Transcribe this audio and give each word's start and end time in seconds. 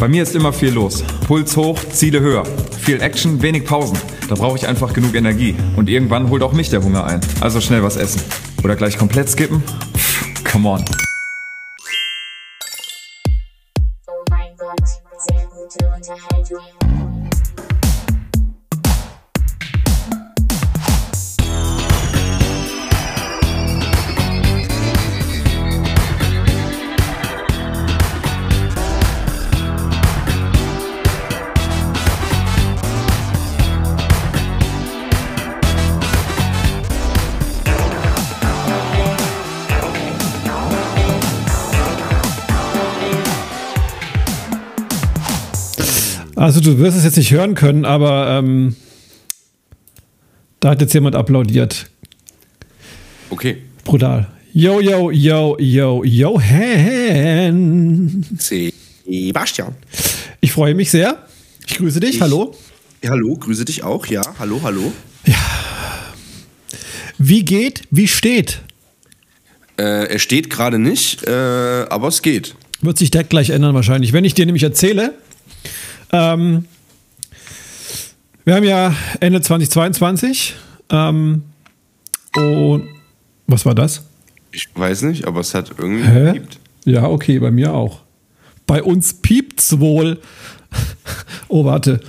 Bei 0.00 0.08
mir 0.08 0.22
ist 0.22 0.34
immer 0.34 0.50
viel 0.50 0.70
los. 0.70 1.04
Puls 1.26 1.54
hoch, 1.58 1.78
Ziele 1.92 2.20
höher. 2.20 2.44
Viel 2.80 3.02
Action, 3.02 3.42
wenig 3.42 3.66
Pausen. 3.66 3.98
Da 4.30 4.34
brauche 4.34 4.56
ich 4.56 4.66
einfach 4.66 4.94
genug 4.94 5.14
Energie. 5.14 5.54
Und 5.76 5.90
irgendwann 5.90 6.30
holt 6.30 6.42
auch 6.42 6.54
mich 6.54 6.70
der 6.70 6.82
Hunger 6.82 7.04
ein. 7.04 7.20
Also 7.42 7.60
schnell 7.60 7.82
was 7.82 7.96
essen. 7.96 8.22
Oder 8.64 8.76
gleich 8.76 8.96
komplett 8.96 9.28
skippen? 9.28 9.62
Pff, 9.94 10.42
come 10.50 10.70
on. 10.70 10.84
Also 46.60 46.72
du 46.74 46.78
wirst 46.78 46.94
es 46.98 47.04
jetzt 47.04 47.16
nicht 47.16 47.30
hören 47.30 47.54
können, 47.54 47.86
aber 47.86 48.38
ähm, 48.38 48.76
da 50.60 50.68
hat 50.68 50.82
jetzt 50.82 50.92
jemand 50.92 51.16
applaudiert. 51.16 51.88
Okay. 53.30 53.62
Brutal. 53.84 54.28
Yo, 54.52 54.78
yo, 54.78 55.10
yo, 55.10 55.56
yo, 55.58 56.04
yo, 56.04 56.38
Hen. 56.38 58.26
Sebastian. 58.38 59.74
Ich 60.42 60.52
freue 60.52 60.74
mich 60.74 60.90
sehr. 60.90 61.24
Ich 61.66 61.78
grüße 61.78 61.98
dich. 61.98 62.16
Ich- 62.16 62.20
Hallo. 62.20 62.54
Ja, 63.02 63.08
hallo, 63.12 63.36
grüße 63.36 63.64
dich 63.64 63.82
auch. 63.82 64.04
Ja, 64.08 64.20
hallo, 64.38 64.60
hallo. 64.62 64.92
Wie 67.16 67.42
geht, 67.42 67.84
wie 67.90 68.06
steht? 68.06 68.60
Äh, 69.78 70.12
er 70.12 70.18
steht 70.18 70.50
gerade 70.50 70.78
nicht, 70.78 71.26
äh, 71.26 71.30
aber 71.88 72.08
es 72.08 72.20
geht. 72.20 72.54
Wird 72.82 72.98
sich 72.98 73.10
der 73.10 73.24
gleich 73.24 73.48
ändern 73.48 73.74
wahrscheinlich. 73.74 74.12
Wenn 74.12 74.26
ich 74.26 74.34
dir 74.34 74.44
nämlich 74.44 74.62
erzähle, 74.64 75.14
ähm, 76.12 76.64
wir 78.44 78.54
haben 78.54 78.64
ja 78.64 78.94
Ende 79.20 79.40
2022 79.40 80.54
ähm, 80.90 81.44
und 82.34 82.88
was 83.46 83.66
war 83.66 83.74
das? 83.74 84.04
Ich 84.52 84.68
weiß 84.74 85.02
nicht, 85.02 85.26
aber 85.26 85.40
es 85.40 85.54
hat 85.54 85.70
irgendwie 85.76 86.04
Hä? 86.04 86.24
gepiept. 86.32 86.58
Ja, 86.84 87.04
okay, 87.04 87.38
bei 87.38 87.50
mir 87.50 87.74
auch. 87.74 88.00
Bei 88.66 88.82
uns 88.82 89.14
piept's 89.14 89.78
wohl. 89.80 90.20
Oh, 91.48 91.64
warte. 91.64 92.00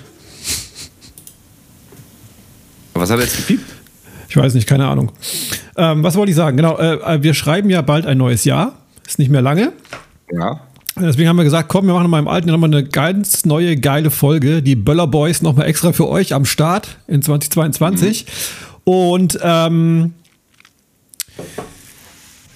Was 2.93 3.09
hat 3.09 3.19
jetzt 3.19 3.37
gepiept? 3.37 3.65
Ich 4.29 4.37
weiß 4.37 4.53
nicht, 4.53 4.67
keine 4.67 4.87
Ahnung. 4.87 5.11
Ähm, 5.75 6.03
was 6.03 6.15
wollte 6.15 6.29
ich 6.29 6.35
sagen? 6.35 6.57
Genau, 6.57 6.77
äh, 6.77 7.23
wir 7.23 7.33
schreiben 7.33 7.71
ja 7.71 7.81
bald 7.81 8.05
ein 8.05 8.19
neues 8.19 8.45
Jahr. 8.45 8.77
Ist 9.07 9.17
nicht 9.17 9.31
mehr 9.31 9.41
lange. 9.41 9.73
Ja. 10.31 10.61
Deswegen 11.01 11.27
haben 11.29 11.37
wir 11.37 11.43
gesagt, 11.43 11.69
komm, 11.69 11.87
wir 11.87 11.93
machen 11.93 12.09
mal 12.09 12.19
im 12.19 12.27
Alten 12.27 12.49
nochmal 12.49 12.69
eine 12.73 12.83
ganz 12.83 13.45
neue, 13.45 13.77
geile 13.77 14.11
Folge. 14.11 14.61
Die 14.61 14.75
Böller 14.75 15.07
Boys 15.07 15.41
nochmal 15.41 15.67
extra 15.67 15.93
für 15.93 16.07
euch 16.07 16.33
am 16.33 16.45
Start 16.45 16.97
in 17.07 17.21
2022. 17.21 18.25
Und 18.83 19.39
ähm, 19.41 20.13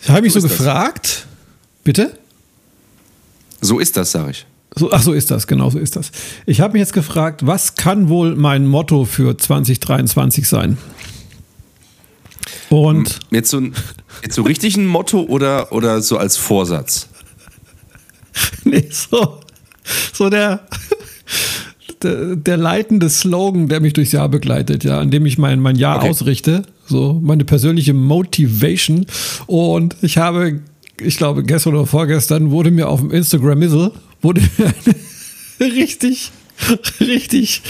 ich 0.02 0.10
habe 0.10 0.22
mich 0.22 0.34
so, 0.34 0.40
So 0.40 0.48
ist 0.48 0.54
das. 0.54 0.58
gefragt. 0.60 1.28
Bitte? 1.84 2.18
So 3.62 3.80
ist 3.80 3.98
das, 3.98 4.12
sag 4.12 4.30
ich. 4.30 4.46
So, 4.76 4.92
ach, 4.92 5.02
so 5.02 5.14
ist 5.14 5.32
das, 5.32 5.48
genau 5.48 5.70
so 5.70 5.80
ist 5.80 5.96
das. 5.96 6.12
Ich 6.46 6.60
habe 6.60 6.74
mich 6.74 6.82
jetzt 6.82 6.94
gefragt, 6.94 7.46
was 7.48 7.76
kann 7.76 8.10
wohl 8.10 8.36
mein 8.36 8.68
Motto 8.68 9.06
für 9.06 9.38
2023 9.38 10.48
sein? 10.48 10.78
Und 12.70 13.20
Jetzt 13.32 13.52
so, 13.52 13.62
jetzt 14.22 14.36
so 14.36 14.42
richtig 14.42 14.76
ein 14.76 14.86
Motto 14.86 15.22
oder, 15.22 15.72
oder 15.72 16.02
so 16.02 16.18
als 16.18 16.36
Vorsatz? 16.36 17.08
nee, 18.64 18.88
so, 18.92 19.40
so 20.14 20.30
der, 20.30 20.68
der, 22.04 22.36
der 22.36 22.58
leitende 22.58 23.10
Slogan, 23.10 23.68
der 23.68 23.80
mich 23.80 23.94
durchs 23.94 24.12
Jahr 24.12 24.30
begleitet, 24.30 24.84
ja, 24.84 25.00
an 25.00 25.12
dem 25.12 25.26
ich 25.26 25.38
mein, 25.38 25.60
mein 25.60 25.76
Jahr 25.76 25.98
Okay. 25.98 26.10
ausrichte, 26.10 26.64
so 26.86 27.20
meine 27.22 27.46
persönliche 27.46 27.94
Motivation. 27.94 29.06
Und 29.48 29.96
ich 30.02 30.18
habe, 30.18 30.62
ich 31.00 31.18
glaube, 31.18 31.44
gestern 31.44 31.76
oder 31.76 31.86
vorgestern 31.86 32.52
wurde 32.52 32.72
mir 32.72 32.90
auf 32.90 33.00
dem 33.00 33.12
Instagram-Missel, 33.12 33.92
wurde 34.22 34.42
mir 34.58 34.74
eine 35.60 35.74
richtig, 35.74 36.32
richtig 37.00 37.62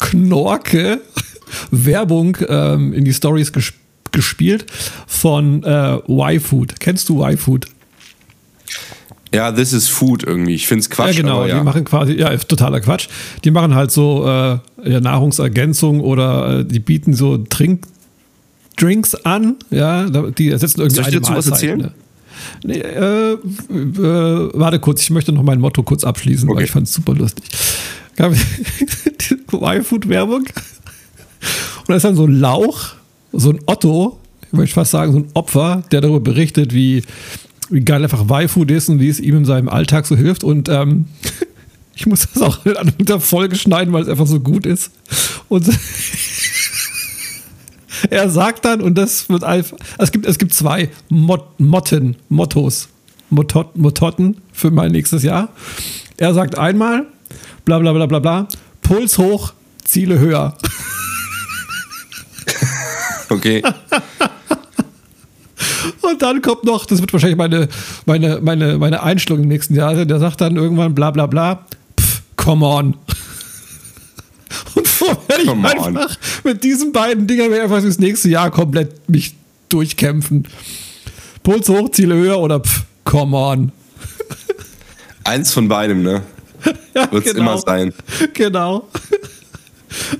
knorke 0.00 1.00
Werbung 1.70 2.36
ähm, 2.48 2.92
in 2.92 3.04
die 3.04 3.12
Stories 3.12 3.52
gesp 3.52 3.74
gespielt 4.12 4.66
von 5.08 5.64
äh, 5.64 5.98
Y-Food. 6.08 6.78
Kennst 6.78 7.08
du 7.08 7.24
Y-Food? 7.24 7.66
Ja, 9.34 9.52
this 9.52 9.72
is 9.72 9.88
food 9.88 10.22
irgendwie. 10.22 10.54
Ich 10.54 10.66
find's 10.66 10.88
Quatsch, 10.88 11.16
ja, 11.16 11.22
genau. 11.22 11.44
ja. 11.44 11.58
Die 11.58 11.64
machen 11.64 11.84
quasi, 11.84 12.14
ja, 12.14 12.28
ist 12.28 12.48
totaler 12.48 12.80
Quatsch. 12.80 13.08
Die 13.44 13.50
machen 13.50 13.74
halt 13.74 13.90
so 13.90 14.24
äh, 14.26 14.58
ja, 14.84 15.00
Nahrungsergänzung 15.00 16.00
oder 16.00 16.60
äh, 16.60 16.64
die 16.64 16.78
bieten 16.78 17.14
so 17.14 17.38
Trink, 17.38 17.86
Drinks 18.76 19.14
an. 19.14 19.56
Ja, 19.70 20.04
die 20.04 20.50
ersetzen 20.50 20.80
irgendwie 20.80 20.96
Soll 20.96 21.02
ich 21.02 21.08
eine 21.08 21.20
dazu 21.20 21.34
was 21.34 21.46
erzählen? 21.48 21.78
Ne? 21.78 21.92
Nee, 22.64 22.78
äh, 22.78 23.32
äh, 23.32 23.38
warte 24.54 24.78
kurz, 24.78 25.02
ich 25.02 25.10
möchte 25.10 25.32
noch 25.32 25.42
mein 25.42 25.60
Motto 25.60 25.82
kurz 25.82 26.04
abschließen, 26.04 26.48
weil 26.48 26.56
Okay. 26.56 26.64
ich 26.64 26.70
fand 26.70 26.86
es 26.86 26.94
super 26.94 27.14
lustig. 27.14 27.44
Gab 28.16 28.32
die 28.32 29.56
Y-Food-Werbung 29.56 30.40
und 30.44 31.88
da 31.88 31.94
ist 31.94 32.04
dann 32.04 32.16
so 32.16 32.26
ein 32.26 32.38
Lauch, 32.38 32.94
so 33.32 33.50
ein 33.50 33.60
Otto, 33.66 34.18
ich 34.46 34.52
möchte 34.52 34.74
fast 34.74 34.92
sagen, 34.92 35.12
so 35.12 35.18
ein 35.18 35.28
Opfer, 35.34 35.82
der 35.90 36.00
darüber 36.00 36.20
berichtet, 36.20 36.74
wie, 36.74 37.02
wie 37.74 37.80
geil 37.80 38.02
einfach 38.04 38.30
Y-Food 38.30 38.70
ist 38.70 38.88
und 38.88 39.00
wie 39.00 39.08
es 39.08 39.18
ihm 39.18 39.36
in 39.38 39.44
seinem 39.44 39.68
Alltag 39.68 40.06
so 40.06 40.16
hilft. 40.16 40.44
Und 40.44 40.68
ähm, 40.68 41.06
ich 41.94 42.06
muss 42.06 42.28
das 42.32 42.40
auch 42.40 42.64
an 42.64 42.92
der 42.98 43.18
Folge 43.18 43.56
schneiden, 43.56 43.92
weil 43.92 44.04
es 44.04 44.08
einfach 44.08 44.28
so 44.28 44.38
gut 44.38 44.64
ist. 44.64 44.92
Und 45.48 45.68
er 48.10 48.30
sagt 48.30 48.64
dann, 48.64 48.80
und 48.80 48.96
das 48.96 49.28
wird 49.28 49.42
einfach, 49.42 49.76
es 49.98 50.12
gibt, 50.12 50.24
es 50.24 50.38
gibt 50.38 50.54
zwei 50.54 50.88
Mot 51.08 51.58
Motten, 51.58 52.16
Mottos, 52.28 52.88
Motot, 53.28 53.76
Mototten 53.76 54.36
für 54.52 54.70
mein 54.70 54.92
nächstes 54.92 55.24
Jahr. 55.24 55.48
Er 56.16 56.32
sagt 56.32 56.56
einmal, 56.56 57.06
bla 57.64 57.80
bla 57.80 57.92
bla 57.92 58.06
bla 58.06 58.20
bla, 58.20 58.48
Puls 58.82 59.18
hoch, 59.18 59.52
Ziele 59.82 60.20
höher. 60.20 60.56
Okay. 63.28 63.62
Und 66.10 66.22
dann 66.22 66.42
kommt 66.42 66.64
noch, 66.64 66.86
das 66.86 67.00
wird 67.00 67.12
wahrscheinlich 67.12 67.38
meine, 67.38 67.68
meine, 68.06 68.40
meine, 68.40 68.78
meine 68.78 69.02
Einstellung 69.02 69.42
im 69.42 69.48
nächsten 69.48 69.74
Jahr, 69.74 70.04
der 70.04 70.18
sagt 70.18 70.40
dann 70.40 70.56
irgendwann 70.56 70.94
bla 70.94 71.10
bla 71.10 71.26
bla, 71.26 71.64
pff, 71.98 72.22
come 72.36 72.66
on. 72.66 72.96
Und 74.74 74.86
so 74.86 75.06
werde 75.26 75.42
ich 75.42 75.48
Come 75.48 75.68
on. 75.68 75.96
einfach 75.96 76.16
mit 76.44 76.62
diesen 76.62 76.92
beiden 76.92 77.26
Dingern 77.26 77.50
werde 77.50 77.64
ich 77.66 77.72
einfach 77.72 77.82
das 77.82 77.98
nächste 77.98 78.28
Jahr 78.28 78.50
komplett 78.50 79.08
mich 79.08 79.34
durchkämpfen. 79.68 80.46
Puls 81.42 81.68
hoch, 81.68 81.90
Ziele 81.90 82.14
höher 82.14 82.38
oder 82.38 82.60
pff, 82.60 82.84
come 83.04 83.36
on. 83.36 83.72
Eins 85.24 85.52
von 85.52 85.68
beidem, 85.68 86.02
ne? 86.02 86.22
Ja, 86.94 87.10
Wird's 87.10 87.32
immer 87.32 87.58
sein. 87.58 87.92
Genau. 88.32 88.88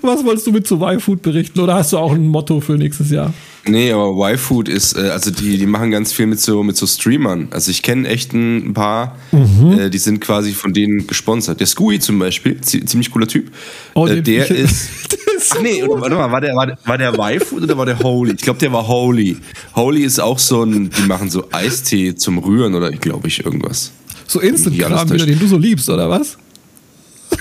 Was 0.02 0.24
wolltest 0.24 0.46
du 0.46 0.52
mit 0.52 0.66
zu 0.66 0.76
Y-Food 0.76 1.22
berichten? 1.22 1.60
Oder 1.60 1.74
hast 1.74 1.92
du 1.92 1.98
auch 1.98 2.12
ein 2.12 2.26
Motto 2.26 2.60
für 2.60 2.74
nächstes 2.74 3.10
Jahr? 3.10 3.32
Nee, 3.66 3.92
aber 3.92 4.10
Y-Food 4.32 4.68
ist, 4.68 4.94
äh, 4.96 5.08
also 5.08 5.30
die, 5.30 5.56
die 5.56 5.66
machen 5.66 5.90
ganz 5.90 6.12
viel 6.12 6.26
mit 6.26 6.38
so, 6.40 6.62
mit 6.62 6.76
so 6.76 6.86
Streamern. 6.86 7.48
Also 7.50 7.70
ich 7.70 7.82
kenne 7.82 8.06
echt 8.08 8.32
ein 8.34 8.74
paar, 8.74 9.16
Mhm. 9.32 9.78
äh, 9.78 9.90
die 9.90 9.98
sind 9.98 10.20
quasi 10.20 10.52
von 10.52 10.72
denen 10.74 11.06
gesponsert. 11.06 11.60
Der 11.60 11.66
Scooey 11.66 11.98
zum 11.98 12.18
Beispiel, 12.18 12.58
zie- 12.60 12.84
ziemlich 12.84 13.10
cooler 13.10 13.26
Typ. 13.26 13.50
Oh, 13.94 14.06
äh, 14.06 14.20
der 14.20 14.50
ich- 14.50 14.56
ist. 14.58 14.88
Der 15.10 15.40
ist 15.40 15.50
so 15.50 15.56
Ach 15.58 15.62
nee, 15.62 15.80
gut. 15.80 16.00
warte 16.00 16.14
mal, 16.14 16.30
war 16.30 16.40
der, 16.40 16.54
war 16.54 16.66
der, 16.66 16.78
war 16.84 16.98
der 16.98 17.14
Y-Food 17.18 17.62
oder 17.64 17.76
war 17.78 17.86
der 17.86 17.98
Holy? 17.98 18.32
Ich 18.32 18.42
glaube, 18.42 18.58
der 18.60 18.72
war 18.72 18.86
Holy. 18.86 19.36
Holy 19.74 20.02
ist 20.04 20.20
auch 20.20 20.38
so 20.38 20.62
ein, 20.62 20.90
die 20.90 21.02
machen 21.08 21.28
so 21.30 21.48
Eistee 21.50 22.14
zum 22.14 22.38
Rühren 22.38 22.74
oder 22.74 22.90
glaube 22.92 23.28
ich 23.28 23.44
irgendwas. 23.44 23.90
So 24.26 24.40
Instant-Kram 24.40 25.08
den 25.08 25.38
du 25.38 25.46
so 25.48 25.56
liebst, 25.58 25.88
oder 25.90 26.08
was? 26.08 26.36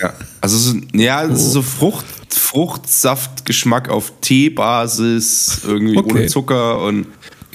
Ja, 0.01 0.13
also 0.41 0.57
so, 0.57 0.75
ja, 0.93 1.27
Oh. 1.29 1.35
so 1.35 1.61
Frucht, 1.61 2.05
Fruchtsaftgeschmack 2.37 3.89
auf 3.89 4.13
Teebasis, 4.21 5.59
irgendwie 5.65 5.97
Okay. 5.97 6.11
ohne 6.11 6.25
Zucker 6.27 6.79
und 6.81 7.07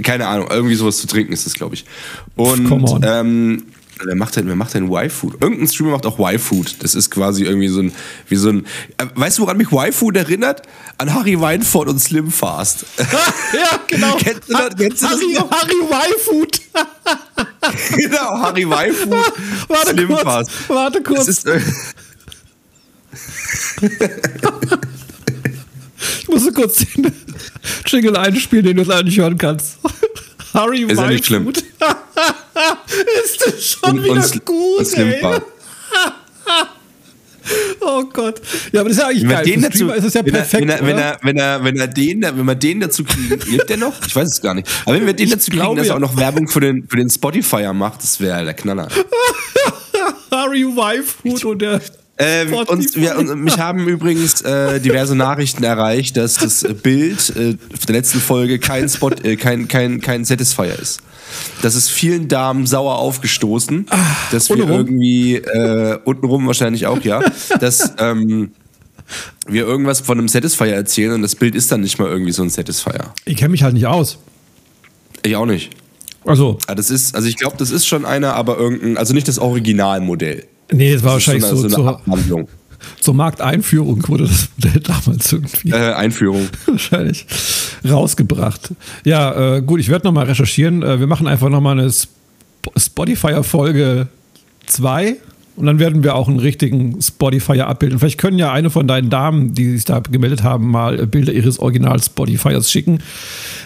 keine 0.02 0.26
Ahnung, 0.28 0.48
irgendwie 0.50 0.74
sowas 0.76 0.98
zu 0.98 1.06
trinken 1.06 1.32
ist 1.32 1.44
das, 1.46 1.54
glaube 1.54 1.74
ich. 1.74 1.84
Und 2.36 3.00
ähm, 3.04 3.64
wer 4.04 4.14
macht 4.14 4.36
denn, 4.36 4.46
wer 4.46 4.54
macht 4.54 4.74
denn 4.74 4.92
Y-Food? 4.92 5.42
Irgendein 5.42 5.66
Streamer 5.66 5.90
macht 5.90 6.06
auch 6.06 6.18
Y-Food. 6.20 6.76
Das 6.84 6.94
ist 6.94 7.10
quasi 7.10 7.42
irgendwie 7.44 7.66
so 7.66 7.80
ein, 7.80 7.92
wie 8.28 8.36
so 8.36 8.50
ein, 8.50 8.64
äh, 8.98 9.06
weißt 9.16 9.38
du, 9.38 9.42
woran 9.42 9.56
mich 9.56 9.72
Y-Food 9.72 10.16
erinnert? 10.16 10.62
An 10.98 11.12
Harry 11.12 11.40
Weinfurt 11.40 11.88
und 11.88 11.98
Slim 11.98 12.30
Fast. 12.30 12.84
ja, 12.98 13.80
genau. 13.88 14.14
Kennst 14.16 14.48
du 14.48 14.52
das- 14.52 14.76
kennst 14.76 15.02
du 15.02 15.06
das 15.06 15.16
Harry, 15.16 15.32
noch? 15.34 15.50
Harry 15.50 16.10
Y-Food. 16.12 16.60
genau, 17.96 18.38
Harry 18.40 18.70
Waifu. 18.70 19.10
Warte 19.68 19.90
Slim 19.90 20.08
kurz, 20.08 20.22
Fast. 20.22 20.50
warte 20.68 21.02
kurz. 21.02 21.26
Das 21.26 21.28
ist, 21.28 21.46
äh, 21.46 21.60
Ich 26.22 26.28
muss 26.28 26.54
kurz 26.54 26.78
den 26.78 27.12
Jingle 27.86 28.16
einspielen, 28.16 28.64
den 28.64 28.76
du 28.76 28.84
leider 28.84 29.02
nicht 29.04 29.18
hören 29.18 29.38
kannst. 29.38 29.78
Harry 30.54 30.82
Ist 30.82 30.98
ja 30.98 31.06
nicht 31.06 31.26
schlimm. 31.26 31.48
Ist 31.48 31.64
das 33.46 33.64
schon 33.64 33.98
und, 33.98 34.04
wieder 34.04 34.14
und, 34.14 34.44
gut, 34.44 34.78
und 34.78 34.94
ey. 34.94 35.22
Oh 37.80 38.02
Gott. 38.12 38.42
Ja, 38.72 38.80
aber 38.80 38.90
das 38.90 38.98
ist 38.98 39.02
ja 39.02 39.08
eigentlich 39.08 39.22
Wenn, 39.22 39.30
wir 39.30 39.36
geil. 39.36 39.46
den 39.46 39.62
dazu, 39.62 39.88
ist 39.90 40.04
es 40.04 40.12
ja 40.12 40.20
wenn, 40.24 40.34
er, 40.34 40.40
perfekt, 40.40 40.62
wenn, 40.62 40.68
er, 40.68 40.82
wenn, 40.82 40.98
er, 40.98 41.18
wenn, 41.22 41.38
er, 41.38 41.64
wenn 41.64 41.78
er 41.78 41.88
den, 41.88 42.20
wenn 42.22 42.44
wir 42.44 42.54
den 42.54 42.80
dazu 42.80 43.04
kriegen, 43.04 43.40
lebt 43.50 43.70
der 43.70 43.78
noch? 43.78 43.94
Ich 44.06 44.14
weiß 44.14 44.28
es 44.28 44.42
gar 44.42 44.52
nicht. 44.52 44.68
Aber 44.84 44.96
wenn 44.96 45.06
wir 45.06 45.14
den 45.14 45.28
Ich 45.28 45.32
dazu 45.32 45.50
kriegen, 45.50 45.74
dass 45.76 45.88
er 45.88 45.94
auch 45.94 46.00
noch 46.00 46.18
Werbung 46.18 46.48
für 46.48 46.60
den, 46.60 46.86
für 46.88 46.96
den 46.96 47.08
Spotifyer 47.08 47.72
macht, 47.72 48.02
das 48.02 48.20
wäre 48.20 48.44
der 48.44 48.52
Knaller. 48.52 48.88
Harry 50.30 50.64
Weinfurt 50.64 51.42
und 51.44 51.62
der 51.62 51.80
Und 52.18 52.82
Spotify. 52.82 53.00
wir, 53.00 53.16
und 53.18 53.40
mich 53.42 53.58
haben 53.58 53.86
übrigens 53.86 54.40
äh, 54.40 54.80
diverse 54.80 55.14
Nachrichten 55.14 55.62
erreicht, 55.62 56.16
dass 56.16 56.34
das 56.34 56.64
äh, 56.64 56.74
Bild 56.74 57.30
äh, 57.36 57.56
der 57.86 57.94
letzten 57.94 58.20
Folge 58.20 58.58
kein 58.58 58.88
Spot, 58.88 59.10
äh, 59.10 59.36
kein, 59.36 59.68
kein, 59.68 60.00
kein 60.00 60.24
Satisfier 60.24 60.76
ist. 60.78 61.00
Das 61.62 61.74
ist 61.74 61.90
vielen 61.90 62.26
Damen 62.26 62.66
sauer 62.66 62.98
aufgestoßen, 62.98 63.86
dass 64.32 64.48
wir 64.48 64.56
untenrum? 64.56 64.76
irgendwie 64.78 65.36
äh, 65.36 65.98
untenrum 66.04 66.46
wahrscheinlich 66.46 66.86
auch, 66.86 67.00
ja, 67.02 67.22
dass 67.60 67.92
ähm, 67.98 68.52
wir 69.46 69.64
irgendwas 69.66 70.00
von 70.00 70.18
einem 70.18 70.28
Satisfier 70.28 70.74
erzählen 70.74 71.12
und 71.12 71.22
das 71.22 71.36
Bild 71.36 71.54
ist 71.54 71.70
dann 71.70 71.82
nicht 71.82 71.98
mal 71.98 72.08
irgendwie 72.08 72.32
so 72.32 72.42
ein 72.42 72.50
Satisfier. 72.50 73.12
Ich 73.26 73.36
kenne 73.36 73.50
mich 73.50 73.62
halt 73.62 73.74
nicht 73.74 73.86
aus. 73.86 74.18
Ich 75.24 75.36
auch 75.36 75.46
nicht. 75.46 75.70
Also, 76.24 76.58
Ah, 76.66 76.74
Das 76.74 76.90
ist, 76.90 77.14
also 77.14 77.28
ich 77.28 77.36
glaube, 77.36 77.56
das 77.58 77.70
ist 77.70 77.86
schon 77.86 78.04
einer, 78.04 78.34
aber 78.34 78.58
irgendein, 78.58 78.96
also 78.96 79.14
nicht 79.14 79.28
das 79.28 79.38
Originalmodell. 79.38 80.44
Nee, 80.72 80.92
es 80.92 81.02
war 81.02 81.14
Das 81.14 81.26
wahrscheinlich 81.26 81.44
so, 81.44 81.56
so, 81.56 81.62
eine, 81.62 81.70
so 81.70 81.76
zur, 81.76 81.88
eine 81.88 81.96
Abwandlung. 81.96 82.48
zur 83.00 83.14
Markteinführung 83.14 84.06
wurde 84.08 84.24
das 84.24 84.48
Modell 84.56 84.80
damals 84.80 85.32
irgendwie 85.32 85.70
Äh, 85.70 85.92
Einführung. 85.94 86.48
wahrscheinlich 86.66 87.26
rausgebracht. 87.88 88.70
Ja, 89.04 89.56
äh, 89.56 89.62
gut, 89.62 89.80
ich 89.80 89.88
werde 89.88 90.06
nochmal 90.06 90.26
recherchieren. 90.26 90.82
Äh, 90.82 91.00
wir 91.00 91.06
machen 91.06 91.26
einfach 91.26 91.48
nochmal 91.48 91.78
eine 91.78 91.88
Sp 91.90 92.10
Spotify-Folge 92.76 94.08
2 94.66 95.16
und 95.56 95.66
dann 95.66 95.78
werden 95.78 96.04
wir 96.04 96.14
auch 96.14 96.28
einen 96.28 96.38
richtigen 96.38 97.00
Spotify 97.00 97.60
abbilden. 97.60 97.98
Vielleicht 97.98 98.18
können 98.18 98.38
ja 98.38 98.52
eine 98.52 98.68
von 98.70 98.86
deinen 98.86 99.10
Damen, 99.10 99.54
die 99.54 99.72
sich 99.72 99.84
da 99.84 100.00
gemeldet 100.00 100.42
haben, 100.42 100.70
mal 100.70 101.00
äh, 101.00 101.06
Bilder 101.06 101.32
ihres 101.32 101.58
Original-Spotifyers 101.58 102.70
schicken, 102.70 102.98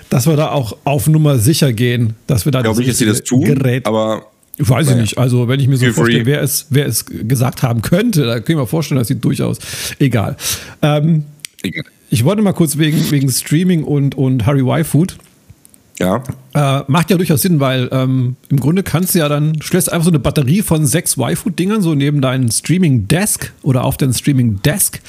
dass 0.09 0.27
wir 0.27 0.37
da 0.37 0.51
auch 0.51 0.77
auf 0.85 1.07
Nummer 1.09 1.39
sicher 1.39 1.73
gehen, 1.73 2.15
dass 2.27 2.45
wir 2.45 2.53
da 2.53 2.61
Ich 2.61 2.65
glaube 2.65 2.79
nicht, 2.79 2.91
dass 2.91 2.99
sie 2.99 3.07
das 3.07 3.23
tun, 3.23 3.45
Gerät 3.45 3.87
aber 3.87 4.27
Ich 4.59 4.69
weiß 4.69 4.91
ich 4.91 4.97
nicht. 4.97 5.19
Also, 5.19 5.49
wenn 5.49 5.61
ich 5.61 5.69
mir 5.69 5.77
so 5.77 5.85
Feel 5.87 5.95
vorstelle, 5.95 6.25
free. 6.25 6.31
wer 6.33 6.43
es, 6.43 6.67
wer 6.71 6.87
es 6.87 7.07
gesagt 7.07 7.63
haben 7.63 7.83
könnte, 7.83 8.27
da 8.27 8.35
kann 8.35 8.55
ich 8.55 8.57
mir 8.57 8.67
vorstellen, 8.67 8.99
dass 8.99 9.09
sie 9.09 9.19
durchaus 9.19 9.59
egal. 9.99 10.37
Ähm, 10.83 11.25
egal. 11.63 11.85
ich 12.11 12.25
wollte 12.25 12.43
mal 12.43 12.53
kurz 12.53 12.77
wegen, 12.77 13.11
wegen 13.11 13.31
Streaming 13.31 13.85
und, 13.85 14.15
und 14.15 14.45
Harry 14.47 14.61
Y-Food. 14.61 15.17
Ja. 15.99 16.23
Äh, 16.55 16.83
macht 16.89 17.11
ja 17.11 17.17
durchaus 17.17 17.43
Sinn, 17.43 17.61
weil 17.61 17.89
ähm, 17.93 18.37
im 18.49 18.61
Grunde 18.61 18.83
kannst 18.83 19.15
du 19.15 19.21
ja 19.21 19.29
dann, 19.29 19.59
stellst 19.63 19.93
einfach 19.93 20.05
so 20.05 20.11
eine 20.11 20.19
Batterie 20.19 20.63
von 20.63 20.85
sechs 20.87 21.17
Y-Food-Dingern 21.17 21.81
so 21.81 21.95
neben 21.95 22.21
deinen 22.21 22.51
Streaming-Desk 22.51 23.53
oder 23.63 23.85
auf 23.85 23.97
deinen 23.97 24.13
Streaming-Desk. 24.13 25.01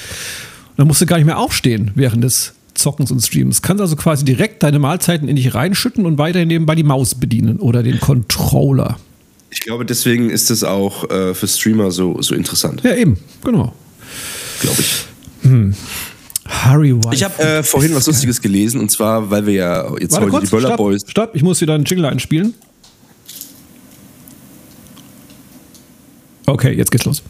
Dann 0.76 0.86
musst 0.86 1.00
du 1.00 1.06
gar 1.06 1.16
nicht 1.16 1.26
mehr 1.26 1.38
aufstehen 1.38 1.90
während 1.94 2.24
des 2.24 2.54
Zockens 2.74 3.10
und 3.10 3.20
Streams. 3.20 3.62
Kannst 3.62 3.80
also 3.80 3.96
quasi 3.96 4.24
direkt 4.24 4.62
deine 4.62 4.78
Mahlzeiten 4.78 5.28
in 5.28 5.36
dich 5.36 5.54
reinschütten 5.54 6.06
und 6.06 6.18
weiterhin 6.18 6.48
nebenbei 6.48 6.74
die 6.74 6.82
Maus 6.82 7.14
bedienen 7.14 7.58
oder 7.58 7.82
den 7.82 8.00
Controller. 8.00 8.96
Ich 9.54 9.60
glaube, 9.60 9.84
deswegen 9.86 10.30
ist 10.30 10.50
es 10.50 10.64
auch 10.64 11.08
äh, 11.10 11.32
für 11.32 11.46
Streamer 11.46 11.92
so, 11.92 12.20
so 12.20 12.34
interessant, 12.34 12.82
Ja, 12.82 12.94
eben, 12.96 13.16
genau. 13.44 13.72
glaube 14.60 14.80
ich. 14.80 15.06
Harry 16.48 16.94
White. 16.94 17.14
Ich 17.14 17.22
habe 17.22 17.40
äh, 17.42 17.62
vorhin 17.62 17.94
was 17.94 18.06
Lustiges 18.06 18.40
gelesen 18.42 18.80
und 18.80 18.90
zwar, 18.90 19.30
weil 19.30 19.46
wir 19.46 19.54
ja 19.54 19.96
jetzt 19.98 20.12
Warte 20.12 20.24
heute 20.26 20.30
kurz, 20.30 20.44
die 20.44 20.50
Böller 20.50 20.68
stopp, 20.68 20.76
Boys. 20.78 21.02
stopp, 21.06 21.30
ich 21.36 21.42
muss 21.42 21.60
wieder 21.60 21.74
einen 21.74 21.84
Jingle 21.84 22.06
einspielen. 22.06 22.54
Okay, 26.46 26.72
jetzt 26.72 26.90
geht's 26.90 27.04
los. 27.04 27.22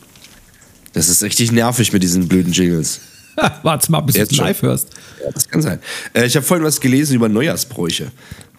Das 0.92 1.08
ist 1.08 1.22
richtig 1.22 1.52
nervig 1.52 1.92
mit 1.92 2.02
diesen 2.02 2.26
blöden 2.28 2.52
Jingles. 2.52 3.00
Warte 3.62 3.90
mal, 3.90 4.00
bis 4.00 4.14
du 4.14 4.20
Jetzt 4.20 4.32
es 4.32 4.38
live 4.38 4.62
hörst. 4.62 4.88
Ja, 5.24 5.30
das 5.32 5.48
kann 5.48 5.60
sein. 5.60 5.80
Äh, 6.14 6.26
ich 6.26 6.36
habe 6.36 6.46
vorhin 6.46 6.64
was 6.64 6.80
gelesen 6.80 7.16
über 7.16 7.28
Neujahrsbräuche. 7.28 8.12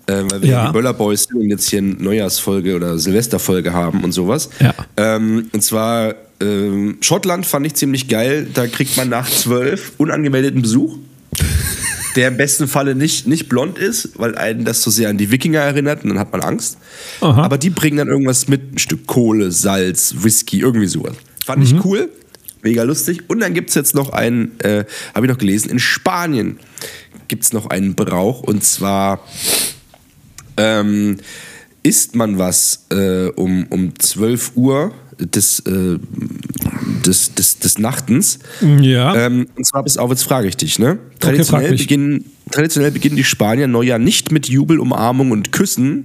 Äh, 0.08 0.24
weil 0.30 0.42
wir 0.42 0.50
Ja. 0.50 0.68
die 0.68 0.74
Böller 0.74 0.94
Boys 0.94 1.24
sind 1.24 1.38
und 1.38 1.50
jetzt 1.50 1.70
hier 1.70 1.80
eine 1.80 1.94
Neujahrsfolge 1.94 2.76
oder 2.76 2.98
Silvesterfolge 3.00 3.74
haben 3.74 4.04
und 4.04 4.12
sowas. 4.12 4.50
Ja. 4.60 4.74
Ähm, 4.98 5.50
und 5.52 5.64
zwar 5.64 6.16
ähm, 6.42 6.98
Schottland 7.02 7.46
fand 7.46 7.66
ich 7.66 7.74
ziemlich 7.76 8.08
geil. 8.08 8.48
Da 8.54 8.68
kriegt 8.68 8.98
man 8.98 9.10
nach 9.10 9.30
zwölf 9.30 9.94
unangemeldeten 9.98 10.62
Besuch. 10.62 10.98
Der 12.16 12.30
im 12.30 12.38
besten 12.38 12.68
Falle 12.70 12.96
nicht, 12.96 13.28
nicht 13.28 13.50
blond 13.50 13.78
ist, 13.78 14.12
weil 14.18 14.36
einen 14.38 14.64
das 14.64 14.82
so 14.82 14.90
sehr 14.90 15.10
an 15.10 15.18
die 15.18 15.32
Wikinger 15.32 15.60
erinnert 15.60 16.04
und 16.04 16.12
dann 16.12 16.20
hat 16.20 16.32
man 16.32 16.42
Angst. 16.42 16.78
Aha. 17.20 17.44
Aber 17.44 17.58
die 17.58 17.70
bringen 17.70 17.98
dann 17.98 18.08
irgendwas 18.08 18.48
mit, 18.48 18.74
ein 18.74 18.78
Stück 18.78 19.06
Kohle, 19.06 19.52
Salz, 19.52 20.16
Whisky, 20.20 20.62
irgendwie 20.62 20.88
sowas. 20.88 21.16
Fand 21.46 21.62
ich 21.64 21.84
cool, 21.84 22.08
mega 22.62 22.84
lustig. 22.84 23.24
Und 23.28 23.42
dann 23.42 23.54
gibt 23.54 23.68
es 23.70 23.76
jetzt 23.76 23.96
noch 23.96 24.14
einen, 24.14 24.58
äh, 24.62 24.86
habe 25.14 25.26
ich 25.26 25.32
noch 25.32 25.38
gelesen, 25.38 25.70
in 25.70 25.80
Spanien 25.80 26.58
gibt 27.28 27.44
es 27.44 27.52
noch 27.52 27.66
einen 27.70 27.96
Brauch 27.96 28.42
und 28.44 28.64
zwar 28.64 29.20
ähm, 30.58 31.18
isst 31.84 32.16
man 32.16 32.38
was 32.38 32.88
äh, 32.92 33.28
um, 33.28 33.68
um 33.70 33.98
12 33.98 34.52
Uhr 34.56 34.92
des, 35.20 35.60
äh, 35.62 36.00
des, 37.06 37.36
des, 37.36 37.60
des 37.60 37.78
Nachtens. 37.78 38.40
Ja. 38.82 39.16
Ähm, 39.16 39.48
und 39.56 39.66
zwar, 39.66 39.84
bis 39.84 39.98
auf, 39.98 40.10
jetzt 40.10 40.24
frage 40.24 40.48
ich 40.48 40.58
dich, 40.58 40.80
ne? 40.80 41.00
Traditionell, 41.20 41.72
mich. 41.72 41.82
beginnen, 41.82 42.26
traditionell 42.52 42.92
beginnen 42.92 43.16
die 43.16 43.24
Spanier 43.24 43.68
Neujahr 43.68 44.00
nicht 44.00 44.32
mit 44.32 44.48
Jubel, 44.48 44.80
Umarmung 44.80 45.32
und 45.32 45.52
Küssen. 45.52 46.04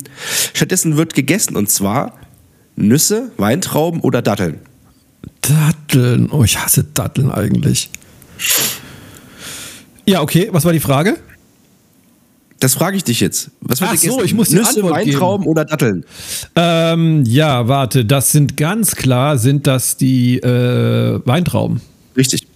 Stattdessen 0.52 0.96
wird 0.96 1.14
gegessen 1.14 1.56
und 1.56 1.70
zwar 1.70 2.18
Nüsse, 2.76 3.32
Weintrauben 3.36 4.00
oder 4.00 4.22
Datteln. 4.22 4.58
Datteln. 5.40 6.30
Oh, 6.30 6.44
ich 6.44 6.58
hasse 6.58 6.84
Datteln 6.84 7.30
eigentlich. 7.30 7.90
Ja, 10.06 10.22
okay. 10.22 10.48
Was 10.52 10.64
war 10.64 10.72
die 10.72 10.80
Frage? 10.80 11.16
Das 12.60 12.74
frage 12.74 12.96
ich 12.96 13.04
dich 13.04 13.20
jetzt. 13.20 13.50
Was 13.62 13.80
Ach 13.80 13.96
so, 13.96 14.22
ich 14.22 14.34
muss 14.34 14.50
die 14.50 14.56
Nüsse, 14.56 14.82
Antwort 14.82 14.98
geben. 14.98 15.12
Weintrauben 15.12 15.46
oder 15.46 15.64
Datteln? 15.64 16.04
Ähm, 16.54 17.24
ja, 17.26 17.68
warte. 17.68 18.04
Das 18.04 18.32
sind 18.32 18.58
ganz 18.58 18.94
klar, 18.94 19.38
sind 19.38 19.66
das 19.66 19.96
die 19.96 20.38
äh, 20.38 21.20
Weintrauben. 21.24 21.80
Richtig. 22.16 22.46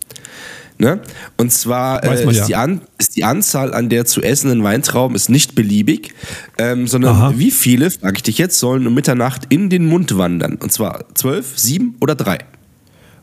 Ne? 0.76 1.00
Und 1.38 1.52
zwar 1.52 2.02
äh, 2.04 2.24
man 2.24 2.34
ist, 2.34 2.40
ja. 2.40 2.46
die 2.46 2.56
An 2.56 2.80
ist 2.98 3.16
die 3.16 3.24
Anzahl 3.24 3.72
an 3.72 3.88
der 3.88 4.04
zu 4.04 4.20
essenden 4.20 4.62
Weintrauben 4.62 5.14
ist 5.14 5.30
nicht 5.30 5.54
beliebig, 5.54 6.12
ähm, 6.58 6.86
sondern 6.86 7.16
Aha. 7.16 7.34
wie 7.36 7.50
viele, 7.50 7.90
frage 7.90 8.16
ich 8.16 8.22
dich 8.24 8.38
jetzt, 8.38 8.58
sollen 8.58 8.86
um 8.86 8.92
Mitternacht 8.92 9.46
in 9.48 9.70
den 9.70 9.86
Mund 9.86 10.18
wandern? 10.18 10.56
Und 10.56 10.72
zwar 10.72 11.06
zwölf, 11.14 11.58
sieben 11.58 11.96
oder 12.00 12.14
drei? 12.14 12.38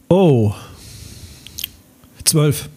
Oh. 0.09 0.53
Zwölf. 2.23 2.69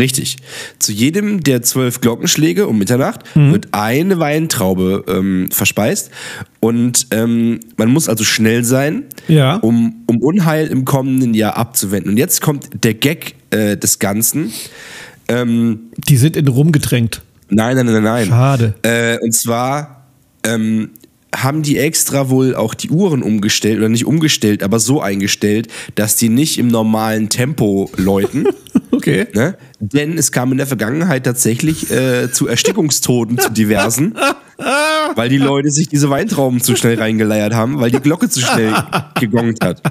Richtig. 0.00 0.38
Zu 0.80 0.92
jedem 0.92 1.42
der 1.44 1.62
zwölf 1.62 2.00
Glockenschläge 2.00 2.66
um 2.66 2.78
Mitternacht 2.78 3.20
Mhm. 3.36 3.52
wird 3.52 3.68
eine 3.72 4.18
Weintraube 4.18 5.04
ähm, 5.06 5.48
verspeist. 5.52 6.10
Und 6.58 7.06
ähm, 7.12 7.60
man 7.76 7.90
muss 7.92 8.08
also 8.08 8.24
schnell 8.24 8.64
sein, 8.64 9.04
Ja. 9.28 9.56
um, 9.56 10.02
um 10.06 10.18
Unheil 10.18 10.66
im 10.68 10.84
kommenden 10.84 11.34
Jahr 11.34 11.56
abzuwenden. 11.56 12.12
Und 12.12 12.16
jetzt 12.16 12.40
kommt 12.40 12.70
der 12.82 12.94
Gag 12.94 13.34
äh, 13.50 13.76
des 13.76 13.98
Ganzen. 13.98 14.52
Ähm, 15.28 15.80
Die 16.08 16.16
sind 16.16 16.36
in 16.36 16.48
Rum 16.48 16.72
getränkt. 16.72 17.22
nein, 17.50 17.76
nein, 17.76 17.86
nein, 17.86 18.02
nein. 18.02 18.26
Schade. 18.28 18.74
Äh, 18.82 19.18
und 19.22 19.32
zwar 19.34 20.06
ähm, 20.44 20.90
haben 21.36 21.62
die 21.62 21.76
extra 21.78 22.28
wohl 22.30 22.54
auch 22.56 22.74
die 22.74 22.90
Uhren 22.90 23.22
umgestellt 23.22 23.78
oder 23.78 23.88
nicht 23.88 24.06
umgestellt, 24.06 24.62
aber 24.62 24.80
so 24.80 25.00
eingestellt, 25.00 25.68
dass 25.94 26.16
die 26.16 26.28
nicht 26.28 26.58
im 26.58 26.68
normalen 26.68 27.28
Tempo 27.28 27.90
läuten. 27.96 28.46
Okay. 29.00 29.26
Ne? 29.34 29.56
Denn 29.80 30.18
es 30.18 30.30
kam 30.30 30.52
in 30.52 30.58
der 30.58 30.66
Vergangenheit 30.66 31.24
tatsächlich 31.24 31.90
äh, 31.90 32.30
zu 32.30 32.46
Erstickungstoten 32.46 33.38
zu 33.38 33.50
diversen, 33.50 34.14
weil 35.14 35.28
die 35.28 35.38
Leute 35.38 35.70
sich 35.70 35.88
diese 35.88 36.10
Weintrauben 36.10 36.60
zu 36.60 36.76
schnell 36.76 36.98
reingeleiert 36.98 37.54
haben, 37.54 37.80
weil 37.80 37.90
die 37.90 38.00
Glocke 38.00 38.28
zu 38.28 38.40
schnell 38.40 38.74
gegongt 39.20 39.64
hat. 39.64 39.82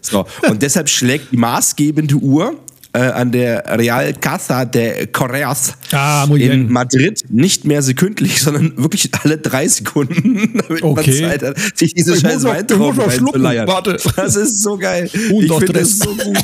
So. 0.00 0.26
Und 0.48 0.62
deshalb 0.62 0.88
schlägt 0.88 1.32
die 1.32 1.36
maßgebende 1.36 2.16
Uhr 2.16 2.56
äh, 2.94 2.98
an 2.98 3.32
der 3.32 3.64
Real 3.78 4.12
Casa 4.14 4.64
de 4.64 5.06
Correas 5.08 5.74
Ah, 5.92 6.26
in. 6.34 6.70
Madrid 6.72 7.24
nicht 7.28 7.64
mehr 7.64 7.82
sekündlich, 7.82 8.40
sondern 8.40 8.72
wirklich 8.76 9.10
alle 9.22 9.36
drei 9.36 9.68
Sekunden, 9.68 10.62
damit 10.68 10.82
Okay. 10.82 11.20
man 11.20 11.30
Zeit 11.30 11.42
hat, 11.42 11.56
sich 11.76 11.92
diese 11.94 12.14
Ich 12.14 12.20
scheiß 12.20 12.44
Weintrauben 12.44 13.00
reinzuleiern. 13.00 13.66
warte. 13.68 13.98
Das 14.16 14.36
ist 14.36 14.62
so 14.62 14.78
geil. 14.78 15.10
Un, 15.30 15.44
ich 15.44 15.52
finde 15.52 15.72
das 15.72 15.98
so 15.98 16.14
gut, 16.14 16.38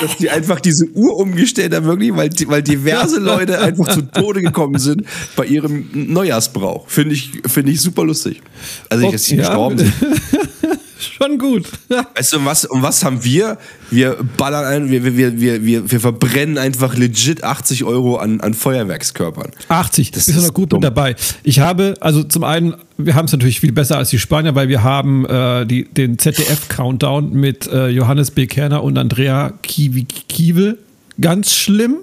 dass 0.00 0.16
die 0.18 0.28
einfach 0.30 0.60
diese 0.60 0.86
Uhr 0.94 1.16
umgestellt 1.16 1.74
haben, 1.74 1.86
wirklich, 1.86 2.14
weil, 2.16 2.30
weil 2.46 2.62
diverse 2.62 3.18
Leute 3.20 3.60
einfach 3.60 3.88
zu 3.88 4.02
Tode 4.02 4.42
gekommen 4.42 4.78
sind 4.80 5.04
bei 5.36 5.46
ihrem 5.46 5.88
Neujahrsbrauch. 5.92 6.88
Finde 6.88 7.14
ich, 7.14 7.30
finde 7.46 7.70
ich 7.72 7.80
super 7.80 8.04
lustig. 8.04 8.42
Also, 8.88 9.06
ich, 9.06 9.12
dass 9.12 9.22
die 9.24 9.36
Ja. 9.36 9.42
gestorben 9.46 9.78
sind. 9.78 9.92
Schon 11.00 11.38
gut. 11.38 11.66
Weißt 12.14 12.32
du, 12.32 12.38
um 12.38 12.44
was, 12.44 12.64
um 12.64 12.82
was 12.82 13.04
haben 13.04 13.24
wir? 13.24 13.58
Wir 13.90 14.18
ballern 14.36 14.64
ein, 14.64 14.90
wir, 14.90 15.04
wir, 15.04 15.16
wir, 15.16 15.64
wir, 15.64 15.90
wir, 15.90 16.00
verbrennen 16.00 16.58
einfach 16.58 16.96
legit 16.96 17.42
80 17.42 17.84
Euro 17.84 18.16
an, 18.16 18.40
an 18.40 18.54
Feuerwerkskörpern. 18.54 19.50
80, 19.68 20.10
Das 20.10 20.26
bist 20.26 20.36
du 20.36 20.40
ist 20.40 20.46
noch 20.48 20.54
gut 20.54 20.72
dumm. 20.72 20.78
mit 20.78 20.84
dabei. 20.84 21.16
Ich 21.42 21.60
habe, 21.60 21.94
also 22.00 22.22
zum 22.22 22.44
einen, 22.44 22.74
wir 22.98 23.14
haben 23.14 23.26
es 23.26 23.32
natürlich 23.32 23.60
viel 23.60 23.72
besser 23.72 23.96
als 23.98 24.10
die 24.10 24.18
Spanier, 24.18 24.54
weil 24.54 24.68
wir 24.68 24.82
haben 24.82 25.24
äh, 25.26 25.66
die, 25.66 25.84
den 25.84 26.18
ZDF-Countdown 26.18 27.32
mit 27.32 27.66
äh, 27.66 27.88
Johannes 27.88 28.30
B. 28.30 28.46
Kerner 28.46 28.82
und 28.82 28.98
Andrea 28.98 29.52
Kiwi 29.62 30.04
Kiewel. 30.04 30.78
Ganz 31.20 31.54
schlimm. 31.54 31.96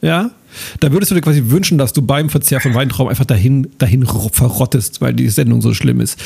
Ja. 0.00 0.30
Da 0.80 0.92
würdest 0.92 1.10
du 1.10 1.14
dir 1.14 1.20
quasi 1.20 1.42
wünschen, 1.46 1.78
dass 1.78 1.92
du 1.92 2.02
beim 2.02 2.28
Verzehr 2.30 2.60
von 2.60 2.74
Weintrauben 2.74 3.10
einfach 3.10 3.24
dahin, 3.24 3.68
dahin 3.78 4.02
ro- 4.02 4.30
verrottest, 4.32 5.00
weil 5.00 5.14
die 5.14 5.28
Sendung 5.28 5.62
so 5.62 5.74
schlimm 5.74 6.00
ist. 6.00 6.18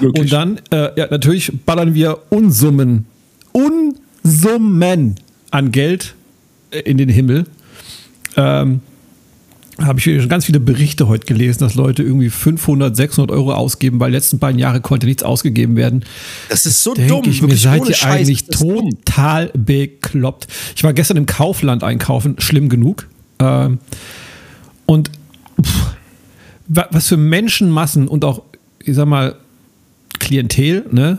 Wirklich? 0.00 0.22
Und 0.24 0.32
dann, 0.32 0.60
äh, 0.70 0.90
ja, 0.98 1.08
natürlich 1.10 1.52
ballern 1.66 1.94
wir 1.94 2.18
Unsummen, 2.30 3.06
Unsummen 3.52 5.16
an 5.50 5.72
Geld 5.72 6.14
äh, 6.70 6.80
in 6.80 6.98
den 6.98 7.08
Himmel. 7.08 7.44
Ähm, 8.36 8.80
habe 9.80 9.98
ich 9.98 10.04
schon 10.04 10.28
ganz 10.28 10.44
viele 10.44 10.60
Berichte 10.60 11.08
heute 11.08 11.26
gelesen, 11.26 11.60
dass 11.60 11.74
Leute 11.74 12.02
irgendwie 12.02 12.30
500, 12.30 12.94
600 12.94 13.34
Euro 13.36 13.52
ausgeben, 13.54 13.98
weil 14.00 14.12
letzten 14.12 14.38
beiden 14.38 14.58
Jahre 14.60 14.80
konnte 14.80 15.06
nichts 15.06 15.22
ausgegeben 15.22 15.76
werden. 15.76 16.04
Das 16.50 16.66
ist 16.66 16.84
so 16.84 16.94
Denke 16.94 17.08
dumm. 17.14 17.22
ich 17.26 17.42
mir, 17.42 17.56
seid 17.56 17.88
ihr 17.88 17.94
Scheiß, 17.94 18.12
eigentlich 18.12 18.42
ist 18.48 18.60
dumm. 18.62 18.90
total 19.04 19.50
bekloppt. 19.56 20.46
Ich 20.76 20.84
war 20.84 20.92
gestern 20.92 21.16
im 21.16 21.26
Kaufland 21.26 21.82
einkaufen, 21.82 22.36
schlimm 22.38 22.68
genug. 22.68 23.08
Ähm, 23.42 23.78
und 24.86 25.10
pff, 25.60 25.86
wa- 26.68 26.88
was 26.90 27.08
für 27.08 27.16
Menschenmassen 27.16 28.06
und 28.08 28.24
auch, 28.24 28.42
ich 28.84 28.94
sag 28.94 29.06
mal, 29.06 29.34
Klientel, 30.18 30.86
ne? 30.90 31.18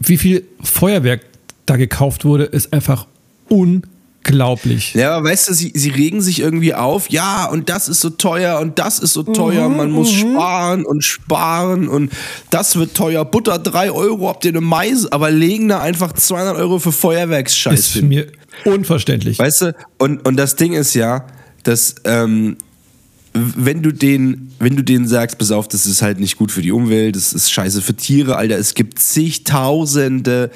Wie 0.00 0.16
viel 0.18 0.44
Feuerwerk 0.62 1.22
da 1.66 1.76
gekauft 1.76 2.24
wurde, 2.24 2.44
ist 2.44 2.72
einfach 2.72 3.06
unglaublich. 3.48 4.94
Ja, 4.94 5.16
aber 5.16 5.28
weißt 5.30 5.48
du, 5.48 5.54
sie, 5.54 5.72
sie 5.74 5.90
regen 5.90 6.20
sich 6.20 6.40
irgendwie 6.40 6.74
auf, 6.74 7.08
ja, 7.10 7.46
und 7.46 7.68
das 7.68 7.88
ist 7.88 8.00
so 8.00 8.10
teuer 8.10 8.60
und 8.60 8.78
das 8.78 8.98
ist 8.98 9.12
so 9.14 9.22
teuer, 9.22 9.68
man 9.68 9.90
muss 9.90 10.10
sparen 10.12 10.84
und 10.84 11.02
sparen 11.04 11.88
und 11.88 12.12
das 12.50 12.76
wird 12.76 12.94
teuer. 12.94 13.24
Butter 13.24 13.58
3 13.58 13.90
Euro, 13.92 14.28
habt 14.28 14.44
ihr 14.44 14.50
eine 14.52 14.60
Mais, 14.60 15.10
aber 15.10 15.30
legen 15.30 15.68
da 15.68 15.80
einfach 15.80 16.12
200 16.12 16.56
Euro 16.56 16.78
für 16.78 16.92
Feuerwerksscheiß 16.92 17.96
ist 17.96 18.02
mir 18.02 18.26
unverständlich. 18.64 19.38
Weißt 19.38 19.62
du, 19.62 19.74
und, 19.98 20.26
und 20.26 20.36
das 20.36 20.56
Ding 20.56 20.72
ist 20.72 20.94
ja, 20.94 21.26
dass 21.62 21.96
ähm, 22.04 22.56
wenn 23.34 23.82
du 23.82 23.92
den, 23.92 24.52
wenn 24.60 24.76
du 24.76 24.84
denen 24.84 25.08
sagst, 25.08 25.38
pass 25.38 25.50
auf, 25.50 25.66
das 25.66 25.86
ist 25.86 26.02
halt 26.02 26.20
nicht 26.20 26.36
gut 26.36 26.52
für 26.52 26.62
die 26.62 26.70
Umwelt, 26.70 27.16
das 27.16 27.32
ist 27.32 27.50
scheiße 27.50 27.82
für 27.82 27.94
Tiere, 27.94 28.36
Alter, 28.36 28.56
es 28.58 28.74
gibt 28.74 29.00
zigtausende 29.00 30.50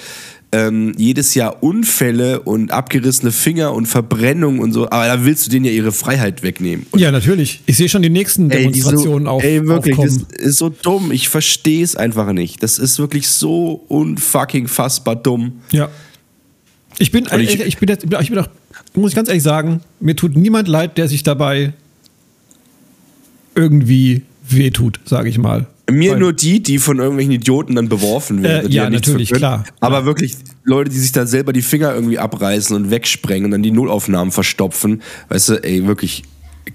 ähm, 0.51 0.95
jedes 0.97 1.35
Jahr 1.35 1.63
Unfälle 1.63 2.41
und 2.41 2.71
abgerissene 2.71 3.33
Finger 3.33 3.75
und 3.75 3.87
Verbrennung 3.87 4.61
und 4.61 4.73
so, 4.73 4.89
aber 4.89 5.07
da 5.07 5.25
willst 5.25 5.47
du 5.47 5.51
denen 5.51 5.67
ja 5.67 5.73
ihre 5.73 5.93
Freiheit 5.93 6.43
wegnehmen. 6.43 6.87
Und 6.91 7.01
ja, 7.01 7.11
natürlich. 7.11 7.61
Ich 7.67 7.77
sehe 7.77 7.89
schon 7.89 8.03
die 8.03 8.11
nächsten 8.11 8.51
Ey, 8.51 8.71
die 8.71 8.81
so, 8.81 8.91
Demonstrationen 8.91 9.29
auf, 9.29 9.43
ey, 9.43 9.67
wirklich, 9.67 9.97
das 9.97 10.17
aufkommen. 10.17 10.35
ist 10.39 10.59
so 10.59 10.69
dumm. 10.71 11.13
Ich 11.13 11.29
verstehe 11.29 11.85
es 11.85 11.97
einfach 11.97 12.33
nicht. 12.33 12.63
Das 12.63 12.79
ist 12.79 12.99
wirklich 12.99 13.29
so 13.29 13.85
unfucking 13.89 14.69
fassbar 14.69 15.17
dumm. 15.17 15.61
Ja. 15.71 15.91
Ich 16.99 17.11
bin, 17.13 17.27
ich, 17.39 17.55
ich- 17.55 17.61
ich, 17.61 17.79
bin 17.79 17.89
jetzt, 17.89 18.05
ich 18.05 18.31
bin 18.31 18.39
auch, 18.39 18.49
muss 18.95 19.11
ich 19.13 19.17
ganz 19.17 19.29
ehrlich 19.29 19.43
sagen, 19.43 19.81
mir 20.01 20.17
tut 20.17 20.37
niemand 20.37 20.69
leid, 20.69 20.99
der 20.99 21.09
sich 21.09 21.23
dabei 21.23 21.73
irgendwie 23.55 24.23
wehtut, 24.49 25.01
sage 25.05 25.29
ich 25.29 25.39
mal. 25.39 25.67
Mir 25.91 26.13
Weil- 26.13 26.19
nur 26.19 26.33
die, 26.35 26.63
die 26.63 26.79
von 26.79 26.99
irgendwelchen 26.99 27.33
Idioten 27.33 27.75
dann 27.75 27.89
beworfen 27.89 28.43
werden. 28.43 28.71
Äh, 28.71 28.75
ja, 28.75 28.91
nichts 28.91 29.09
natürlich, 29.09 29.31
können. 29.31 29.39
klar. 29.41 29.65
Aber 29.81 30.05
wirklich 30.05 30.37
Leute, 30.65 30.91
die 30.91 30.99
sich 30.99 31.13
da 31.13 31.25
selber 31.27 31.53
die 31.55 31.63
Finger 31.63 31.95
irgendwie 31.95 32.19
abreißen 32.19 32.77
und 32.77 32.91
wegsprengen 32.91 33.47
und 33.47 33.51
dann 33.53 33.63
die 33.63 33.71
Nullaufnahmen 33.71 34.31
verstopfen. 34.31 35.03
Weißt 35.31 35.49
du, 35.49 35.55
ey, 35.65 35.87
wirklich 35.87 36.25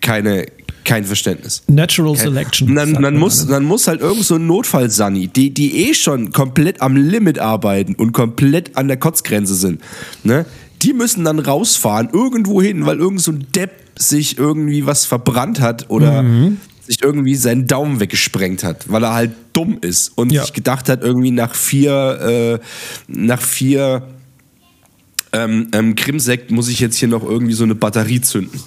keine, 0.01 0.47
kein 0.85 1.05
Verständnis. 1.05 1.63
Natural 1.67 2.15
Selection. 2.15 2.69
Und 2.69 2.75
dann, 2.75 2.91
man 2.93 3.17
muss, 3.17 3.45
dann 3.47 3.63
muss 3.63 3.87
halt 3.87 4.01
irgend 4.01 4.23
so 4.25 4.35
ein 4.35 4.47
Notfall-Sunny, 4.47 5.27
die, 5.27 5.53
die 5.53 5.89
eh 5.89 5.93
schon 5.93 6.31
komplett 6.31 6.81
am 6.81 6.95
Limit 6.95 7.39
arbeiten 7.39 7.95
und 7.95 8.11
komplett 8.11 8.75
an 8.77 8.87
der 8.87 8.97
Kotzgrenze 8.97 9.55
sind, 9.55 9.81
ne? 10.23 10.45
die 10.81 10.91
müssen 10.93 11.23
dann 11.23 11.39
rausfahren, 11.39 12.09
irgendwo 12.11 12.61
hin, 12.61 12.85
weil 12.85 12.97
irgend 12.99 13.21
so 13.21 13.31
ein 13.31 13.47
Depp 13.55 13.71
sich 13.97 14.37
irgendwie 14.37 14.85
was 14.85 15.05
verbrannt 15.05 15.61
hat 15.61 15.89
oder 15.89 16.23
Mhm. 16.23 16.57
sich 16.85 17.01
irgendwie 17.01 17.35
seinen 17.35 17.67
Daumen 17.67 18.01
weggesprengt 18.01 18.63
hat, 18.65 18.91
weil 18.91 19.03
er 19.03 19.13
halt 19.13 19.31
dumm 19.53 19.77
ist 19.79 20.11
und 20.17 20.31
Ja. 20.33 20.41
sich 20.41 20.51
gedacht 20.51 20.89
hat, 20.89 21.01
irgendwie 21.01 21.31
nach 21.31 21.55
vier, 21.55 22.59
äh, 22.59 22.65
nach 23.07 23.41
vier 23.41 24.07
ähm, 25.31 25.69
ähm, 25.73 25.95
Krimsekt 25.95 26.51
muss 26.51 26.67
ich 26.69 26.79
jetzt 26.79 26.97
hier 26.97 27.07
noch 27.07 27.23
irgendwie 27.23 27.53
so 27.53 27.63
eine 27.63 27.75
Batterie 27.75 28.21
zünden. 28.21 28.59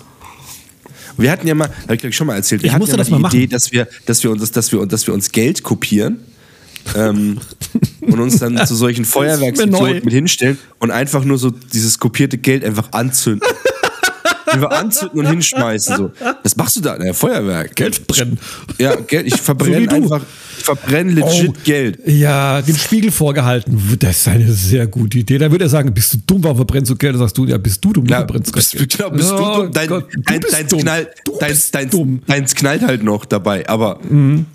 Wir 1.19 1.31
hatten 1.31 1.47
ja 1.47 1.55
mal, 1.55 1.69
habe 1.69 1.95
ich 1.95 2.01
glaub 2.01 2.11
ich 2.11 2.17
schon 2.17 2.27
mal 2.27 2.37
erzählt, 2.37 2.63
wir 2.63 2.69
Ich 2.69 2.75
hatten 2.75 2.87
ja 2.87 2.97
mal 2.97 3.05
die 3.05 3.13
mal. 3.15 3.35
Idee, 3.35 3.47
dass 3.47 3.73
wir, 3.73 3.89
dass 4.07 4.23
wir 4.23 4.31
uns, 4.31 4.51
dass 4.51 4.73
wir, 4.73 4.85
dass 4.87 5.07
wir 5.07 5.15
uns 5.15 5.33
Geld 5.33 5.63
kopieren 5.63 6.19
ähm, 6.95 7.39
und 8.01 8.21
uns 8.21 8.39
dann 8.39 8.65
zu 8.67 8.75
solchen. 8.75 9.05
Feuerwerksidioten 9.17 10.05
mit 10.05 10.13
hinstellen 10.13 10.59
und 10.79 10.91
einfach 10.91 11.25
nur 11.25 11.39
so 11.39 11.51
dieses 11.51 11.99
kopierte 11.99 12.39
Geld 12.39 12.65
einfach 12.65 12.93
anzünden. 12.93 13.49
Einfach 14.49 14.71
anzünden 14.71 15.19
und 15.19 15.27
hinschmeißen. 15.27 15.97
So. 15.97 16.13
Was 16.45 16.57
machst 16.57 16.77
du 16.77 16.81
da? 16.81 16.97
Naja, 16.97 17.13
Feuerwerk. 17.13 17.75
Geld 17.75 18.07
brennen. 18.07 18.39
Ja, 18.79 18.95
Geld. 18.95 19.27
Ich 19.27 19.35
So 19.35 19.43
verbrenne 19.43 19.89
du. 19.89 19.95
einfach, 19.97 20.23
ich 20.59 20.65
verbrenne 20.65 21.13
legit 21.13 21.51
Oh, 21.51 21.55
Geld. 21.65 21.99
Ja, 22.07 22.61
den 22.63 22.77
Spiegel 22.77 23.11
vorgehalten. 23.11 23.81
Das 23.99 24.19
ist 24.19 24.29
eine 24.29 24.53
sehr 24.53 24.87
gute 24.87 25.19
Idee. 25.19 25.39
Da 25.39 25.51
würde 25.51 25.65
er 25.65 25.69
sagen, 25.69 25.93
bist 25.93 26.15
du 26.15 26.19
dumm, 26.27 26.43
warum 26.45 26.57
verbrennst 26.57 26.91
du 26.91 26.97
Geld? 26.97 27.15
Da 27.15 27.19
sagst 27.21 27.37
du, 27.39 27.45
ja, 27.47 27.59
bist 27.59 27.85
du 27.85 27.93
dumm, 27.93 28.05
du 28.07 28.11
Ja, 28.13 28.19
verbrennst 28.19 28.53
bist, 28.53 28.73
Geld. 28.73 28.97
genau, 28.97 29.11
bist 29.11 29.33
Oh 29.33 29.37
du 29.37 29.63
dumm. 29.63 29.73
Dein, 29.73 29.89
Gott, 29.89 30.09
du 30.15 30.21
dein, 30.23 30.41
deins, 30.41 30.69
dumm. 30.69 30.81
Knall, 30.81 31.09
deins, 31.41 31.71
deins, 31.71 31.91
dumm. 31.91 32.23
deins 32.27 32.55
knallt 32.55 32.83
halt 32.83 33.03
noch 33.03 33.25
dabei. 33.25 33.69
Aber 33.69 34.01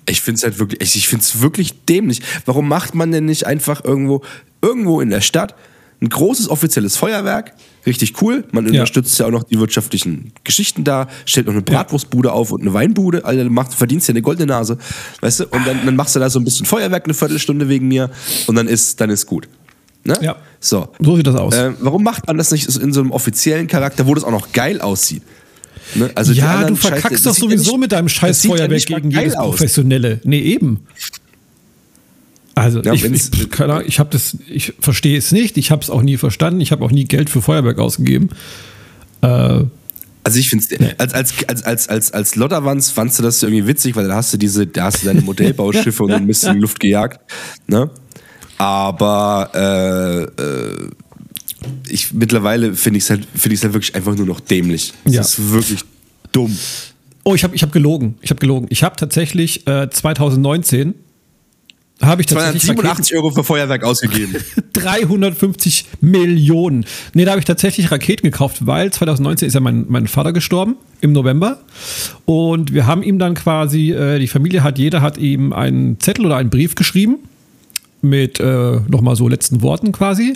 ich 0.08 0.22
finde 0.22 0.38
es 0.38 0.44
halt 0.44 0.60
wirklich, 0.60 0.82
ich, 0.82 0.96
ich 0.96 1.08
finde 1.08 1.24
es 1.24 1.42
wirklich 1.42 1.86
dämlich. 1.86 2.22
Warum 2.46 2.68
macht 2.68 2.96
man 2.96 3.12
denn 3.12 3.26
nicht 3.26 3.46
einfach 3.48 3.84
irgendwo, 3.84 4.22
irgendwo 4.62 5.02
in 5.02 5.10
der 5.10 5.22
Stadt 5.22 5.56
ein 6.02 6.10
großes 6.10 6.50
offizielles 6.50 6.98
Feuerwerk? 6.98 7.54
Richtig 7.86 8.22
cool. 8.22 8.44
Man 8.52 8.66
Ja. 8.66 8.72
unterstützt 8.72 9.18
ja 9.20 9.26
auch 9.28 9.32
noch 9.32 9.44
die 9.44 9.60
wirtschaftlichen 9.60 10.34
Geschichten 10.44 10.84
da, 10.84 11.08
stellt 11.26 11.48
noch 11.48 11.54
eine 11.54 11.62
Bratwurstbude 11.62 12.32
auf 12.32 12.52
und 12.52 12.62
eine 12.62 12.74
Weinbude. 12.74 13.26
Alter, 13.26 13.44
du 13.44 13.50
machst, 13.50 13.76
verdienst 13.76 14.08
ja 14.08 14.14
eine 14.14 14.22
goldene 14.22 14.48
Nase. 14.48 14.78
Weißt 15.22 15.42
du? 15.42 15.44
Und 15.46 15.66
dann, 15.66 15.86
dann 15.86 15.96
machst 15.96 16.16
du 16.16 16.20
da 16.20 16.30
so 16.30 16.40
ein 16.40 16.44
bisschen 16.46 16.66
Feuerwerk, 16.66 17.06
eine 17.06 17.14
Viertelstunde 17.14 17.70
wegen 17.70 17.88
mir. 17.88 18.10
Und 18.48 18.56
dann 18.56 18.68
ist, 18.68 19.00
dann 19.02 19.10
ist 19.10 19.26
gut. 19.26 19.48
Ne? 20.04 20.16
Ja. 20.22 20.36
So. 20.60 20.90
So 21.00 21.16
sieht 21.16 21.28
das 21.28 21.36
aus. 21.36 21.54
Äh, 21.56 21.72
warum 21.80 22.04
macht 22.04 22.26
man 22.28 22.38
das 22.38 22.52
nicht 22.52 22.68
in 22.76 22.92
so 22.94 23.02
einem 23.02 23.12
offiziellen 23.12 23.68
Charakter, 23.68 24.08
wo 24.08 24.16
das 24.16 24.24
auch 24.24 24.32
noch 24.32 24.52
geil 24.52 24.82
aussieht? 24.82 25.22
Ne? 25.96 26.10
Also 26.16 26.32
ja, 26.34 26.64
du 26.66 26.76
verkackst 26.76 27.20
Scheiß- 27.20 27.24
doch 27.24 27.36
sowieso 27.36 27.78
mit 27.78 27.92
deinem 27.92 28.08
scheiß 28.10 28.44
ja 28.44 28.50
Feuerwerk 28.52 28.86
gegen 28.86 29.10
geil 29.10 29.24
jedes 29.24 29.36
aus. 29.36 29.50
Professionelle. 29.58 30.22
Nee, 30.24 30.40
eben. 30.42 30.82
Also, 32.56 32.82
Ja, 32.82 32.94
ich, 32.94 33.04
ich, 33.06 33.50
keine 33.50 33.74
Ahnung, 33.74 33.86
ich 33.88 34.00
habe 34.00 34.10
das, 34.12 34.38
ich 34.48 34.74
verstehe 34.80 35.18
es 35.18 35.32
nicht, 35.32 35.58
ich 35.58 35.72
habe 35.72 35.82
es 35.82 35.90
auch 35.90 36.02
nie 36.02 36.18
verstanden, 36.18 36.60
ich 36.62 36.72
habe 36.72 36.84
auch 36.84 36.92
nie 36.92 37.06
Geld 37.06 37.30
für 37.30 37.42
Feuerwerk 37.42 37.80
ausgegeben. 37.80 38.30
Äh, 39.22 39.64
Also 40.24 40.38
ich 40.40 40.50
finde 40.50 40.66
als, 41.00 41.14
als, 41.14 41.34
als, 41.48 41.64
als, 41.64 41.88
als, 41.90 42.12
als 42.12 42.36
Lotterwanz 42.36 42.90
fandst 42.92 43.18
du 43.20 43.24
das 43.24 43.42
irgendwie 43.42 43.66
witzig, 43.68 43.96
weil 43.96 44.08
da 44.08 44.16
hast 44.16 44.34
du 44.34 44.38
diese, 44.38 44.68
da 44.68 44.86
hast 44.86 45.02
du 45.02 45.06
deine 45.08 45.22
Modellbauschiffe 45.22 46.04
und 46.04 46.12
ein 46.12 46.28
bisschen 46.28 46.60
Luft 46.60 46.80
gejagt. 46.80 47.20
Ne? 47.68 47.90
Aber 48.58 49.50
äh, 49.56 50.42
äh, 50.42 50.90
ich 51.90 52.14
mittlerweile 52.14 52.74
finde 52.76 52.98
ich 52.98 53.06
es 53.06 53.10
halt, 53.10 53.28
finde 53.34 53.54
ich 53.54 53.60
es 53.60 53.64
halt 53.64 53.74
wirklich 53.74 53.96
einfach 53.96 54.16
nur 54.16 54.26
noch 54.28 54.40
dämlich. 54.40 54.94
Es 55.06 55.14
Ja. 55.14 55.22
ist 55.22 55.52
wirklich 55.52 55.80
dumm. 56.32 56.56
oh, 57.24 57.34
ich 57.34 57.44
habe 57.44 57.56
ich 57.56 57.64
hab 57.64 57.72
gelogen. 57.72 58.16
Ich 58.22 58.30
habe 58.30 58.40
gelogen. 58.40 58.68
Ich 58.70 58.84
habe 58.84 58.96
tatsächlich 58.98 59.66
äh, 59.68 59.90
2019 59.90 60.94
habe 62.02 62.22
ich 62.22 62.28
tatsächlich 62.28 62.64
287 62.64 63.16
Euro 63.16 63.32
für 63.32 63.44
Feuerwerk 63.44 63.84
ausgegeben. 63.84 64.36
350 64.74 65.86
Millionen. 66.02 66.86
Nee, 67.14 67.26
da 67.26 67.32
habe 67.32 67.40
ich 67.40 67.46
tatsächlich 67.46 67.92
Raketen 67.92 68.24
gekauft, 68.24 68.66
weil 68.66 68.92
2019 68.92 69.48
ist 69.48 69.54
ja 69.54 69.60
mein, 69.60 69.86
mein 69.88 70.08
Vater 70.08 70.34
gestorben 70.34 70.76
im 71.02 71.12
November. 71.14 71.60
Und 72.26 72.74
wir 72.74 72.88
haben 72.88 73.04
ihm 73.04 73.20
dann 73.20 73.36
quasi, 73.36 73.92
äh, 73.92 74.20
die 74.20 74.28
Familie 74.28 74.64
hat, 74.64 74.78
jeder 74.78 75.02
hat 75.02 75.18
ihm 75.18 75.54
einen 75.54 76.00
Zettel 76.00 76.26
oder 76.26 76.38
einen 76.38 76.50
Brief 76.50 76.76
geschrieben. 76.76 77.20
mit 78.04 78.40
äh, 78.40 78.80
nochmal 78.88 79.16
so 79.16 79.28
letzten 79.28 79.62
Worten 79.62 79.92
quasi. 79.92 80.34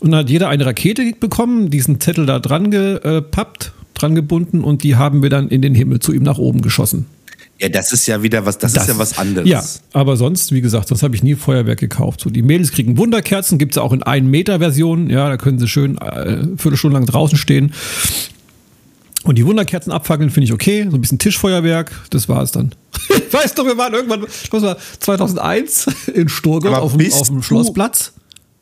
Und 0.00 0.10
dann 0.10 0.20
hat 0.20 0.30
jeder 0.30 0.48
eine 0.50 0.66
Rakete 0.66 1.14
bekommen, 1.18 1.70
diesen 1.70 1.98
Zettel 1.98 2.26
da 2.26 2.38
dran 2.38 2.70
gepappt, 2.70 3.72
dran 3.94 4.14
gebunden 4.14 4.62
und 4.62 4.82
die 4.82 4.96
haben 4.96 5.22
wir 5.22 5.30
dann 5.30 5.48
in 5.48 5.62
den 5.62 5.74
Himmel 5.74 6.00
zu 6.00 6.12
ihm 6.12 6.22
nach 6.22 6.36
oben 6.36 6.60
geschossen. 6.60 7.06
Ja, 7.60 7.70
das 7.70 7.92
ist 7.92 8.06
ja 8.06 8.22
wieder 8.22 8.44
was, 8.44 8.58
das, 8.58 8.74
ist 8.76 8.86
ja 8.88 8.98
was 8.98 9.16
anderes. 9.18 9.48
Ja, 9.48 9.64
aber 9.92 10.16
sonst, 10.16 10.52
wie 10.52 10.60
gesagt, 10.60 10.88
sonst 10.88 11.02
habe 11.02 11.14
ich 11.16 11.22
nie 11.22 11.34
Feuerwerk 11.34 11.78
gekauft. 11.80 12.20
So, 12.20 12.28
die 12.28 12.42
Mädels 12.42 12.70
kriegen 12.70 12.98
Wunderkerzen, 12.98 13.56
gibt 13.58 13.72
es 13.72 13.78
auch 13.78 13.92
in 13.92 14.02
1 14.02 14.26
Meter 14.28 14.58
Version. 14.58 15.08
Ja, 15.08 15.28
da 15.28 15.36
können 15.38 15.58
sie 15.58 15.66
schön 15.66 15.96
äh, 15.98 16.44
Viertelstunde 16.58 16.98
lang 16.98 17.06
draußen 17.06 17.38
stehen. 17.38 17.72
Und 19.24 19.36
die 19.38 19.46
Wunderkerzen 19.46 19.90
abfackeln 19.90 20.30
finde 20.30 20.44
ich 20.44 20.52
okay. 20.52 20.86
So 20.88 20.96
ein 20.96 21.00
bisschen 21.00 21.18
Tischfeuerwerk, 21.18 21.90
das 22.10 22.28
war 22.28 22.42
es 22.42 22.52
dann. 22.52 22.72
weißt 23.30 23.58
du, 23.58 23.64
wir 23.64 23.76
waren 23.78 23.92
irgendwann, 23.94 24.24
ich 24.44 24.52
muss 24.52 24.62
mal, 24.62 24.76
2001 25.00 25.86
in 26.14 26.28
Sturgau 26.28 26.72
auf, 26.74 26.94
auf 26.94 27.26
dem 27.28 27.42
Schlossplatz. 27.42 28.12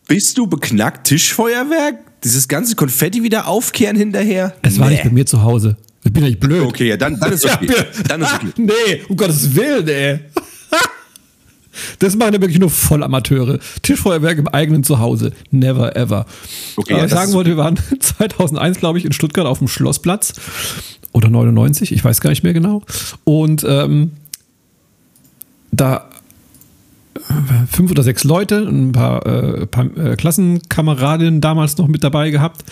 Bist 0.06 0.38
du 0.38 0.46
beknackt 0.46 1.06
Tischfeuerwerk? 1.08 1.96
Dieses 2.22 2.48
ganze 2.48 2.76
Konfetti 2.76 3.22
wieder 3.22 3.48
aufkehren 3.48 3.96
hinterher? 3.96 4.54
Es 4.62 4.78
war 4.78 4.86
Nee. 4.88 4.94
nicht 4.94 5.04
bei 5.04 5.10
mir 5.10 5.26
zu 5.26 5.42
Hause. 5.42 5.76
Ich 6.04 6.12
bin 6.12 6.24
nicht 6.24 6.38
blöd. 6.40 6.62
Okay, 6.62 6.90
ja, 6.90 6.96
dann, 6.96 7.18
dann 7.18 7.32
ist 7.32 7.44
okay. 7.52 7.66
Ja, 7.66 8.02
Dann 8.08 8.22
ist 8.22 8.34
okay. 8.34 8.48
nee, 8.56 9.02
um 9.08 9.16
Gottes 9.16 9.54
Willen, 9.54 9.88
ey. 9.88 10.20
Das 11.98 12.14
machen 12.14 12.34
ja 12.34 12.40
wirklich 12.40 12.60
nur 12.60 12.70
Vollamateure. 12.70 13.58
Tischfeuerwerk 13.82 14.38
im 14.38 14.46
eigenen 14.46 14.84
Zuhause. 14.84 15.32
Never 15.50 15.96
ever. 15.96 16.24
Okay, 16.76 16.92
Aber 16.92 17.00
ja, 17.00 17.06
ich 17.06 17.12
sagen 17.12 17.32
wollte, 17.32 17.50
wir 17.50 17.56
waren 17.56 17.76
2001, 17.98 18.78
glaube 18.78 18.98
ich, 18.98 19.04
in 19.04 19.12
Stuttgart 19.12 19.44
auf 19.44 19.58
dem 19.58 19.66
Schlossplatz. 19.66 20.34
Oder 21.12 21.30
99, 21.30 21.90
ich 21.90 22.04
weiß 22.04 22.20
gar 22.20 22.30
nicht 22.30 22.44
mehr 22.44 22.52
genau. 22.52 22.82
Und 23.24 23.64
ähm, 23.68 24.12
da 25.72 26.08
fünf 27.70 27.90
oder 27.90 28.02
sechs 28.02 28.24
Leute, 28.24 28.58
ein 28.58 28.92
paar, 28.92 29.26
äh, 29.26 29.66
paar 29.66 29.86
äh, 29.96 30.16
Klassenkameradinnen 30.16 31.40
damals 31.40 31.76
noch 31.76 31.88
mit 31.88 32.04
dabei 32.04 32.30
gehabt. 32.30 32.64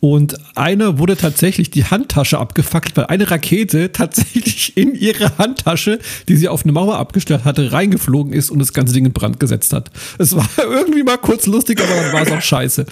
Und 0.00 0.36
einer 0.56 0.98
wurde 0.98 1.16
tatsächlich 1.16 1.70
die 1.70 1.84
Handtasche 1.84 2.38
abgefackelt, 2.38 2.96
weil 2.96 3.06
eine 3.06 3.30
Rakete 3.30 3.92
tatsächlich 3.92 4.76
in 4.76 4.94
ihre 4.94 5.38
Handtasche, 5.38 5.98
die 6.28 6.36
sie 6.36 6.48
auf 6.48 6.64
eine 6.64 6.72
Mauer 6.72 6.98
abgestellt 6.98 7.44
hatte, 7.44 7.72
reingeflogen 7.72 8.32
ist 8.32 8.50
und 8.50 8.58
das 8.58 8.72
ganze 8.72 8.92
Ding 8.92 9.06
in 9.06 9.12
Brand 9.12 9.40
gesetzt 9.40 9.72
hat. 9.72 9.90
Es 10.18 10.34
war 10.34 10.48
irgendwie 10.58 11.02
mal 11.02 11.18
kurz 11.18 11.46
lustig, 11.46 11.80
aber 11.80 11.94
dann 11.94 12.12
war 12.12 12.22
es 12.22 12.32
auch 12.32 12.42
scheiße. 12.42 12.86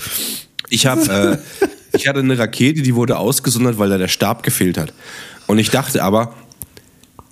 Ich 0.70 0.86
habe, 0.86 1.40
äh, 1.62 1.66
ich 1.96 2.06
hatte 2.08 2.20
eine 2.20 2.38
Rakete, 2.38 2.82
die 2.82 2.94
wurde 2.94 3.18
ausgesondert, 3.18 3.78
weil 3.78 3.88
da 3.88 3.98
der 3.98 4.08
Stab 4.08 4.42
gefehlt 4.42 4.78
hat. 4.78 4.92
Und 5.46 5.58
ich 5.58 5.70
dachte 5.70 6.02
aber, 6.02 6.34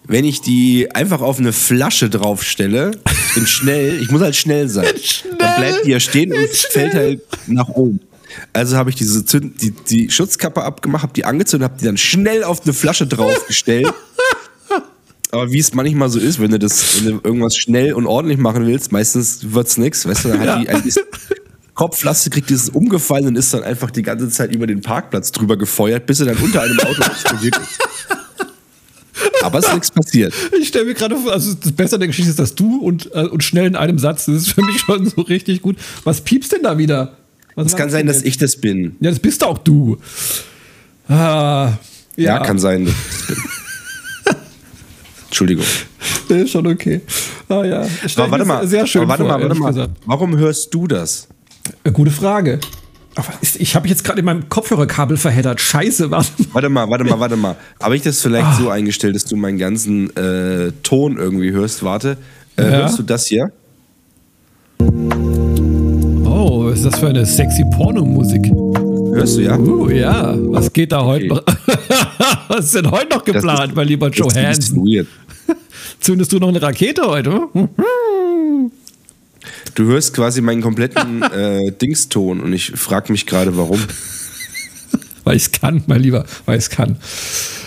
wenn 0.06 0.25
ich 0.25 0.40
die 0.40 0.88
einfach 0.94 1.20
auf 1.20 1.38
eine 1.38 1.52
Flasche 1.52 2.08
draufstelle, 2.10 2.92
in 3.34 3.46
schnell, 3.46 4.00
ich 4.00 4.10
muss 4.10 4.20
halt 4.20 4.36
schnell 4.36 4.68
sein, 4.68 4.86
dann 5.38 5.56
bleibt 5.56 5.84
die 5.84 5.90
ja 5.90 6.00
stehen 6.00 6.32
und 6.32 6.48
fällt 6.48 6.94
halt 6.94 7.20
nach 7.46 7.68
oben. 7.68 8.00
Also 8.52 8.76
habe 8.76 8.90
ich 8.90 8.96
diese 8.96 9.25
Zünd, 9.25 9.62
die, 9.62 9.70
die 9.70 10.10
Schutzkappe 10.10 10.62
abgemacht, 10.62 11.02
habe 11.02 11.12
die 11.12 11.25
angezündet, 11.25 11.70
habe 11.70 11.80
die 11.80 11.86
dann 11.86 11.96
schnell 11.96 12.44
auf 12.44 12.62
eine 12.64 12.72
Flasche 12.72 13.06
draufgestellt. 13.06 13.88
Aber 15.32 15.50
wie 15.50 15.58
es 15.58 15.75
manchmal 15.75 16.08
so 16.08 16.18
ist, 16.18 16.40
wenn 16.40 16.50
du 16.50 16.58
das, 16.58 17.04
wenn 17.04 17.12
du 17.12 17.20
irgendwas 17.22 17.56
schnell 17.56 17.92
und 17.94 18.06
ordentlich 18.06 18.38
machen 18.38 18.66
willst, 18.66 18.92
meistens 18.92 19.52
wird's 19.52 19.76
nix, 19.76 20.06
weißt 20.06 20.25
du, 20.25 20.28
dann 20.28 20.40
hat 20.40 20.62
die 20.62 20.68
ein 20.68 20.82
bisschen 20.82 21.04
Kopflaste 21.75 22.30
kriegt 22.30 22.48
dieses 22.48 22.70
umgefallen 22.70 23.26
und 23.26 23.36
ist 23.36 23.52
dann 23.52 23.62
einfach 23.62 23.90
die 23.90 24.02
ganze 24.02 24.30
Zeit 24.30 24.54
über 24.54 24.66
den 24.66 24.80
Parkplatz 24.80 25.30
drüber 25.30 25.58
gefeuert, 25.58 26.06
bis 26.06 26.20
er 26.20 26.26
dann 26.26 26.38
unter 26.38 26.62
einem 26.62 26.78
Auto 26.80 27.02
explodiert 27.02 27.56
ist. 27.58 28.18
Aber 29.42 29.58
es 29.58 29.66
ist 29.66 29.73
nichts 29.75 29.90
passiert. 29.90 30.35
Ich 30.61 30.68
stelle 30.68 30.85
mir 30.87 30.94
gerade 30.94 31.16
vor, 31.16 31.32
also 31.32 31.54
das 31.54 31.73
Beste 31.73 31.96
an 31.96 32.00
der 32.00 32.06
Geschichte 32.08 32.30
ist, 32.30 32.38
dass 32.38 32.54
du 32.54 32.78
und, 32.80 33.11
äh, 33.14 33.25
und 33.26 33.42
schnell 33.44 33.66
in 33.66 33.76
einem 33.76 33.99
Satz, 33.99 34.26
das 34.26 34.35
ist 34.37 34.52
für 34.52 34.62
mich 34.62 34.80
schon 34.80 35.06
so 35.06 35.20
richtig 35.23 35.62
gut. 35.62 35.76
Was 36.04 36.20
piepst 36.20 36.52
denn 36.52 36.62
da 36.62 36.78
wieder? 36.78 37.16
Was 37.54 37.68
Es 37.68 37.76
kann 37.76 37.90
sein, 37.90 38.06
dass 38.06 38.23
ich 38.23 38.37
das 38.38 38.56
bin. 38.56 38.96
Ja, 39.00 39.11
das 39.11 39.18
bist 39.20 39.42
auch 39.44 39.58
du. 39.58 39.99
Ah, 41.08 41.73
Ja, 42.16 42.38
kann 42.40 42.58
sein, 42.58 42.85
dass 42.87 42.94
ich 42.94 43.26
das 43.28 43.37
bin. 43.37 44.37
Entschuldigung. 45.28 45.64
Nee, 46.28 46.42
ist 46.42 46.50
schon 46.50 46.66
okay. 46.66 47.00
Ah 47.49 47.64
ja. 47.64 47.87
Aber 48.16 48.30
warte 48.30 48.44
mal, 48.44 48.66
Sehr 48.66 48.87
schön 48.87 49.06
warte 49.08 49.25
mal, 49.25 49.40
warte 49.40 49.54
mal. 49.54 49.88
Warum 50.06 50.37
hörst 50.37 50.73
du 50.75 50.87
das? 50.87 51.28
Äh, 51.85 51.92
Gute 51.92 52.11
Frage. 52.11 52.61
Ich 53.58 53.75
habe 53.75 53.88
jetzt 53.88 54.04
gerade 54.04 54.18
in 54.20 54.25
meinem 54.26 54.49
Kopfhörerkabel 54.49 55.16
verheddert. 55.16 55.61
Scheiße, 55.61 56.11
warte 56.11 56.30
mal. 56.38 56.52
Warte 56.52 56.68
mal, 56.68 56.90
warte 56.90 57.04
mal, 57.04 57.20
warte 57.20 57.37
mal. 57.37 57.56
Habe 57.82 57.96
ich 57.96 58.02
das 58.02 58.20
vielleicht 58.20 58.46
Ah. 58.46 58.58
so 58.61 58.68
eingestellt, 58.68 59.14
dass 59.14 59.25
du 59.25 59.37
meinen 59.37 59.58
ganzen 59.58 60.14
äh, 60.16 60.73
Ton 60.82 61.16
irgendwie 61.16 61.50
hörst? 61.52 61.82
Warte. 61.82 62.18
Äh, 62.56 62.62
Ja. 62.64 62.70
Hörst 62.78 62.99
du 62.99 63.02
das 63.02 63.26
hier? 63.26 63.50
Oh, 66.25 66.64
was 66.66 66.78
ist 66.80 66.85
das 66.87 66.99
für 66.99 67.08
eine 67.08 67.25
sexy 67.25 67.64
Pornomusik? 67.76 68.44
Hörst 69.14 69.37
du 69.38 69.40
ja? 69.42 69.56
Uh, 69.58 69.88
ja. 69.88 70.35
Was 70.37 70.73
geht 70.73 70.92
da 70.92 71.04
heute 71.04 71.30
Okay. 71.30 71.42
noch? 71.46 71.56
was 72.49 72.67
ist 72.67 72.75
denn 72.75 72.91
heute 72.91 73.14
noch 73.17 73.25
geplant, 73.25 73.69
ist- 73.71 73.75
mein 73.76 73.88
lieber 73.88 74.10
Johansson? 74.10 74.78
weird. 74.84 75.06
Zündest 76.00 76.32
du 76.32 76.38
noch 76.38 76.49
eine 76.49 76.60
Rakete 76.60 77.02
heute? 77.06 77.41
Du 79.76 79.84
hörst 79.84 80.15
quasi 80.15 80.41
meinen 80.41 80.62
kompletten 80.62 81.23
äh, 81.32 81.71
Dingston 81.71 82.41
und 82.41 82.52
ich 82.52 82.73
frage 82.75 83.12
mich 83.12 83.26
gerade, 83.26 83.56
warum. 83.56 83.78
Weil 85.23 85.36
ich 85.36 85.43
es 85.45 85.52
kann, 85.52 85.82
mein 85.86 86.00
Lieber, 86.00 86.25
weil 86.47 86.56
ich 86.56 86.65
es 86.65 86.71
kann. 86.71 86.97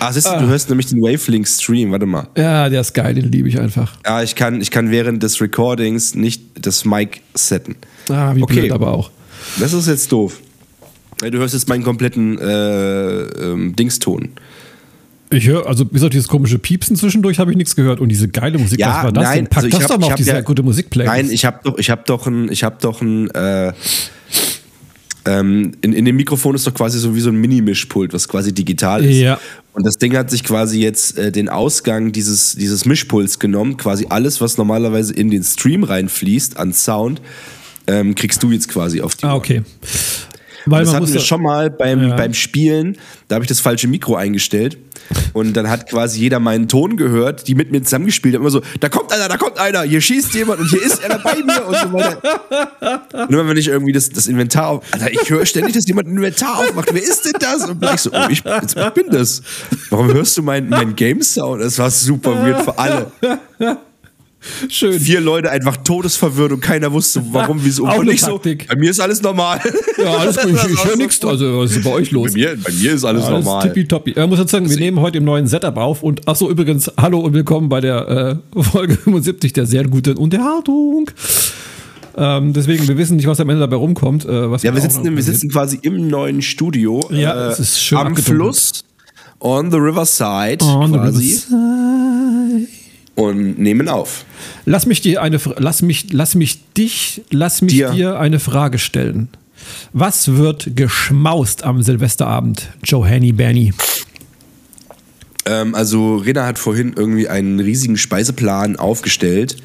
Ah, 0.00 0.12
siehst 0.12 0.26
du, 0.26 0.38
du 0.38 0.46
hörst 0.48 0.70
nämlich 0.70 0.86
den 0.86 1.00
Wavelink-Stream. 1.00 1.92
Warte 1.92 2.06
mal. 2.06 2.26
Ja, 2.36 2.68
der 2.68 2.80
ist 2.80 2.94
geil, 2.94 3.14
den 3.14 3.30
liebe 3.30 3.48
ich 3.48 3.60
einfach. 3.60 3.92
Ja, 4.04 4.22
ich 4.22 4.34
kann, 4.34 4.60
ich 4.60 4.70
kann 4.70 4.90
während 4.90 5.22
des 5.22 5.40
Recordings 5.40 6.14
nicht 6.14 6.42
das 6.66 6.84
Mic 6.84 7.20
setten. 7.34 7.76
Ah, 8.08 8.34
wie 8.34 8.42
Okay. 8.42 8.60
blöd 8.60 8.72
aber 8.72 8.92
auch. 8.92 9.10
Das 9.58 9.72
ist 9.72 9.86
jetzt 9.86 10.10
doof. 10.10 10.40
Du 11.20 11.38
hörst 11.38 11.52
jetzt 11.54 11.68
meinen 11.68 11.84
kompletten 11.84 12.38
äh, 12.38 13.20
ähm, 13.20 13.76
Dingston. 13.76 14.30
Ich 15.32 15.46
höre, 15.46 15.66
also 15.66 15.84
bis 15.84 16.02
auf 16.02 16.10
dieses 16.10 16.26
komische 16.26 16.58
Piepsen 16.58 16.96
zwischendurch 16.96 17.38
habe 17.38 17.52
ich 17.52 17.56
nichts 17.56 17.76
gehört. 17.76 18.00
Und 18.00 18.08
diese 18.08 18.28
geile 18.28 18.58
Musik, 18.58 18.80
was 18.80 19.04
war 19.04 19.12
das 19.12 19.32
denn? 19.32 19.46
Pack 19.46 19.64
also 19.64 19.68
das 19.68 19.82
hab- 19.84 19.90
doch 19.90 19.98
mal 20.00 20.06
auf 20.08 20.14
diese 20.16 20.30
ja- 20.32 20.40
gute 20.40 20.62
Musikplaylist. 20.62 21.14
Nein, 21.14 21.30
ich 21.30 21.44
habe 21.44 21.60
doch, 21.62 21.78
ich 21.78 21.88
habe 21.88 22.02
doch 22.04 22.26
ein, 22.26 22.50
ich 22.50 22.64
habe 22.64 22.76
doch 22.80 23.00
ein, 23.00 23.30
äh, 23.30 23.72
ähm, 25.26 25.72
in, 25.82 25.92
in 25.92 26.04
dem 26.04 26.16
Mikrofon 26.16 26.54
ist 26.56 26.66
doch 26.66 26.74
quasi 26.74 26.98
so 26.98 27.14
wie 27.14 27.20
so 27.20 27.28
ein 27.30 27.36
Mini-Mischpult, 27.36 28.12
was 28.12 28.26
quasi 28.26 28.52
digital 28.52 29.04
ist. 29.04 29.18
Ja. 29.18 29.38
Und 29.72 29.86
das 29.86 29.98
Ding 29.98 30.16
hat 30.16 30.30
sich 30.30 30.42
quasi 30.42 30.80
jetzt 30.80 31.16
äh, 31.16 31.30
den 31.30 31.48
Ausgang 31.48 32.10
dieses, 32.10 32.56
dieses 32.56 32.84
Mischpults 32.84 33.38
genommen. 33.38 33.76
Quasi 33.76 34.06
alles, 34.08 34.40
was 34.40 34.58
normalerweise 34.58 35.12
in 35.12 35.30
den 35.30 35.44
Stream 35.44 35.84
reinfließt 35.84 36.56
an 36.56 36.72
Sound, 36.72 37.20
ähm, 37.86 38.16
kriegst 38.16 38.42
du 38.42 38.50
jetzt 38.50 38.68
quasi 38.68 39.00
auf 39.00 39.14
die 39.14 39.26
ah, 39.26 39.34
Ohren. 39.34 39.64
Weil 40.66 40.84
Das 40.84 40.94
hatten 40.94 41.12
wir 41.12 41.20
schon 41.20 41.42
mal 41.42 41.70
beim, 41.70 42.08
Ja. 42.10 42.16
beim 42.16 42.34
Spielen. 42.34 42.96
Da 43.28 43.36
habe 43.36 43.44
ich 43.44 43.48
das 43.48 43.60
falsche 43.60 43.88
Mikro 43.88 44.16
eingestellt. 44.16 44.78
Und 45.32 45.54
dann 45.54 45.68
hat 45.68 45.88
quasi 45.88 46.20
jeder 46.20 46.38
meinen 46.38 46.68
Ton 46.68 46.96
gehört, 46.96 47.48
die 47.48 47.54
mit 47.56 47.72
mir 47.72 47.82
zusammengespielt 47.82 48.34
haben. 48.34 48.42
Immer 48.42 48.50
so, 48.50 48.62
da 48.78 48.88
kommt 48.88 49.12
einer, 49.12 49.28
da 49.28 49.36
kommt 49.38 49.58
einer, 49.58 49.82
hier 49.82 50.00
schießt 50.00 50.32
jemand 50.34 50.60
und 50.60 50.68
hier 50.70 50.82
ist 50.82 51.04
einer 51.04 51.18
bei 51.18 51.34
mir 51.36 51.66
und 51.66 51.76
so 51.76 51.92
weiter. 51.92 53.26
Immer 53.28 53.48
wenn 53.48 53.56
ich 53.56 53.68
irgendwie 53.68 53.92
das, 53.92 54.10
das 54.10 54.26
Inventar 54.28 54.68
auf. 54.68 54.84
Alter, 54.92 55.10
ich 55.10 55.28
höre 55.30 55.44
ständig, 55.46 55.74
dass 55.74 55.86
jemand 55.88 56.08
ein 56.08 56.16
Inventar 56.16 56.58
aufmacht. 56.58 56.90
Wer 56.92 57.02
ist 57.02 57.24
denn 57.24 57.32
das? 57.40 57.68
Und 57.68 57.80
bin 57.80 57.88
ich 57.94 58.00
so, 58.02 58.10
oh, 58.12 58.26
ich, 58.28 58.44
ich 58.44 58.90
bin 58.94 59.10
das. 59.10 59.42
Warum 59.88 60.12
hörst 60.12 60.36
du 60.36 60.42
meinen 60.42 60.68
mein 60.68 60.94
Game-Sound? 60.94 61.60
Das 61.62 61.78
war 61.78 61.90
super 61.90 62.44
weird 62.44 62.62
für 62.62 62.78
alle. 62.78 63.10
Schön. 64.68 64.98
Vier 64.98 65.20
Leute 65.20 65.50
einfach 65.50 65.76
todesverwirrt 65.78 66.52
und 66.52 66.60
keiner 66.60 66.90
wusste, 66.92 67.22
warum, 67.32 67.60
wieso. 67.62 67.86
Auch 67.86 67.98
und 67.98 68.18
so, 68.18 68.38
bei 68.38 68.76
mir 68.76 68.90
ist 68.90 68.98
alles 69.00 69.20
normal. 69.22 69.60
Ja, 70.02 70.16
alles 70.16 70.36
gut. 70.38 70.52
Ich, 70.66 70.72
ich 70.72 70.84
höre 70.84 70.96
nichts. 70.96 71.22
Also, 71.24 71.58
was 71.58 71.72
ist 71.72 71.84
bei 71.84 71.90
euch 71.90 72.10
los? 72.10 72.32
Bei 72.32 72.38
mir, 72.38 72.56
bei 72.56 72.72
mir 72.72 72.92
ist 72.94 73.04
alles, 73.04 73.24
Alles 73.24 73.44
normal. 73.44 73.62
tippitoppi. 73.68 74.12
Ich 74.12 74.26
muss 74.26 74.38
jetzt 74.38 74.50
sagen, 74.50 74.68
wir 74.68 74.76
nehmen 74.78 75.00
heute 75.00 75.18
im 75.18 75.24
neuen 75.24 75.46
Setup 75.46 75.76
auf 75.76 76.02
und 76.02 76.22
ach 76.26 76.36
so 76.36 76.50
übrigens, 76.50 76.90
hallo 76.96 77.20
und 77.20 77.34
willkommen 77.34 77.68
bei 77.68 77.80
der 77.80 78.40
äh, 78.54 78.62
Folge 78.62 78.94
75 78.96 79.52
der 79.52 79.66
sehr 79.66 79.84
guten 79.86 80.16
Unterhaltung. 80.16 81.10
Ähm, 82.16 82.52
deswegen, 82.52 82.88
wir 82.88 82.96
wissen 82.98 83.16
nicht, 83.16 83.26
was 83.26 83.40
am 83.40 83.48
Ende 83.50 83.60
dabei 83.60 83.76
rumkommt. 83.76 84.24
Äh, 84.24 84.50
was 84.50 84.62
Ja, 84.62 84.74
wir 84.74 84.80
sitzen, 84.80 85.04
wir 85.16 85.22
sitzen 85.22 85.50
quasi 85.50 85.78
im 85.82 86.08
neuen 86.08 86.42
Studio. 86.42 87.06
äh, 87.10 87.20
Ja, 87.22 87.50
es 87.50 87.60
ist 87.60 87.82
schön 87.82 87.98
Am. 87.98 88.16
Fluss, 88.16 88.84
on 89.38 89.70
the 89.70 89.76
riverside 89.76 90.64
On 90.64 90.92
the 90.92 90.98
quasi. 90.98 91.18
riverside. 91.50 92.68
Und 93.16 93.58
nehmen 93.58 93.88
auf. 93.88 94.24
Lass 94.64 94.86
mich 94.86 95.00
dir 95.00 95.20
eine, 95.20 95.38
lass 95.58 95.82
mich, 95.82 96.12
lass 96.12 96.34
mich 96.34 96.60
dich, 96.74 97.22
lass 97.30 97.60
mich 97.60 97.72
Dir. 97.74 97.90
dir 97.90 98.18
eine 98.18 98.38
Frage 98.40 98.78
stellen. 98.78 99.28
Was 99.92 100.36
wird 100.36 100.74
geschmaust 100.76 101.64
am 101.64 101.82
Silvesterabend, 101.82 102.68
Johanny 102.84 103.32
Bernie? 103.32 103.74
Ähm, 105.46 105.74
also 105.74 106.16
Rena 106.16 106.46
hat 106.46 106.58
vorhin 106.58 106.94
irgendwie 106.96 107.28
einen 107.28 107.60
riesigen 107.60 107.96
Speiseplan 107.96 108.76
aufgestellt, 108.76 109.56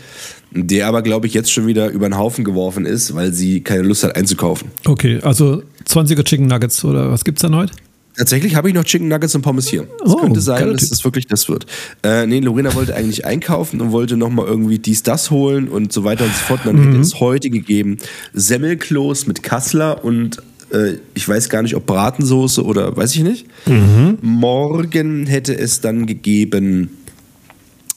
der 0.51 0.87
aber, 0.87 1.01
glaube 1.01 1.27
ich, 1.27 1.33
jetzt 1.33 1.51
schon 1.51 1.67
wieder 1.67 1.89
über 1.89 2.07
den 2.09 2.17
Haufen 2.17 2.43
geworfen 2.43 2.85
ist, 2.85 3.15
weil 3.15 3.33
sie 3.33 3.61
keine 3.61 3.83
Lust 3.83 4.03
hat 4.03 4.15
einzukaufen. 4.15 4.69
Okay, 4.85 5.19
also 5.21 5.63
20er 5.87 6.23
Chicken 6.23 6.47
Nuggets 6.47 6.83
oder 6.83 7.11
was 7.11 7.23
gibt's 7.23 7.41
dann 7.41 7.55
heute? 7.55 7.73
Tatsächlich 8.17 8.55
habe 8.55 8.69
ich 8.69 8.73
noch 8.73 8.83
Chicken 8.83 9.07
Nuggets 9.07 9.35
und 9.35 9.41
Pommes 9.41 9.67
hier. 9.67 9.87
Es 10.05 10.11
Oh, 10.13 10.17
könnte 10.17 10.39
sein, 10.41 10.71
dass 10.71 10.81
Typ. 10.81 10.89
das 10.89 11.03
wirklich 11.03 11.27
das 11.27 11.49
wird. 11.49 11.65
Äh, 12.03 12.25
nee, 12.27 12.39
Lorena 12.39 12.73
wollte 12.73 12.95
eigentlich 12.95 13.25
einkaufen 13.25 13.81
und 13.81 13.91
wollte 13.91 14.15
nochmal 14.17 14.45
irgendwie 14.47 14.79
dies, 14.79 15.03
das 15.03 15.31
holen 15.31 15.67
und 15.67 15.91
so 15.91 16.03
weiter 16.03 16.23
und 16.23 16.33
so 16.33 16.39
fort. 16.39 16.65
Und 16.65 16.73
dann 16.77 16.85
Mhm. 16.85 16.91
hätte 16.91 17.01
es 17.01 17.19
heute 17.19 17.49
gegeben 17.49 17.97
Semmelkloß 18.33 19.27
mit 19.27 19.43
Kassler 19.43 20.03
und 20.05 20.37
äh, 20.71 20.93
ich 21.13 21.27
weiß 21.27 21.49
gar 21.49 21.61
nicht, 21.61 21.75
ob 21.75 21.85
Bratensoße 21.85 22.63
oder 22.63 22.95
weiß 22.95 23.15
ich 23.15 23.23
nicht. 23.23 23.47
Mhm. 23.65 24.17
Morgen 24.21 25.25
hätte 25.27 25.57
es 25.57 25.81
dann 25.81 26.05
gegeben 26.05 26.89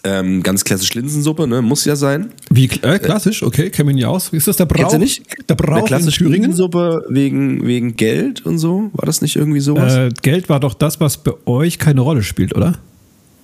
ähm, 0.08 0.42
ganz 0.42 0.64
klassisch 0.64 0.94
Linsensuppe, 0.94 1.46
ne? 1.46 1.60
muss 1.60 1.84
ja 1.84 1.96
sein. 1.96 2.30
Wie 2.50 2.64
äh, 2.82 2.98
klassisch, 2.98 3.42
okay, 3.42 3.70
kennen 3.70 3.88
wir 3.88 3.94
ihn 3.94 3.98
ja 3.98 4.08
aus. 4.08 4.30
Ist 4.30 4.48
das 4.48 4.56
der 4.56 4.64
Brauch? 4.64 4.90
Kennst 4.90 4.98
nicht? 4.98 5.22
Der 5.48 5.54
Brauch 5.54 5.84
klassische? 5.84 6.24
Linsensuppe 6.24 7.04
wegen, 7.08 7.66
wegen 7.66 7.96
Geld 7.96 8.44
und 8.46 8.58
so? 8.58 8.90
War 8.94 9.06
das 9.06 9.20
nicht 9.20 9.36
irgendwie 9.36 9.60
sowas? 9.60 9.94
Äh, 9.94 10.10
Geld 10.22 10.48
war 10.48 10.60
doch 10.60 10.74
das, 10.74 11.00
was 11.00 11.18
bei 11.18 11.32
euch 11.46 11.78
keine 11.78 12.00
Rolle 12.00 12.22
spielt, 12.22 12.54
oder? 12.54 12.78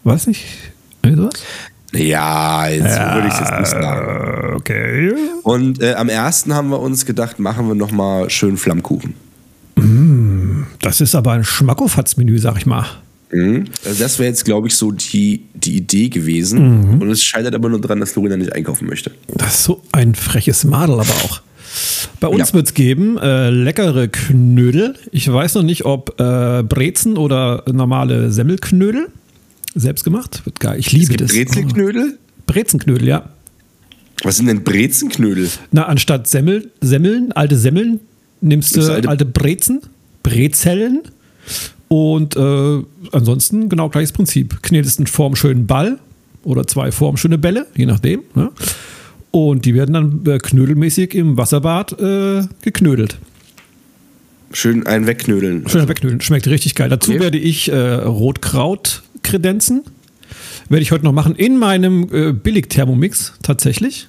Weiß 0.04 0.26
nicht? 0.26 0.44
Irgendwie 1.02 1.22
sowas? 1.22 1.42
ja, 1.92 2.66
jetzt 2.68 2.98
würde 2.98 3.28
ich 3.28 3.34
es 3.34 3.40
jetzt 3.40 3.58
nicht 3.58 3.68
sagen. 3.68 4.52
Äh, 4.52 4.56
okay. 4.56 5.14
Und 5.42 5.82
äh, 5.82 5.94
am 5.94 6.08
ersten 6.08 6.54
haben 6.54 6.70
wir 6.70 6.80
uns 6.80 7.04
gedacht, 7.06 7.38
machen 7.38 7.68
wir 7.68 7.74
nochmal 7.74 8.30
schön 8.30 8.56
Flammkuchen. 8.56 9.14
Das 10.80 11.00
ist 11.00 11.14
aber 11.14 11.32
ein 11.32 11.44
Schmackofatz-Menü, 11.44 12.38
sag 12.38 12.56
ich 12.56 12.66
mal. 12.66 12.86
Mhm. 13.32 13.64
Also 13.84 14.02
das 14.02 14.18
wäre 14.18 14.28
jetzt, 14.28 14.44
glaube 14.44 14.68
ich, 14.68 14.76
so 14.76 14.92
die, 14.92 15.42
die 15.54 15.76
Idee 15.76 16.08
gewesen. 16.08 16.94
Mhm. 16.94 17.02
Und 17.02 17.10
es 17.10 17.22
scheitert 17.22 17.54
aber 17.54 17.68
nur 17.68 17.80
daran, 17.80 18.00
dass 18.00 18.14
Lorena 18.14 18.36
nicht 18.36 18.52
einkaufen 18.52 18.86
möchte. 18.88 19.10
Das 19.34 19.54
ist 19.54 19.64
so 19.64 19.82
ein 19.92 20.14
freches 20.14 20.64
Madel 20.64 20.94
aber 21.00 21.14
auch. 21.24 21.40
Bei 22.20 22.28
uns 22.28 22.50
Ja. 22.50 22.54
wird 22.54 22.66
es 22.68 22.74
geben 22.74 23.18
äh, 23.18 23.50
leckere 23.50 24.06
Knödel. 24.08 24.94
Ich 25.10 25.30
weiß 25.30 25.54
noch 25.54 25.64
nicht, 25.64 25.84
ob 25.84 26.20
äh, 26.20 26.62
Brezen 26.62 27.16
oder 27.16 27.64
normale 27.72 28.30
Semmelknödel. 28.30 29.08
Selbst 29.74 30.04
gemacht. 30.04 30.42
Wird 30.44 30.60
geil. 30.60 30.78
Ich 30.78 30.92
liebe 30.92 31.16
das. 31.16 31.32
Brezelknödel. 31.32 32.12
Oh. 32.14 32.18
Brezenknödel, 32.46 33.08
ja. 33.08 33.28
Was 34.22 34.36
sind 34.36 34.46
denn 34.46 34.62
Brezenknödel? 34.62 35.48
Na, 35.72 35.86
anstatt 35.86 36.28
Semmel, 36.28 36.70
Semmeln, 36.80 37.32
alte 37.32 37.58
Semmeln, 37.58 37.98
nimmst 38.40 38.76
du 38.76 38.82
alte, 38.92 39.08
alte- 39.08 39.24
Brezen, 39.24 39.80
Brezellen 40.22 41.00
und 41.94 42.34
äh, 42.34 42.82
ansonsten 43.12 43.68
genau 43.68 43.88
gleiches 43.88 44.10
Prinzip. 44.10 44.60
Knetest 44.64 44.98
in 44.98 45.06
Form 45.06 45.36
schönen 45.36 45.68
Ball 45.68 46.00
oder 46.42 46.66
zwei 46.66 46.90
Form 46.90 47.16
schöne 47.16 47.38
Bälle, 47.38 47.68
je 47.76 47.86
nachdem. 47.86 48.24
Ne? 48.34 48.50
Und 49.30 49.64
die 49.64 49.76
werden 49.76 49.92
dann 49.92 50.26
äh, 50.26 50.38
knödelmäßig 50.38 51.14
im 51.14 51.36
Wasserbad 51.36 51.92
äh, 52.00 52.42
geknödelt. 52.62 53.18
Schön 54.52 54.88
einen 54.88 55.06
wegknödeln. 55.06 55.68
Schön 55.68 55.86
wegknödeln. 55.86 56.20
Schmeckt 56.20 56.48
richtig 56.48 56.74
geil. 56.74 56.88
Dazu 56.88 57.12
Okay. 57.12 57.20
werde 57.20 57.38
ich 57.38 57.70
äh, 57.70 57.76
Rotkraut 57.76 59.04
kredenzen. 59.22 59.84
Werde 60.68 60.82
ich 60.82 60.90
heute 60.90 61.04
noch 61.04 61.12
machen 61.12 61.36
in 61.36 61.58
meinem 61.58 62.08
äh, 62.12 62.32
Billig-Thermomix 62.32 63.34
tatsächlich. 63.40 64.08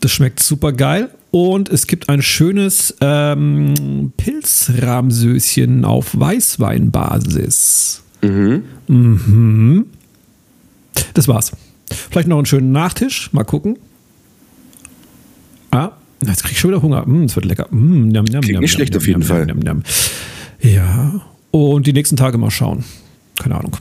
Das 0.00 0.12
schmeckt 0.12 0.40
super 0.40 0.72
geil. 0.72 1.08
Und 1.36 1.68
es 1.68 1.86
gibt 1.86 2.08
ein 2.08 2.22
schönes 2.22 2.96
ähm, 3.02 4.10
Pilzrahmsöschen 4.16 5.84
auf 5.84 6.18
Weißweinbasis. 6.18 8.02
Mhm. 8.22 9.84
Das 11.12 11.28
war's. 11.28 11.52
Vielleicht 11.90 12.28
noch 12.28 12.38
einen 12.38 12.46
schönen 12.46 12.72
Nachtisch. 12.72 13.30
Mal 13.34 13.44
gucken. 13.44 13.78
Ah, 15.70 15.90
jetzt 16.26 16.42
krieg 16.42 16.52
ich 16.52 16.58
schon 16.58 16.70
wieder 16.70 16.80
Hunger. 16.80 17.06
Mm, 17.06 17.24
es 17.24 17.36
wird 17.36 17.44
lecker. 17.44 17.66
Mm, 17.70 18.08
njam, 18.08 18.24
Klingt 18.24 18.48
njam, 18.48 18.60
nicht 18.62 18.72
schlecht 18.72 18.96
auf 18.96 19.06
jeden 19.06 19.22
Fall. 19.22 19.46
Ja. 20.62 21.20
Und 21.50 21.86
die 21.86 21.92
nächsten 21.92 22.16
Tage 22.16 22.38
mal 22.38 22.50
schauen. 22.50 22.82
Keine 23.38 23.56
Ahnung. 23.56 23.76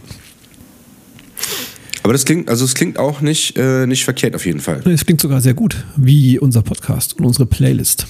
Aber 2.05 2.13
das 2.13 2.23
klingt, 2.23 2.49
also 2.51 2.65
es 2.65 2.75
klingt 2.75 2.99
auch 2.99 3.21
nicht, 3.21 3.57
äh, 3.57 3.87
nicht 3.87 4.03
verkehrt 4.03 4.35
auf 4.35 4.45
jeden 4.45 4.59
Fall. 4.59 4.79
Es 4.87 5.07
klingt 5.07 5.19
sogar 5.19 5.41
sehr 5.41 5.55
gut, 5.55 5.85
wie 5.95 6.37
unser 6.37 6.61
Podcast 6.61 7.17
und 7.17 7.25
unsere 7.25 7.47
Playlist. 7.47 8.05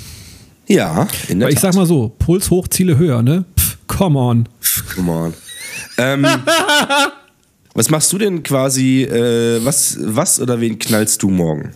Ja, 0.67 1.07
in 1.29 1.39
der 1.39 1.45
Weil 1.47 1.53
ich 1.53 1.61
Tat. 1.61 1.71
sag 1.71 1.79
mal 1.79 1.85
so, 1.85 2.09
Puls 2.19 2.49
hoch, 2.49 2.67
Ziele 2.67 2.97
höher, 2.97 3.23
ne? 3.23 3.45
Pff, 3.57 3.77
come 3.87 4.19
on. 4.19 4.49
Come 4.93 5.11
on. 5.13 5.33
Ähm, 5.97 6.27
was 7.73 7.89
machst 7.89 8.11
du 8.11 8.17
denn 8.17 8.43
quasi, 8.43 9.03
äh, 9.03 9.63
was, 9.63 9.97
was 10.01 10.41
oder 10.41 10.59
wen 10.59 10.77
knallst 10.77 11.23
du 11.23 11.29
morgen? 11.29 11.71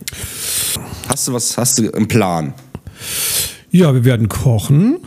Hast 1.08 1.26
du 1.26 1.32
was, 1.32 1.56
hast 1.56 1.78
du 1.78 1.90
einen 1.90 2.06
Plan? 2.06 2.52
Ja, 3.70 3.94
wir 3.94 4.04
werden 4.04 4.28
kochen. 4.28 4.98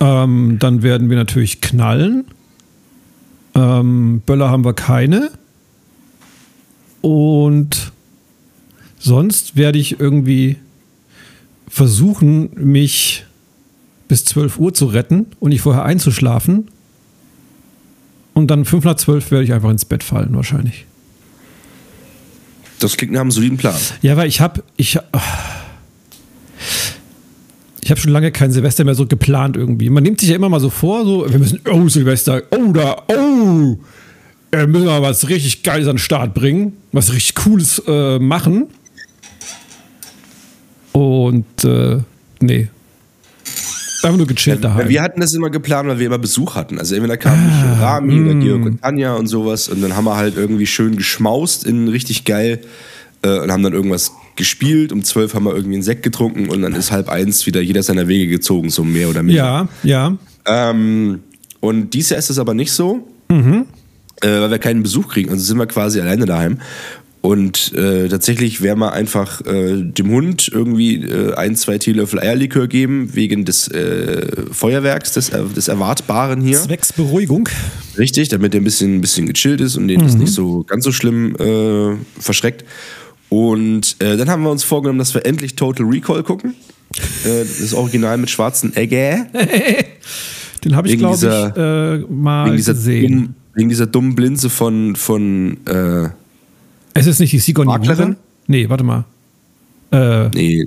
Ähm, 0.00 0.58
dann 0.58 0.82
werden 0.82 1.08
wir 1.08 1.16
natürlich 1.16 1.62
knallen. 1.62 2.26
Ähm, 3.54 4.20
Böller 4.26 4.50
haben 4.50 4.66
wir 4.66 4.74
keine. 4.74 5.30
Und 7.02 7.92
sonst 8.98 9.56
werde 9.56 9.78
ich 9.78 10.00
irgendwie 10.00 10.56
versuchen, 11.68 12.50
mich 12.54 13.24
bis 14.08 14.24
12 14.24 14.58
Uhr 14.58 14.72
zu 14.72 14.86
retten 14.86 15.26
und 15.40 15.50
nicht 15.50 15.62
vorher 15.62 15.84
einzuschlafen. 15.84 16.68
Und 18.34 18.50
dann 18.50 18.64
5 18.64 18.84
nach 18.84 18.94
12 18.94 19.30
werde 19.30 19.44
ich 19.44 19.52
einfach 19.52 19.70
ins 19.70 19.84
Bett 19.84 20.02
fallen, 20.02 20.34
wahrscheinlich. 20.34 20.86
Das 22.78 22.96
klingt 22.96 23.12
nach 23.12 23.20
einem 23.20 23.30
soliden 23.30 23.58
Plan. 23.58 23.76
Ja, 24.02 24.16
weil 24.16 24.28
ich 24.28 24.40
habe 24.40 24.62
ich, 24.76 24.98
ich 27.80 27.90
habe 27.90 28.00
schon 28.00 28.12
lange 28.12 28.32
kein 28.32 28.50
Silvester 28.50 28.84
mehr 28.84 28.94
so 28.94 29.06
geplant 29.06 29.56
irgendwie. 29.56 29.88
Man 29.88 30.02
nimmt 30.02 30.20
sich 30.20 30.30
ja 30.30 30.36
immer 30.36 30.48
mal 30.48 30.60
so 30.60 30.70
vor, 30.70 31.04
so 31.04 31.30
wir 31.30 31.38
müssen 31.38 31.60
oh 31.70 31.88
Silvester, 31.88 32.42
oh 32.50 32.72
da, 32.72 33.02
oh, 33.08 33.78
äh, 34.52 34.66
müssen 34.66 34.84
wir 34.84 34.92
mal 34.92 35.02
was 35.02 35.28
richtig 35.28 35.62
Geiles 35.62 35.88
an 35.88 35.94
den 35.94 35.98
Start 35.98 36.34
bringen, 36.34 36.74
was 36.92 37.12
richtig 37.12 37.34
Cooles 37.36 37.82
äh, 37.86 38.18
machen. 38.18 38.66
Und 40.92 41.64
äh, 41.64 41.98
nee, 42.40 42.68
einfach 44.02 44.18
nur 44.18 44.26
gechillt 44.26 44.62
daheim. 44.62 44.88
Wir 44.88 45.00
hatten 45.02 45.20
das 45.20 45.32
immer 45.32 45.48
geplant, 45.48 45.88
weil 45.88 45.98
wir 45.98 46.06
immer 46.06 46.18
Besuch 46.18 46.54
hatten. 46.54 46.78
Also 46.78 46.94
entweder 46.94 47.16
kam 47.16 47.38
Ah, 47.38 47.94
Rami 47.94 48.14
mm. 48.14 48.26
oder 48.28 48.34
Georg 48.40 48.64
und 48.66 48.82
Tanja 48.82 49.14
und 49.14 49.26
sowas 49.26 49.68
und 49.68 49.80
dann 49.80 49.96
haben 49.96 50.04
wir 50.04 50.16
halt 50.16 50.36
irgendwie 50.36 50.66
schön 50.66 50.96
geschmaust 50.96 51.64
in 51.64 51.88
richtig 51.88 52.24
geil 52.24 52.60
äh, 53.22 53.38
und 53.38 53.50
haben 53.50 53.62
dann 53.62 53.72
irgendwas 53.72 54.12
gespielt. 54.36 54.92
Um 54.92 55.02
zwölf 55.04 55.34
haben 55.34 55.44
wir 55.44 55.54
irgendwie 55.54 55.76
einen 55.76 55.82
Sekt 55.82 56.02
getrunken 56.02 56.48
und 56.50 56.60
dann 56.62 56.74
ist 56.74 56.90
halb 56.92 57.08
eins 57.08 57.46
wieder 57.46 57.60
jeder 57.62 57.82
seiner 57.82 58.08
Wege 58.08 58.26
gezogen, 58.28 58.68
so 58.70 58.84
mehr 58.84 59.08
oder 59.08 59.22
minder. 59.22 59.68
ja, 59.84 60.16
ja. 60.44 60.70
Ähm, 60.70 61.20
und 61.60 61.94
dieses 61.94 62.10
Jahr 62.10 62.18
ist 62.18 62.28
es 62.30 62.38
aber 62.38 62.52
nicht 62.54 62.72
so, 62.72 63.08
Mhm. 63.28 63.64
Äh, 64.22 64.40
weil 64.40 64.50
wir 64.50 64.58
keinen 64.58 64.82
Besuch 64.82 65.08
kriegen. 65.08 65.30
Also 65.30 65.42
sind 65.44 65.58
wir 65.58 65.66
quasi 65.66 66.00
alleine 66.00 66.24
daheim. 66.26 66.58
Und 67.22 67.72
äh, 67.74 68.08
tatsächlich 68.08 68.62
werden 68.62 68.80
wir 68.80 68.92
einfach 68.92 69.46
äh, 69.46 69.80
dem 69.80 70.10
Hund 70.10 70.50
irgendwie 70.52 70.96
äh, 71.04 71.34
ein, 71.34 71.54
zwei 71.54 71.78
Teelöffel 71.78 72.18
Eierlikör 72.18 72.66
geben, 72.66 73.14
wegen 73.14 73.44
des 73.44 73.68
äh, 73.68 74.26
Feuerwerks, 74.50 75.12
des, 75.12 75.28
äh, 75.28 75.40
des 75.44 75.68
Erwartbaren 75.68 76.40
hier. 76.40 76.58
Zwecks 76.58 76.92
Beruhigung. 76.92 77.48
Richtig, 77.96 78.28
damit 78.28 78.54
er 78.54 78.60
ein 78.60 78.64
bisschen, 78.64 78.96
ein 78.96 79.00
bisschen 79.00 79.28
gechillt 79.28 79.60
ist 79.60 79.76
und 79.76 79.86
den 79.86 80.00
das 80.00 80.16
nicht 80.16 80.32
so 80.32 80.64
ganz 80.64 80.82
so 80.82 80.90
schlimm 80.90 81.36
äh, 81.36 81.94
verschreckt. 82.20 82.64
Und 83.28 83.96
dann 84.02 84.28
haben 84.28 84.42
wir 84.42 84.50
uns 84.50 84.62
vorgenommen, 84.62 84.98
dass 84.98 85.14
wir 85.14 85.24
endlich 85.24 85.56
Total 85.56 85.86
Recall 85.86 86.22
gucken. 86.22 86.54
Das 87.24 87.72
Original 87.72 88.18
mit 88.18 88.28
schwarzen 88.28 88.76
Egge. 88.76 89.26
Den 90.64 90.76
habe 90.76 90.86
ich, 90.86 90.98
glaube 90.98 91.16
ich, 91.16 92.10
mal 92.10 92.46
Wegen 92.46 92.56
dieser, 92.58 92.74
gesehen. 92.74 93.10
dumm, 93.10 93.34
wegen 93.54 93.68
dieser 93.68 93.86
dummen 93.86 94.14
Blinze 94.14 94.50
von, 94.50 94.96
von 94.96 95.58
äh, 95.66 96.08
Es 96.94 97.06
ist 97.06 97.20
nicht 97.20 97.32
die 97.32 97.38
Sigourney 97.38 97.70
Maklerin? 97.72 98.16
Nee, 98.46 98.68
warte 98.68 98.84
mal. 98.84 99.04
Äh, 99.90 100.28
nee, 100.34 100.66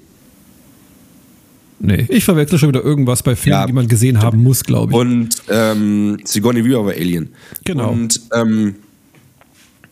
nee, 1.80 2.06
ich 2.10 2.24
verwechsel 2.24 2.60
schon 2.60 2.69
wieder 2.69 2.84
irgendwas 2.84 3.24
bei 3.24 3.36
Filmen, 3.36 3.60
Ja. 3.60 3.65
die 3.67 3.74
man 3.74 3.88
gesehen 3.88 4.21
haben 4.21 4.41
muss, 4.43 4.63
glaube 4.63 4.91
ich. 4.93 4.98
Und 5.00 5.30
ähm, 5.50 6.17
Sigourney 6.24 6.63
Weaver 6.63 6.86
war 6.86 6.93
Alien. 6.93 7.30
Genau. 7.63 7.91
Und 7.91 8.21
ähm, 8.34 8.76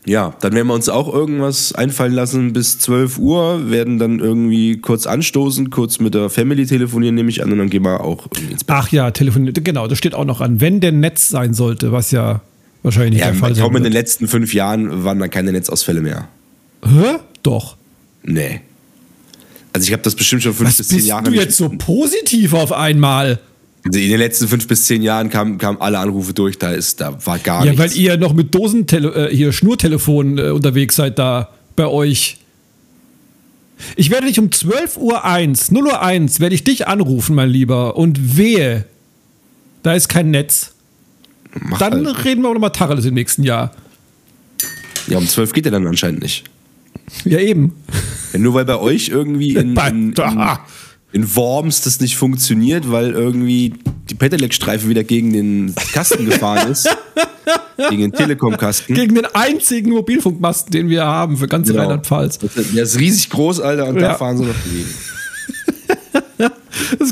ja, 0.05 0.35
dann 0.41 0.53
werden 0.53 0.67
wir 0.67 0.73
uns 0.73 0.89
auch 0.89 1.11
irgendwas 1.13 1.73
einfallen 1.73 2.13
lassen 2.13 2.51
bis 2.53 2.77
12 2.79 3.17
Uhr, 3.19 3.69
werden 3.71 3.99
dann 3.99 4.19
irgendwie 4.19 4.77
kurz 4.81 5.07
anstoßen, 5.07 5.69
kurz 5.69 5.99
mit 5.99 6.13
der 6.13 6.29
Family 6.29 6.65
telefonieren, 6.65 7.15
nehme 7.15 7.29
ich 7.29 7.41
an, 7.41 7.51
und 7.53 7.57
dann 7.57 7.69
gehen 7.69 7.83
wir 7.83 8.01
auch 8.01 8.27
irgendwie 8.35 8.51
ins 8.53 8.63
Bett. 8.65 8.75
Ach 8.77 8.89
ja, 8.89 9.11
telefoniert, 9.11 9.63
genau, 9.63 9.87
das 9.87 9.97
steht 9.97 10.13
auch 10.13 10.25
noch 10.25 10.41
an. 10.41 10.59
Wenn 10.61 10.79
der 10.81 10.91
Netz 10.91 11.29
sein 11.29 11.53
sollte, 11.53 11.91
was 11.93 12.11
ja 12.11 12.41
wahrscheinlich 12.83 13.13
nicht 13.13 13.21
Ja, 13.21 13.27
der 13.31 13.35
Fall 13.35 13.55
sein 13.55 13.63
glaube, 13.63 13.77
in 13.77 13.83
den 13.83 13.93
letzten 13.93 14.27
fünf 14.27 14.53
Jahren 14.53 15.03
waren 15.03 15.19
dann 15.19 15.29
keine 15.29 15.51
Netzausfälle 15.51 16.01
mehr. 16.01 16.27
Hä? 16.85 17.15
Doch. 17.41 17.77
Nee. 18.23 18.61
Also 19.73 19.87
ich 19.87 19.93
habe 19.93 20.03
das 20.03 20.15
bestimmt 20.15 20.43
schon 20.43 20.53
fünf 20.53 20.69
Was 20.69 20.77
bis 20.77 20.87
zehn 20.89 20.97
bist 20.97 21.07
Jahre 21.07 21.23
du 21.23 21.31
nicht- 21.31 21.41
jetzt 21.41 21.57
so 21.57 21.69
positiv 21.69 22.53
auf 22.53 22.71
einmal? 22.71 23.39
In 23.85 23.91
den 23.91 24.17
letzten 24.17 24.47
fünf 24.47 24.65
bis 24.67 24.85
zehn 24.85 25.01
Jahren 25.01 25.29
kamen 25.29 25.57
kamen 25.57 25.81
alle 25.81 25.99
Anrufe 25.99 26.33
durch, 26.33 26.57
da 26.57 26.71
ist, 26.71 27.01
da 27.01 27.17
war 27.25 27.37
gar 27.39 27.65
Ja, 27.65 27.71
nichts. 27.71 27.79
weil 27.95 27.97
ihr 28.01 28.15
noch 28.17 28.33
mit 28.33 28.55
Dosentele 28.55 29.29
äh, 29.29 29.35
hier 29.35 29.51
Schnurtelefon 29.51 30.37
äh, 30.37 30.41
unterwegs 30.51 30.95
seid 30.95 31.19
da 31.19 31.49
bei 31.75 31.87
euch. 31.87 32.37
Ich 33.97 34.09
werde 34.09 34.27
dich 34.27 34.39
um 34.39 34.51
12 34.53 34.95
Uhr 34.97 35.25
1, 35.25 35.71
0 35.71 35.87
Uhr 35.87 36.01
1, 36.01 36.39
werde 36.39 36.55
ich 36.55 36.63
dich 36.63 36.87
anrufen, 36.87 37.35
mein 37.35 37.49
Lieber. 37.49 37.97
Und 37.97 38.37
wehe, 38.37 38.85
Da 39.81 39.93
ist 39.95 40.07
kein 40.07 40.31
Netz. 40.31 40.72
Mach 41.59 41.77
Dann 41.79 42.05
halt. 42.05 42.25
reden 42.25 42.41
wir 42.41 42.49
auch 42.49 42.53
nochmal 42.53 42.71
Tacheles 42.71 43.05
im 43.05 43.13
nächsten 43.13 43.43
Jahr. 43.43 43.71
Ja, 45.07 45.17
um 45.17 45.27
12 45.27 45.53
geht 45.53 45.65
er 45.65 45.71
dann 45.71 45.85
anscheinend 45.85 46.21
nicht. 46.21 46.45
Ja, 47.25 47.39
eben. 47.39 47.75
Ja, 48.31 48.39
nur 48.39 48.53
weil 48.53 48.65
bei 48.65 48.77
euch 48.77 49.09
irgendwie 49.09 49.55
in, 49.55 49.75
in, 49.89 50.13
in, 50.13 50.57
in 51.11 51.35
Worms 51.35 51.81
das 51.81 51.99
nicht 51.99 52.15
funktioniert, 52.17 52.89
weil 52.91 53.11
irgendwie 53.11 53.73
die 54.09 54.15
Pedelec-Streife 54.15 54.87
wieder 54.89 55.03
gegen 55.03 55.33
den 55.33 55.75
Kasten 55.93 56.25
gefahren 56.25 56.71
ist. 56.71 56.87
gegen 57.89 58.01
den 58.01 58.11
Telekom-Kasten. 58.13 58.93
Gegen 58.95 59.15
den 59.15 59.25
einzigen 59.25 59.91
Mobilfunkmasten, 59.91 60.71
den 60.71 60.89
wir 60.89 61.05
haben 61.05 61.37
für 61.37 61.47
ganz 61.47 61.67
Genau. 61.67 61.81
Rheinland-Pfalz. 61.81 62.39
Der 62.73 62.83
ist 62.83 62.97
riesig 62.99 63.29
groß, 63.29 63.59
Alter, 63.59 63.87
und 63.87 63.95
Ja. 63.95 64.09
da 64.09 64.13
fahren 64.15 64.37
sie 64.37 64.45
noch 64.45 64.55
dagegen. 64.55 64.89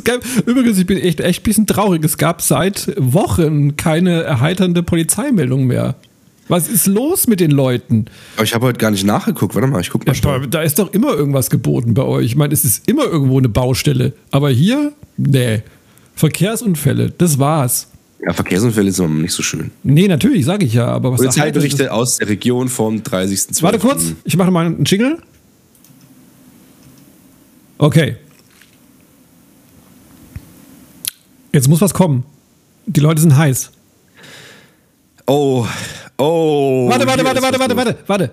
Das 0.03 0.17
ist 0.17 0.23
geil. 0.23 0.43
Übrigens, 0.45 0.77
ich 0.77 0.85
bin 0.85 0.97
echt, 0.97 1.19
echt 1.19 1.41
ein 1.41 1.43
bisschen 1.43 1.67
traurig. 1.67 2.03
Es 2.03 2.17
gab 2.17 2.41
seit 2.41 2.93
Wochen 2.97 3.75
keine 3.77 4.23
erheiternde 4.23 4.83
Polizeimeldung 4.83 5.65
mehr. 5.65 5.95
Was 6.47 6.67
ist 6.67 6.85
los 6.87 7.27
mit 7.27 7.39
den 7.39 7.51
Leuten? 7.51 8.05
Aber 8.35 8.43
ich 8.43 8.53
habe 8.53 8.65
heute 8.65 8.77
gar 8.77 8.91
nicht 8.91 9.05
nachgeguckt. 9.05 9.55
Warte 9.55 9.67
mal, 9.67 9.79
ich 9.79 9.89
guck 9.89 10.05
mal. 10.05 10.13
schnell. 10.13 10.47
Da 10.47 10.61
ist 10.61 10.79
doch 10.79 10.91
immer 10.91 11.13
irgendwas 11.13 11.49
geboten 11.49 11.93
bei 11.93 12.03
euch. 12.03 12.25
Ich 12.25 12.35
meine, 12.35 12.53
es 12.53 12.65
ist 12.65 12.89
immer 12.89 13.05
irgendwo 13.05 13.37
eine 13.37 13.47
Baustelle. 13.47 14.13
Aber 14.31 14.49
hier, 14.49 14.91
nee. 15.17 15.61
Verkehrsunfälle, 16.15 17.13
das 17.17 17.39
war's. 17.39 17.87
Ja, 18.23 18.33
Verkehrsunfälle 18.33 18.91
sind 18.91 19.05
immer 19.05 19.21
nicht 19.21 19.33
so 19.33 19.41
schön. 19.41 19.71
Nee, 19.83 20.07
natürlich, 20.07 20.45
sage 20.45 20.65
ich 20.65 20.73
ja. 20.73 20.87
Aber 20.87 21.11
was 21.11 21.19
Polizeiberichte 21.19 21.91
aus 21.91 22.17
der 22.17 22.27
Region 22.27 22.67
vom 22.67 22.97
30.12. 22.97 23.63
Warte 23.63 23.79
kurz, 23.79 24.13
ich 24.25 24.37
mache 24.37 24.51
mal 24.51 24.65
einen 24.65 24.83
Jingle. 24.83 25.17
Okay. 27.77 28.17
Jetzt 31.53 31.67
muss 31.67 31.81
was 31.81 31.93
kommen. 31.93 32.25
Die 32.85 32.99
Leute 32.99 33.21
sind 33.21 33.35
heiß. 33.35 33.71
Oh, 35.27 35.65
oh. 36.17 36.89
Warte, 36.89 37.05
warte, 37.05 37.23
warte, 37.23 37.41
warte, 37.41 37.59
warte, 37.59 37.75
warte, 37.75 37.97
warte. 38.07 38.31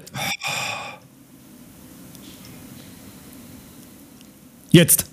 Jetzt. 4.70 5.06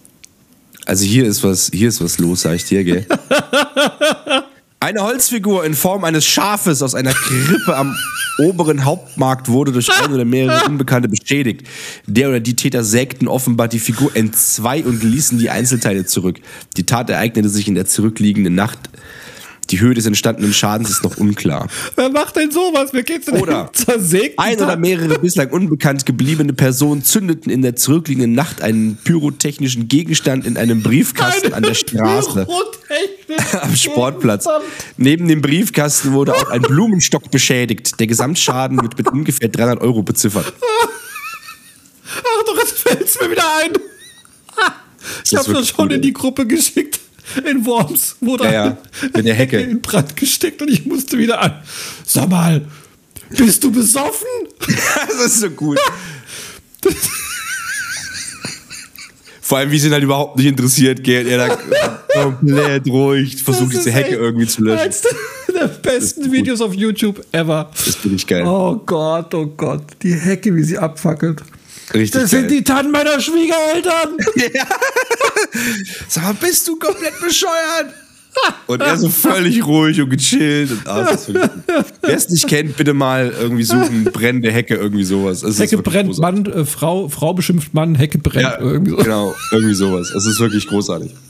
Also 0.86 1.06
hier 1.06 1.26
ist 1.26 1.44
was, 1.44 1.72
hier 1.74 1.90
ist 1.90 2.02
was 2.02 2.20
los, 2.20 2.42
sag 2.42 2.56
ich 2.56 2.66
dir, 2.66 2.84
gell? 2.84 3.08
Eine 4.80 5.02
Holzfigur 5.02 5.66
in 5.66 5.74
Form 5.74 6.04
eines 6.04 6.26
Schafes 6.26 6.82
aus 6.82 6.96
einer 6.96 7.14
Krippe 7.14 7.76
am 7.76 7.96
oberen 8.38 8.84
Hauptmarkt 8.84 9.48
wurde 9.48 9.72
durch 9.72 9.90
ein 9.92 10.14
oder 10.14 10.26
mehrere 10.26 10.66
Unbekannte 10.66 11.08
beschädigt. 11.08 11.66
Der 12.06 12.30
oder 12.30 12.40
die 12.40 12.56
Täter 12.56 12.84
sägten 12.84 13.28
offenbar 13.28 13.68
die 13.68 13.80
Figur 13.80 14.16
entzwei 14.16 14.84
und 14.84 15.04
ließen 15.04 15.40
die 15.40 15.50
Einzelteile 15.50 16.06
zurück. 16.06 16.40
Die 16.78 16.86
Tat 16.86 17.10
ereignete 17.10 17.50
sich 17.50 17.68
in 17.68 17.76
der 17.76 17.86
zurückliegenden 17.86 18.54
Nacht. 18.54 18.80
Die 19.72 19.80
Höhe 19.80 19.94
des 19.94 20.06
entstandenen 20.06 20.54
Schadens 20.54 20.90
ist 20.90 21.04
noch 21.04 21.18
unklar. 21.18 21.68
Wer 21.96 22.10
macht 22.10 22.36
denn 22.36 22.52
sowas? 22.52 22.90
Wer 22.92 23.04
geht's 23.04 23.26
denn 23.26 23.42
Oder 23.42 23.70
zersägt? 23.74 24.38
Ein 24.38 24.60
oder 24.62 24.78
mehrere 24.78 25.20
bislang 25.20 25.50
unbekannt 25.50 26.06
gebliebene 26.06 26.54
Personen 26.54 27.04
zündeten 27.04 27.52
in 27.52 27.62
der 27.62 27.76
zurückliegenden 27.76 28.34
Nacht 28.34 28.62
einen 28.62 28.98
pyrotechnischen 29.04 29.88
Gegenstand 29.88 30.46
in 30.46 30.58
einem 30.58 30.84
Briefkasten 30.84 31.54
an 31.54 31.64
der 31.64 31.74
Straße. 31.74 32.48
am 33.62 33.76
Sportplatz. 33.76 34.46
Neben 34.98 35.28
dem 35.28 35.42
Briefkasten 35.42 36.14
wurde 36.14 36.36
auch 36.36 36.50
ein 36.50 36.62
Blumenstock 36.62 37.32
beschädigt. 37.32 38.00
Der 38.00 38.08
Gesamtschaden 38.08 38.82
wird 38.82 38.98
mit 38.98 39.08
ungefähr 39.08 39.50
300 39.50 39.82
Euro 39.82 40.04
beziffert. 40.04 40.54
Ach 42.18 42.44
doch, 42.46 42.58
jetzt 42.58 42.80
fällt's 42.80 43.20
mir 43.22 43.32
wieder 43.32 43.44
ein. 43.64 43.74
Ich 45.24 45.36
hab's 45.36 45.46
doch 45.46 45.64
schon 45.64 45.92
in 45.92 46.02
die 46.02 46.14
Gruppe 46.14 46.48
geschickt. 46.48 47.00
In 47.50 47.66
Worms 47.66 48.16
wurde 48.22 48.46
Ja, 48.46 48.52
ja, 48.52 48.78
mit 49.16 49.26
der 49.26 49.34
Hecke. 49.36 49.60
in 49.60 49.82
Brand 49.82 50.16
gesteckt 50.16 50.62
und 50.62 50.70
ich 50.70 50.86
musste 50.86 51.18
wieder 51.18 51.42
an. 51.42 51.62
Sag 52.06 52.30
mal, 52.30 52.66
bist 53.30 53.64
du 53.64 53.72
besoffen? 53.72 54.28
Das 55.08 55.26
ist 55.28 55.40
so 55.40 55.50
gut. 55.50 55.80
Vor 59.42 59.60
allem, 59.60 59.70
wie 59.72 59.78
sie 59.80 59.88
ihn 59.88 59.94
halt 59.94 60.04
überhaupt 60.04 60.38
nicht 60.38 60.48
interessiert, 60.48 61.04
gell? 61.04 61.28
Er 61.28 61.38
da 61.48 61.58
komplett 62.14 62.88
ruhig 62.88 63.44
versucht, 63.44 63.74
diese 63.74 63.92
Hecke 63.92 64.16
irgendwie 64.16 64.48
zu 64.48 64.64
löschen. 64.64 64.80
Eins 64.86 65.04
der 65.54 65.68
besten. 65.68 66.32
Videos 66.32 66.62
auf 66.62 66.74
YouTube 66.74 67.24
ever. 67.32 67.70
Das 67.72 67.88
ist 67.88 68.04
wirklich 68.04 68.26
geil. 68.26 68.44
Oh 68.46 68.76
Gott, 68.86 69.34
oh 69.36 69.46
Gott. 69.46 69.84
Die 70.02 70.14
Hecke, 70.14 70.56
wie 70.56 70.64
sie 70.64 70.78
abfackelt. 70.78 71.44
Richtig 71.94 72.22
Das 72.22 72.32
geil. 72.32 72.42
sind 72.42 72.52
die 72.52 72.64
Tannen 72.64 72.92
meiner 72.92 73.20
Schwiegereltern. 73.20 74.18
Sag 76.08 76.24
mal, 76.24 76.34
bist 76.34 76.68
du 76.68 76.78
komplett 76.78 77.20
bescheuert? 77.20 77.94
Und 78.68 78.82
er 78.82 78.98
so 78.98 79.10
völlig 79.10 79.66
ruhig 79.66 80.02
und 80.02 80.10
gechillt. 80.10 80.72
Und, 80.72 80.88
ah. 80.88 81.18
Wer 82.02 82.16
es 82.16 82.30
nicht 82.30 82.48
kennt, 82.48 82.76
bitte 82.76 82.94
mal 82.94 83.34
irgendwie 83.40 83.64
suchen, 83.64 84.04
brennende 84.06 84.52
Hecke, 84.52 84.76
irgendwie 84.76 85.04
sowas. 85.04 85.44
Es 85.44 85.60
Hecke 85.60 85.78
brennt, 85.78 86.10
großartig. 86.10 86.46
Mann, 86.46 86.62
äh, 86.62 86.66
Frau, 86.66 87.08
Frau 87.08 87.34
beschimpft 87.34 87.74
Mann, 87.74 87.96
Hecke 87.96 88.18
brennt. 88.18 88.44
Ja, 88.44 88.60
irgendwie 88.60 88.92
so. 88.92 88.98
genau, 88.98 89.34
irgendwie 89.52 89.74
sowas. 89.74 90.12
Es 90.12 90.26
ist 90.26 90.40
wirklich 90.40 90.68
großartig. 90.68 91.12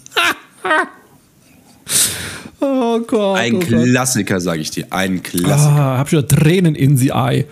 Oh 2.62 3.00
Gott. 3.02 3.38
Ein 3.38 3.58
oh. 3.58 3.60
Klassiker, 3.60 4.42
sage 4.42 4.62
ich 4.62 4.72
dir. 4.72 4.88
Ein 4.90 5.22
Klassiker. 5.22 5.76
Ah, 5.76 5.98
hab 6.00 6.10
schon 6.10 6.28
Tränen 6.28 6.74
in 6.74 6.98
the 6.98 7.10
eye. 7.10 7.46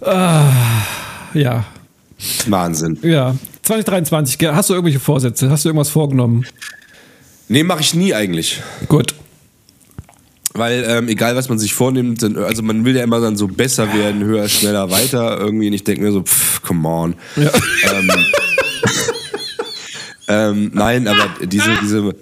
Ah, 0.00 0.50
ja, 1.34 1.64
Wahnsinn. 2.46 2.98
ja. 3.02 3.36
2023, 3.62 4.38
gell, 4.38 4.54
hast 4.54 4.70
du 4.70 4.74
irgendwelche 4.74 5.00
Vorsätze? 5.00 5.50
Hast 5.50 5.64
du 5.64 5.68
irgendwas 5.68 5.90
vorgenommen? 5.90 6.46
Nee, 7.48 7.62
mache 7.62 7.80
ich 7.80 7.94
nie 7.94 8.14
eigentlich. 8.14 8.62
Gut. 8.88 9.14
Weil 10.54 10.84
ähm, 10.88 11.08
egal, 11.08 11.36
was 11.36 11.48
man 11.48 11.58
sich 11.58 11.74
vornimmt, 11.74 12.22
dann, 12.22 12.36
also 12.36 12.62
man 12.62 12.84
will 12.84 12.96
ja 12.96 13.04
immer 13.04 13.20
dann 13.20 13.36
so 13.36 13.46
besser 13.46 13.92
werden, 13.92 14.24
höher, 14.24 14.48
schneller, 14.48 14.90
weiter 14.90 15.38
irgendwie. 15.38 15.68
Und 15.68 15.74
ich 15.74 15.84
denke 15.84 16.02
mir 16.02 16.12
so, 16.12 16.22
pff, 16.22 16.62
come 16.62 16.88
on. 16.88 17.14
Ja. 17.36 17.50
Ähm, 17.92 18.10
ähm, 20.28 20.70
nein, 20.74 21.06
aber 21.06 21.28
diese, 21.46 21.70
diese, 21.82 22.14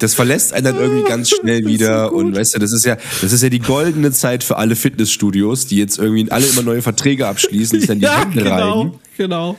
das 0.00 0.14
verlässt 0.14 0.52
einen 0.52 0.64
dann 0.64 0.76
irgendwie 0.76 1.08
ganz 1.08 1.30
schnell 1.40 1.64
wieder. 1.66 2.12
und 2.12 2.34
weißt 2.34 2.54
du, 2.54 2.58
das 2.58 2.72
ist 2.72 2.84
ja, 2.84 2.96
das 3.22 3.32
ist 3.32 3.42
ja 3.42 3.48
die 3.48 3.60
goldene 3.60 4.10
Zeit 4.10 4.42
für 4.42 4.56
alle 4.56 4.74
Fitnessstudios, 4.74 5.66
die 5.66 5.76
jetzt 5.76 5.98
irgendwie 5.98 6.30
alle 6.30 6.46
immer 6.46 6.62
neue 6.62 6.82
Verträge 6.82 7.28
abschließen, 7.28 7.78
sich 7.78 7.88
dann 7.88 8.00
die 8.00 8.04
ja, 8.06 8.20
Hände 8.20 8.42
genau, 8.42 8.98
genau. 9.16 9.56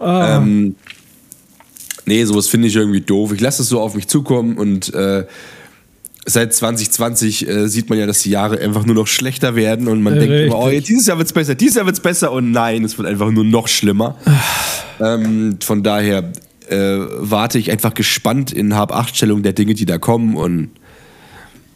Ähm, 0.00 0.76
nee, 2.06 2.24
sowas 2.24 2.46
finde 2.46 2.68
ich 2.68 2.76
irgendwie 2.76 3.00
doof. 3.00 3.32
Ich 3.32 3.40
lasse 3.40 3.62
es 3.62 3.68
so 3.68 3.80
auf 3.80 3.94
mich 3.94 4.06
zukommen 4.06 4.56
und 4.56 4.94
äh, 4.94 5.26
seit 6.26 6.54
2020 6.54 7.48
äh, 7.48 7.68
sieht 7.68 7.88
man 7.88 7.98
ja, 7.98 8.06
dass 8.06 8.20
die 8.22 8.30
Jahre 8.30 8.60
einfach 8.60 8.84
nur 8.84 8.94
noch 8.94 9.06
schlechter 9.06 9.56
werden 9.56 9.88
und 9.88 10.02
man 10.02 10.14
denkt 10.14 10.34
immer, 10.34 10.56
oh, 10.56 10.64
Richtig. 10.64 10.80
jetzt, 10.80 10.88
dieses 10.88 11.06
Jahr 11.06 11.18
wird's 11.18 11.32
besser, 11.32 11.54
dieses 11.54 11.76
Jahr 11.76 11.86
wird's 11.86 12.00
besser 12.00 12.32
und 12.32 12.52
nein, 12.52 12.84
es 12.84 12.98
wird 12.98 13.08
einfach 13.08 13.30
nur 13.30 13.44
noch 13.44 13.66
schlimmer. 13.66 14.16
ähm, 15.00 15.58
von 15.62 15.82
daher 15.82 16.30
äh, 16.70 16.98
warte 17.18 17.58
ich 17.58 17.70
einfach 17.70 17.94
gespannt 17.94 18.52
in 18.52 18.74
Hab-Acht-Stellung 18.74 19.42
der 19.42 19.52
Dinge, 19.52 19.74
die 19.74 19.86
da 19.86 19.98
kommen 19.98 20.36
und 20.36 20.70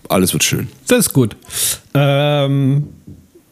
alles 0.08 0.32
wird 0.32 0.44
schön. 0.44 0.68
Das 0.88 1.06
ist 1.06 1.12
gut. 1.12 1.36
Ähm, 1.94 2.88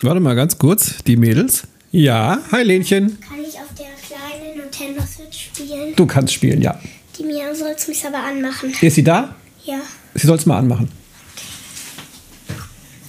warte 0.01 0.21
mal 0.21 0.35
ganz 0.35 0.59
kurz, 0.59 1.03
die 1.05 1.17
Mädels. 1.17 1.67
Ja, 1.93 2.39
hi 2.53 2.63
Lenchen. 2.63 3.19
Kann 3.21 3.39
ich 3.41 3.57
auf 3.57 3.75
der 3.79 3.87
kleinen 4.07 4.59
Nintendo 4.59 5.03
Switch 5.03 5.47
spielen? 5.47 5.95
Du 5.97 6.07
kannst 6.07 6.35
spielen, 6.35 6.63
ja. 6.63 6.79
Die 7.19 7.25
Mia 7.25 7.55
soll 7.55 7.73
es 7.77 7.89
mich 7.89 8.05
aber 8.07 8.19
anmachen. 8.19 8.73
Ist 8.81 8.95
sie 8.95 9.05
da? 9.05 9.35
Ja. 9.65 9.81
Sie 10.15 10.27
soll 10.27 10.37
es 10.37 10.47
mal 10.47 10.59
anmachen. 10.59 10.89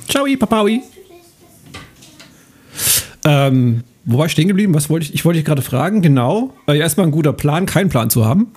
Ciao, 0.08 0.26
Papaui. 0.38 0.82
Ähm, 3.24 3.84
wo 4.06 4.18
war 4.18 4.26
ich 4.26 4.32
stehen 4.32 4.48
geblieben? 4.48 4.74
Was 4.74 4.90
wollte 4.90 5.06
ich? 5.06 5.14
Ich 5.14 5.26
wollte 5.26 5.38
dich 5.38 5.46
gerade 5.46 5.62
fragen. 5.62 6.02
Genau. 6.02 6.54
Äh, 6.68 6.80
erstmal 6.80 7.06
ein 7.08 7.12
guter 7.12 7.34
Plan, 7.34 7.66
keinen 7.66 7.90
Plan 7.90 8.10
zu 8.10 8.26
haben. 8.26 8.48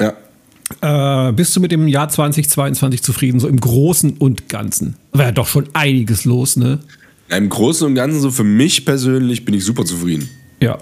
Ja. 0.00 1.28
Äh, 1.28 1.32
bist 1.32 1.54
du 1.54 1.60
mit 1.60 1.70
dem 1.72 1.86
Jahr 1.86 2.08
2022 2.08 3.02
zufrieden, 3.02 3.38
so 3.38 3.48
im 3.48 3.60
Großen 3.60 4.16
und 4.18 4.48
Ganzen? 4.48 4.96
War 5.12 5.26
ja 5.26 5.32
doch 5.32 5.46
schon 5.46 5.68
einiges 5.74 6.24
los, 6.24 6.56
ne? 6.56 6.80
Im 7.28 7.48
Großen 7.48 7.86
und 7.86 7.94
Ganzen, 7.94 8.20
so 8.20 8.30
für 8.30 8.44
mich 8.44 8.84
persönlich, 8.84 9.44
bin 9.44 9.54
ich 9.54 9.64
super 9.64 9.84
zufrieden. 9.84 10.28
Ja. 10.60 10.78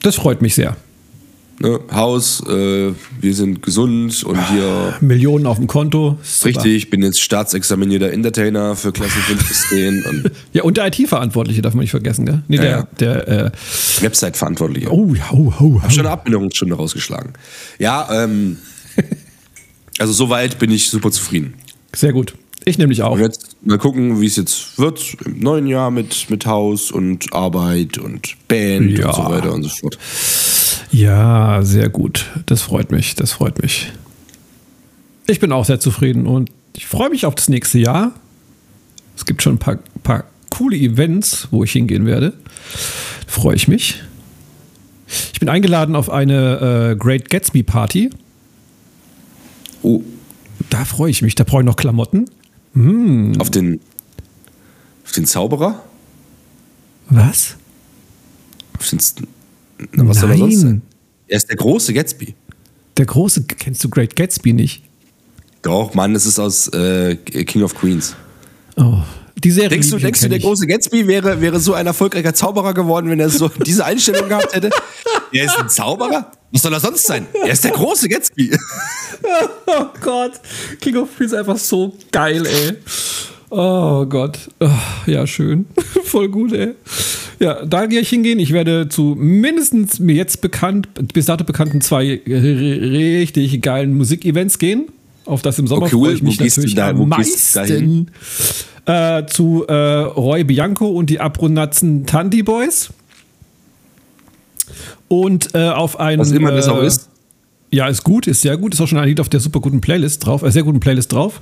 Das 0.00 0.16
freut 0.16 0.42
mich 0.42 0.54
sehr. 0.54 0.76
Ne? 1.62 1.80
Haus, 1.92 2.42
äh, 2.48 2.92
wir 3.20 3.34
sind 3.34 3.62
gesund 3.62 4.24
und 4.24 4.48
hier 4.50 4.94
Millionen 5.00 5.46
auf 5.46 5.58
dem 5.58 5.68
Konto. 5.68 6.18
Super. 6.22 6.46
richtig, 6.64 6.90
bin 6.90 7.02
jetzt 7.02 7.20
staatsexaminierter 7.20 8.10
Entertainer 8.12 8.74
für 8.74 8.90
Klasse 8.92 9.18
5 9.18 9.48
bis 9.48 9.68
10 9.68 10.04
und 10.04 10.30
Ja, 10.52 10.64
und 10.64 10.76
der 10.76 10.88
IT-Verantwortliche 10.88 11.62
darf 11.62 11.74
man 11.74 11.82
nicht 11.82 11.92
vergessen, 11.92 12.26
gell? 12.26 12.42
Nee, 12.48 12.56
Ja, 12.56 12.62
der, 12.62 12.70
ja. 12.70 12.88
der, 12.98 13.28
äh, 13.46 13.50
Website-Verantwortlicher. 14.00 14.90
oh, 14.90 15.14
ja, 15.14 15.30
oh, 15.32 15.52
oh, 15.60 15.80
Hab 15.82 15.92
schon 15.92 16.00
eine 16.04 16.10
Abminderungsstunde 16.10 16.74
rausgeschlagen. 16.74 17.32
Ja, 17.78 18.08
ähm, 18.24 18.58
also 19.98 20.12
soweit 20.12 20.58
bin 20.58 20.70
ich 20.72 20.90
super 20.90 21.10
zufrieden. 21.10 21.54
Sehr 21.94 22.12
gut. 22.12 22.34
Ich 22.64 22.78
nämlich 22.78 23.02
auch. 23.02 23.12
Und 23.12 23.20
jetzt 23.20 23.56
mal 23.64 23.76
gucken, 23.78 24.20
wie 24.20 24.26
es 24.26 24.36
jetzt 24.36 24.78
wird 24.78 25.16
im 25.24 25.40
neuen 25.40 25.66
Jahr 25.66 25.90
mit, 25.90 26.30
mit 26.30 26.46
Haus 26.46 26.92
und 26.92 27.32
Arbeit 27.32 27.98
und 27.98 28.36
Band 28.46 28.98
Ja. 28.98 29.08
und 29.08 29.14
so 29.16 29.24
weiter 29.30 29.52
und 29.52 29.62
so 29.64 29.68
fort. 29.68 29.98
Ja, 30.92 31.62
sehr 31.62 31.88
gut. 31.88 32.30
Das 32.46 32.62
freut 32.62 32.92
mich. 32.92 33.14
Das 33.14 33.32
freut 33.32 33.60
mich. 33.62 33.90
Ich 35.26 35.40
bin 35.40 35.52
auch 35.52 35.64
sehr 35.64 35.80
zufrieden 35.80 36.26
und 36.26 36.50
ich 36.74 36.86
freue 36.86 37.10
mich 37.10 37.26
auf 37.26 37.34
das 37.34 37.48
nächste 37.48 37.78
Jahr. 37.78 38.12
Es 39.16 39.24
gibt 39.26 39.42
schon 39.42 39.54
ein 39.54 39.58
paar, 39.58 39.78
paar 40.02 40.24
coole 40.50 40.76
Events, 40.76 41.48
wo 41.50 41.64
ich 41.64 41.72
hingehen 41.72 42.06
werde. 42.06 42.34
Freue 43.26 43.56
ich 43.56 43.68
mich. 43.68 44.02
Ich 45.32 45.40
bin 45.40 45.48
eingeladen 45.48 45.96
auf 45.96 46.10
eine 46.10 46.92
äh, 46.92 46.96
Great 46.96 47.28
Gatsby 47.30 47.62
Party. 47.62 48.10
Oh, 49.82 50.02
Da 50.70 50.84
freue 50.84 51.10
ich 51.10 51.22
mich. 51.22 51.34
Da 51.34 51.44
brauche 51.44 51.62
ich 51.62 51.66
noch 51.66 51.76
Klamotten. 51.76 52.28
auf 53.38 53.50
den, 53.50 53.80
auf 55.04 55.12
den 55.12 55.26
Zauberer? 55.26 55.82
Was? 57.10 57.56
Auf 58.78 58.88
den, 58.88 58.98
na, 59.92 60.06
was 60.08 60.20
soll 60.20 60.30
er 60.30 60.36
sonst 60.38 60.54
Nein. 60.56 60.62
sein? 60.62 60.82
Er 61.28 61.36
ist 61.36 61.48
der 61.48 61.56
große 61.56 61.92
Gatsby. 61.94 62.34
Der 62.96 63.06
große, 63.06 63.44
kennst 63.44 63.82
du 63.84 63.88
Great 63.88 64.14
Gatsby 64.16 64.52
nicht? 64.52 64.82
Doch, 65.62 65.94
Mann, 65.94 66.12
das 66.14 66.26
ist 66.26 66.38
aus 66.38 66.68
äh, 66.68 67.16
King 67.16 67.62
of 67.62 67.74
Queens. 67.74 68.14
Oh, 68.76 68.98
die 69.42 69.50
Serie. 69.50 69.70
Denkst 69.70 69.90
du, 69.90 69.98
denkst 69.98 70.20
du, 70.20 70.28
der 70.28 70.38
ich. 70.38 70.44
große 70.44 70.66
Gatsby 70.66 71.06
wäre, 71.06 71.40
wäre 71.40 71.58
so 71.60 71.74
ein 71.74 71.86
erfolgreicher 71.86 72.34
Zauberer 72.34 72.74
geworden, 72.74 73.08
wenn 73.10 73.20
er 73.20 73.30
so 73.30 73.48
diese 73.66 73.84
Einstellung 73.84 74.28
gehabt 74.28 74.54
hätte? 74.54 74.70
Er 75.32 75.44
ist 75.44 75.56
ein 75.58 75.68
Zauberer? 75.68 76.32
Was 76.50 76.62
soll 76.62 76.72
er 76.74 76.80
sonst 76.80 77.06
sein? 77.06 77.26
Er 77.44 77.52
ist 77.52 77.64
der 77.64 77.70
große 77.72 78.08
Gatsby. 78.08 78.50
Oh 79.66 79.86
Gott, 80.02 80.32
King 80.80 80.96
of 80.96 81.08
Queens 81.16 81.32
ist 81.32 81.38
einfach 81.38 81.56
so 81.56 81.96
geil, 82.10 82.44
ey. 82.44 82.72
Oh 83.50 84.04
Gott. 84.06 84.38
Ah, 84.60 84.78
Ja, 85.06 85.26
schön. 85.26 85.66
Voll 86.04 86.28
gut, 86.28 86.52
ey. 86.52 86.74
Ja, 87.38 87.64
da 87.64 87.86
gehe 87.86 88.00
ich 88.00 88.08
hingehen. 88.08 88.38
Ich 88.38 88.52
werde 88.52 88.88
zu 88.88 89.16
mindestens 89.18 89.98
mir 90.00 90.14
jetzt 90.14 90.40
bekannt, 90.40 90.88
bis 91.12 91.26
dato 91.26 91.44
bekannten 91.44 91.80
zwei 91.80 92.20
richtig 92.26 93.60
geilen 93.62 93.96
Musikevents 93.96 94.58
gehen. 94.58 94.86
Auf 95.24 95.42
das 95.42 95.58
im 95.58 95.66
Sommer 95.66 95.86
Okay, 95.86 95.96
freue 95.96 96.14
ich 96.14 96.22
mich 96.22 96.38
natürlich 96.40 96.74
da- 96.74 96.90
am 96.90 97.08
meisten. 97.08 98.10
Äh, 98.84 99.26
zu 99.26 99.64
äh, 99.68 99.72
Roy 99.72 100.42
Bianco 100.42 100.88
und 100.88 101.08
die 101.10 101.20
Abrunatzen 101.20 102.06
Tandy 102.06 102.42
Boys. 102.42 102.90
Und 105.08 105.54
äh, 105.54 105.68
auf 105.68 106.00
einen. 106.00 106.20
Was 106.20 106.32
immer 106.32 106.52
das 106.52 106.68
auch 106.68 106.82
äh, 106.82 106.86
ist. 106.86 107.08
Ja, 107.70 107.86
ist 107.88 108.04
gut, 108.04 108.26
ist 108.26 108.42
sehr 108.42 108.56
gut. 108.56 108.74
Ist 108.74 108.80
auch 108.80 108.88
schon 108.88 108.98
ein 108.98 109.08
Lied 109.08 109.20
auf 109.20 109.28
der 109.28 109.40
super 109.40 109.60
guten 109.60 109.80
Playlist 109.80 110.26
drauf, 110.26 110.42
äh, 110.42 110.50
sehr 110.50 110.62
guten 110.62 110.80
Playlist 110.80 111.12
drauf, 111.12 111.40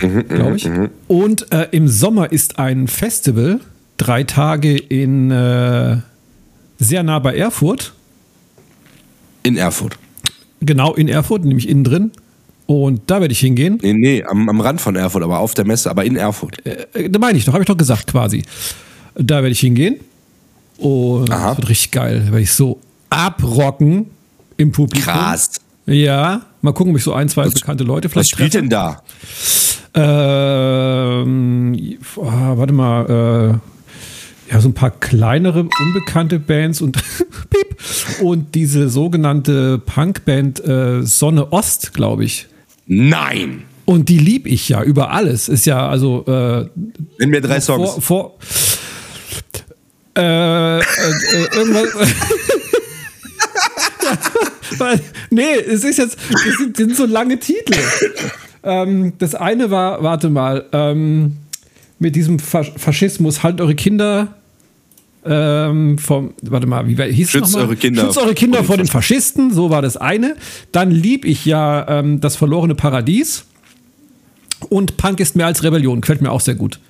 Mhm, 0.00 0.28
glaube 0.28 0.56
ich. 0.56 0.68
Und 1.08 1.52
äh, 1.52 1.68
im 1.72 1.86
Sommer 1.88 2.32
ist 2.32 2.58
ein 2.58 2.88
Festival, 2.88 3.60
drei 4.00 4.24
Tage 4.24 4.76
in 4.76 5.30
äh, 5.30 5.98
sehr 6.78 7.02
nah 7.02 7.18
bei 7.18 7.36
Erfurt, 7.36 7.92
In 9.42 9.56
Erfurt. 9.56 9.98
genau 10.60 10.94
in 10.94 11.08
Erfurt, 11.08 11.44
nämlich 11.44 11.68
innen 11.68 11.84
drin. 11.84 12.12
Und 12.66 13.02
da 13.10 13.20
werde 13.20 13.32
ich 13.32 13.40
hingehen. 13.40 13.78
Nee, 13.82 13.94
nee, 13.94 14.24
am, 14.24 14.48
am 14.48 14.60
Rand 14.60 14.80
von 14.80 14.94
Erfurt, 14.96 15.22
aber 15.24 15.40
auf 15.40 15.54
der 15.54 15.66
Messe, 15.66 15.90
aber 15.90 16.04
in 16.04 16.16
Erfurt. 16.16 16.64
Äh, 16.64 17.10
da 17.10 17.18
meine 17.18 17.36
ich 17.36 17.44
doch, 17.44 17.52
habe 17.52 17.62
ich 17.64 17.66
doch 17.66 17.76
gesagt 17.76 18.10
quasi. 18.12 18.42
Da 19.16 19.36
werde 19.36 19.50
ich 19.50 19.60
hingehen. 19.60 19.96
Und 20.78 21.30
Aha. 21.30 21.48
das 21.48 21.56
wird 21.58 21.68
richtig 21.68 21.90
geil. 21.90 22.20
Da 22.20 22.26
werde 22.32 22.42
ich 22.42 22.52
so 22.52 22.80
abrocken 23.10 24.06
im 24.56 24.72
Publikum. 24.72 25.12
Krass. 25.12 25.60
Ja, 25.86 26.42
mal 26.62 26.72
gucken, 26.72 26.92
ob 26.92 26.98
ich 26.98 27.04
so 27.04 27.12
ein, 27.12 27.28
zwei 27.28 27.48
bekannte 27.48 27.84
Leute 27.84 28.06
Was 28.08 28.12
vielleicht 28.12 28.30
spielt 28.30 28.52
treffe. 28.52 28.62
denn 28.62 28.70
da? 28.70 29.02
Ähm, 29.94 31.98
oh, 32.16 32.24
warte 32.24 32.72
mal, 32.72 33.56
äh, 33.56 33.58
ja, 34.50 34.60
so 34.60 34.68
ein 34.68 34.74
paar 34.74 34.90
kleinere, 34.90 35.68
unbekannte 35.80 36.38
Bands 36.38 36.80
und 36.80 36.96
piep, 37.50 37.76
und 38.20 38.54
diese 38.54 38.88
sogenannte 38.88 39.78
Punkband 39.78 40.64
äh, 40.66 41.02
Sonne 41.02 41.52
Ost, 41.52 41.94
glaube 41.94 42.24
ich. 42.24 42.46
Nein! 42.86 43.62
Und 43.84 44.08
die 44.08 44.18
lieb 44.18 44.46
ich 44.46 44.68
ja 44.68 44.82
über 44.82 45.10
alles. 45.10 45.48
Ist 45.48 45.66
ja 45.66 45.88
also 45.88 46.24
äh, 46.26 46.66
Nenn 47.18 47.30
mir 47.30 47.40
drei 47.40 47.60
Songs. 47.60 47.92
vor, 47.94 48.02
vor 48.02 48.38
äh, 50.16 50.78
äh, 50.78 50.80
äh, 50.80 51.56
irgendwas. 51.56 51.88
Weil, 54.78 55.00
nee, 55.30 55.54
es 55.54 55.84
ist 55.84 55.98
jetzt, 55.98 56.16
das 56.30 56.42
sind, 56.58 56.76
sind 56.76 56.96
so 56.96 57.06
lange 57.06 57.38
Titel. 57.38 57.74
Ähm, 58.62 59.14
das 59.18 59.34
eine 59.34 59.70
war, 59.70 60.02
warte 60.02 60.30
mal, 60.30 60.66
ähm, 60.72 61.36
mit 61.98 62.16
diesem 62.16 62.38
Fasch 62.38 62.72
Faschismus, 62.76 63.42
halt 63.42 63.60
eure 63.60 63.74
Kinder 63.74 64.39
ähm, 65.24 65.98
vom, 65.98 66.34
warte 66.42 66.66
mal, 66.66 66.86
wie 66.86 66.94
hieß 66.94 67.26
es 67.26 67.30
Schützt 67.30 67.52
nochmal? 67.52 67.66
eure 67.66 67.76
Kinder 67.76 68.02
Schützt 68.02 68.18
eure 68.18 68.34
Kinder 68.34 68.64
vor 68.64 68.76
den 68.76 68.86
Faschisten, 68.86 69.52
so 69.52 69.70
war 69.70 69.82
das 69.82 69.96
eine. 69.96 70.36
Dann 70.72 70.90
lieb 70.90 71.24
ich 71.24 71.44
ja 71.44 71.86
ähm, 71.88 72.20
das 72.20 72.36
verlorene 72.36 72.74
Paradies. 72.74 73.44
Und 74.68 74.96
Punk 74.96 75.20
ist 75.20 75.36
mehr 75.36 75.46
als 75.46 75.62
Rebellion, 75.62 76.00
gefällt 76.00 76.20
mir 76.22 76.30
auch 76.30 76.40
sehr 76.40 76.54
gut. 76.54 76.80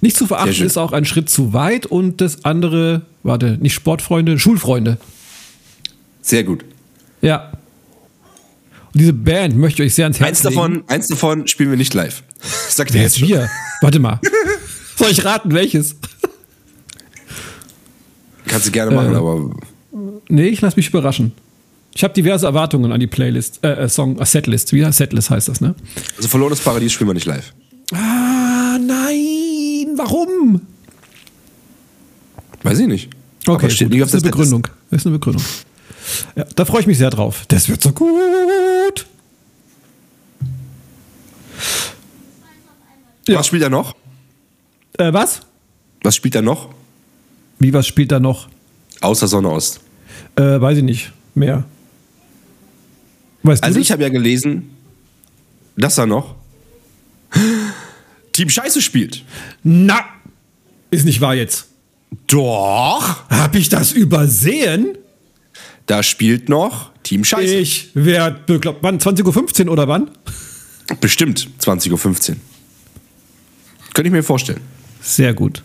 Nicht 0.00 0.16
zu 0.16 0.26
verachten 0.26 0.64
ist 0.64 0.76
auch 0.76 0.92
ein 0.92 1.04
Schritt 1.04 1.30
zu 1.30 1.52
weit 1.52 1.86
und 1.86 2.20
das 2.20 2.44
andere, 2.44 3.02
warte, 3.22 3.58
nicht 3.60 3.74
Sportfreunde, 3.74 4.38
Schulfreunde. 4.38 4.98
Sehr 6.20 6.44
gut. 6.44 6.64
Ja. 7.20 7.52
Und 8.92 9.00
diese 9.00 9.12
Band 9.12 9.56
möchte 9.56 9.82
ich 9.82 9.88
euch 9.88 9.94
sehr 9.94 10.04
ans 10.04 10.20
Herz 10.20 10.28
Eins 10.28 10.42
legen. 10.44 10.54
davon, 10.54 10.84
eins 10.88 11.08
davon 11.08 11.48
spielen 11.48 11.70
wir 11.70 11.78
nicht 11.78 11.94
live. 11.94 12.22
Sagt 12.68 12.94
ihr 12.94 13.02
jetzt 13.02 13.20
wir? 13.20 13.48
Warte 13.80 13.98
mal. 13.98 14.20
Soll 14.96 15.10
ich 15.10 15.24
raten, 15.24 15.52
welches? 15.54 15.96
Kannst 18.52 18.66
du 18.66 18.70
gerne 18.70 18.94
machen, 18.94 19.12
Äh, 19.12 19.16
aber 19.16 19.50
Nee, 20.28 20.46
ich 20.48 20.60
lasse 20.60 20.76
mich 20.76 20.88
überraschen. 20.88 21.32
Ich 21.94 22.04
habe 22.04 22.14
diverse 22.14 22.46
Erwartungen 22.46 22.92
an 22.92 23.00
die 23.00 23.06
Playlist, 23.06 23.60
äh, 23.64 23.84
äh, 23.84 23.88
Song, 23.88 24.18
äh, 24.18 24.24
Setlist. 24.24 24.72
Wie 24.72 24.82
Setlist 24.92 25.30
heißt 25.30 25.48
das, 25.48 25.60
ne? 25.60 25.74
also 26.16 26.28
verlorenes 26.28 26.60
Paradies 26.60 26.92
spielen 26.92 27.08
wir 27.10 27.14
nicht 27.14 27.26
live. 27.26 27.52
Ah, 27.92 28.78
nein. 28.78 29.88
Warum? 29.96 30.62
Weiß 32.62 32.78
ich 32.78 32.86
nicht. 32.86 33.10
Okay, 33.46 33.64
Aber 33.64 33.70
steht 33.70 33.88
gut. 33.88 33.94
nicht 33.94 34.02
auf 34.02 34.10
das 34.10 34.18
ist 34.18 34.22
eine 34.24 34.30
Begründung. 34.30 34.66
Das 34.90 35.00
ist 35.02 35.06
eine 35.06 35.18
Begründung. 35.18 35.42
Ja, 36.36 36.44
da 36.56 36.64
freue 36.64 36.80
ich 36.80 36.86
mich 36.86 36.98
sehr 36.98 37.10
drauf. 37.10 37.44
Das 37.48 37.68
wird 37.68 37.82
so 37.82 37.92
gut. 37.92 39.06
Setlist. 43.28 43.38
Was 43.38 43.46
spielt 43.46 43.62
er 43.62 43.70
noch? 43.70 43.94
Äh, 44.98 45.12
was? 45.12 45.40
Was 46.02 46.16
spielt 46.16 46.34
er 46.34 46.42
noch? 46.42 46.68
Wie, 47.62 47.72
was 47.72 47.86
spielt 47.86 48.10
da 48.10 48.18
noch? 48.18 48.48
Außer 49.00 49.28
Sonne 49.28 49.50
Ost. 49.50 49.80
Äh, 50.36 50.60
weiß 50.60 50.78
ich 50.78 50.84
nicht. 50.84 51.12
Mehr. 51.34 51.64
Weißt 53.42 53.62
Also 53.62 53.78
ich 53.78 53.90
habe 53.92 54.02
ja 54.02 54.08
gelesen, 54.08 54.70
dass 55.76 55.98
er 55.98 56.06
noch 56.06 56.34
Team 58.32 58.48
Scheiße 58.48 58.82
spielt. 58.82 59.24
Na, 59.62 60.04
ist 60.90 61.04
nicht 61.04 61.20
wahr 61.20 61.34
jetzt. 61.34 61.66
Doch. 62.26 63.28
Hab 63.30 63.54
ich 63.54 63.68
das 63.68 63.92
übersehen? 63.92 64.98
Da 65.86 66.02
spielt 66.02 66.48
noch 66.48 66.90
Team 67.02 67.24
Scheiße. 67.24 67.54
Ich 67.54 67.90
werde 67.94 68.40
bekloppt. 68.46 68.82
Wann? 68.82 68.98
20.15 68.98 69.66
Uhr 69.66 69.72
oder 69.72 69.88
wann? 69.88 70.10
Bestimmt 71.00 71.48
20.15 71.60 71.92
Uhr. 72.30 72.36
Könnte 73.94 74.08
ich 74.08 74.12
mir 74.12 74.22
vorstellen. 74.22 74.60
Sehr 75.00 75.34
gut. 75.34 75.62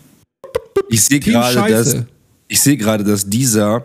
Ich 0.88 1.04
sehe 1.04 1.20
gerade, 1.20 1.70
dass 1.70 1.96
ich 2.48 2.60
sehe 2.60 2.76
gerade, 2.76 3.04
dass 3.04 3.28
dieser 3.28 3.84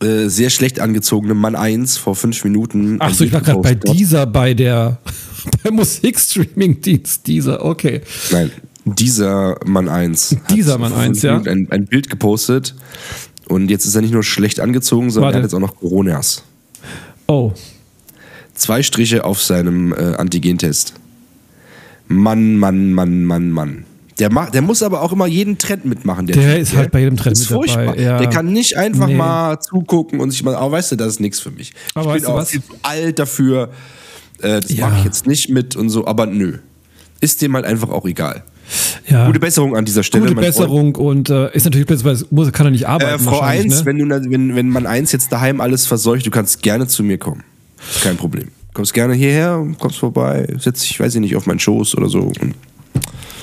äh, 0.00 0.28
sehr 0.28 0.48
schlecht 0.50 0.78
angezogene 0.78 1.34
Mann 1.34 1.56
1 1.56 1.98
vor 1.98 2.14
fünf 2.14 2.44
Minuten. 2.44 2.98
Ach 3.00 3.12
so, 3.12 3.24
ich 3.24 3.32
war 3.32 3.40
gerade 3.40 3.60
bei 3.60 3.74
dieser, 3.74 4.26
bei 4.26 4.54
der 4.54 4.98
bei 5.64 5.72
Musikstreaming-Dienst. 5.72 7.26
Dieser, 7.26 7.64
okay. 7.64 8.02
Nein, 8.30 8.52
dieser 8.84 9.58
Mann 9.66 9.88
1. 9.88 10.36
hat 10.36 10.50
Dieser 10.50 10.78
Mann 10.78 10.92
vor 10.92 11.00
1, 11.00 11.20
fünf 11.20 11.46
ja. 11.46 11.52
Ein, 11.52 11.66
ein 11.70 11.86
Bild 11.86 12.08
gepostet. 12.10 12.76
Und 13.48 13.70
jetzt 13.70 13.86
ist 13.86 13.94
er 13.96 14.02
nicht 14.02 14.12
nur 14.12 14.22
schlecht 14.22 14.60
angezogen, 14.60 15.10
sondern 15.10 15.28
Warte. 15.28 15.38
er 15.38 15.42
hat 15.42 15.50
jetzt 15.50 15.54
auch 15.54 15.60
noch 15.60 15.76
Coronas. 15.76 16.44
Oh. 17.26 17.52
Zwei 18.54 18.82
Striche 18.82 19.24
auf 19.24 19.42
seinem 19.42 19.92
äh, 19.92 20.14
Antigentest. 20.16 20.94
Mann, 22.06 22.56
Mann, 22.56 22.92
Mann, 22.92 23.24
Mann, 23.24 23.50
Mann. 23.50 23.84
Der, 24.18 24.32
macht, 24.32 24.54
der 24.54 24.62
muss 24.62 24.82
aber 24.82 25.02
auch 25.02 25.12
immer 25.12 25.26
jeden 25.26 25.58
Trend 25.58 25.84
mitmachen. 25.84 26.26
Der, 26.26 26.36
Der 26.36 26.54
Typ, 26.54 26.62
ist 26.62 26.76
halt 26.76 26.90
bei 26.90 27.00
jedem 27.00 27.16
Trend 27.16 27.32
ist 27.38 27.50
mit 27.50 27.50
dabei, 27.50 27.66
furchtbar. 27.74 27.98
ja. 27.98 28.18
Der 28.18 28.28
kann 28.28 28.52
nicht 28.52 28.76
einfach 28.76 29.06
Nee. 29.06 29.14
mal 29.14 29.58
zugucken 29.60 30.20
und 30.20 30.30
sich 30.32 30.42
mal, 30.42 30.54
aber 30.56 30.72
weißt 30.72 30.92
du, 30.92 30.96
das 30.96 31.08
ist 31.08 31.20
nichts 31.20 31.38
für 31.40 31.50
mich. 31.50 31.72
Aber 31.94 32.16
ich 32.16 32.22
bin 32.22 32.30
auch 32.32 32.44
viel 32.46 32.62
zu 32.62 32.72
alt 32.82 33.18
dafür. 33.18 33.70
Äh, 34.42 34.60
das 34.60 34.70
Ja. 34.72 34.88
mache 34.88 34.98
ich 34.98 35.04
jetzt 35.04 35.26
nicht 35.26 35.48
mit 35.50 35.76
und 35.76 35.88
so, 35.90 36.06
aber 36.06 36.26
nö. 36.26 36.58
Ist 37.20 37.42
dem 37.42 37.54
halt 37.54 37.64
einfach 37.64 37.90
auch 37.90 38.06
egal. 38.06 38.44
Ja. 39.08 39.26
Gute 39.26 39.40
Besserung 39.40 39.76
an 39.76 39.84
dieser 39.84 40.02
Stelle. 40.02 40.26
Gute. 40.28 40.40
Besserung 40.40 40.94
und 40.96 41.30
äh, 41.30 41.50
ist 41.54 41.64
natürlich 41.64 41.86
besser, 41.86 42.04
weil 42.04 42.18
muss, 42.30 42.52
kann 42.52 42.66
er 42.66 42.70
nicht 42.70 42.86
arbeiten. 42.86 43.14
Äh, 43.14 43.18
Frau 43.18 43.40
wahrscheinlich, 43.40 43.72
1, 43.72 43.80
ne? 43.80 43.86
wenn, 43.86 43.98
du, 43.98 44.30
wenn, 44.30 44.54
wenn 44.56 44.68
man 44.68 44.86
1 44.86 45.12
jetzt 45.12 45.32
daheim 45.32 45.60
alles 45.60 45.86
verseucht, 45.86 46.26
du 46.26 46.30
kannst 46.30 46.62
gerne 46.62 46.86
zu 46.86 47.02
mir 47.02 47.18
kommen. 47.18 47.42
Ist 47.90 48.02
kein 48.02 48.16
Problem. 48.16 48.48
Kommst 48.74 48.92
gerne 48.94 49.14
hierher, 49.14 49.66
kommst 49.78 49.98
vorbei, 49.98 50.46
setz 50.58 50.80
dich, 50.82 51.00
weiß 51.00 51.14
ich 51.14 51.20
nicht, 51.20 51.34
auf 51.34 51.46
meinen 51.46 51.58
Schoß 51.58 51.96
oder 51.96 52.08
so 52.08 52.20
und 52.20 52.54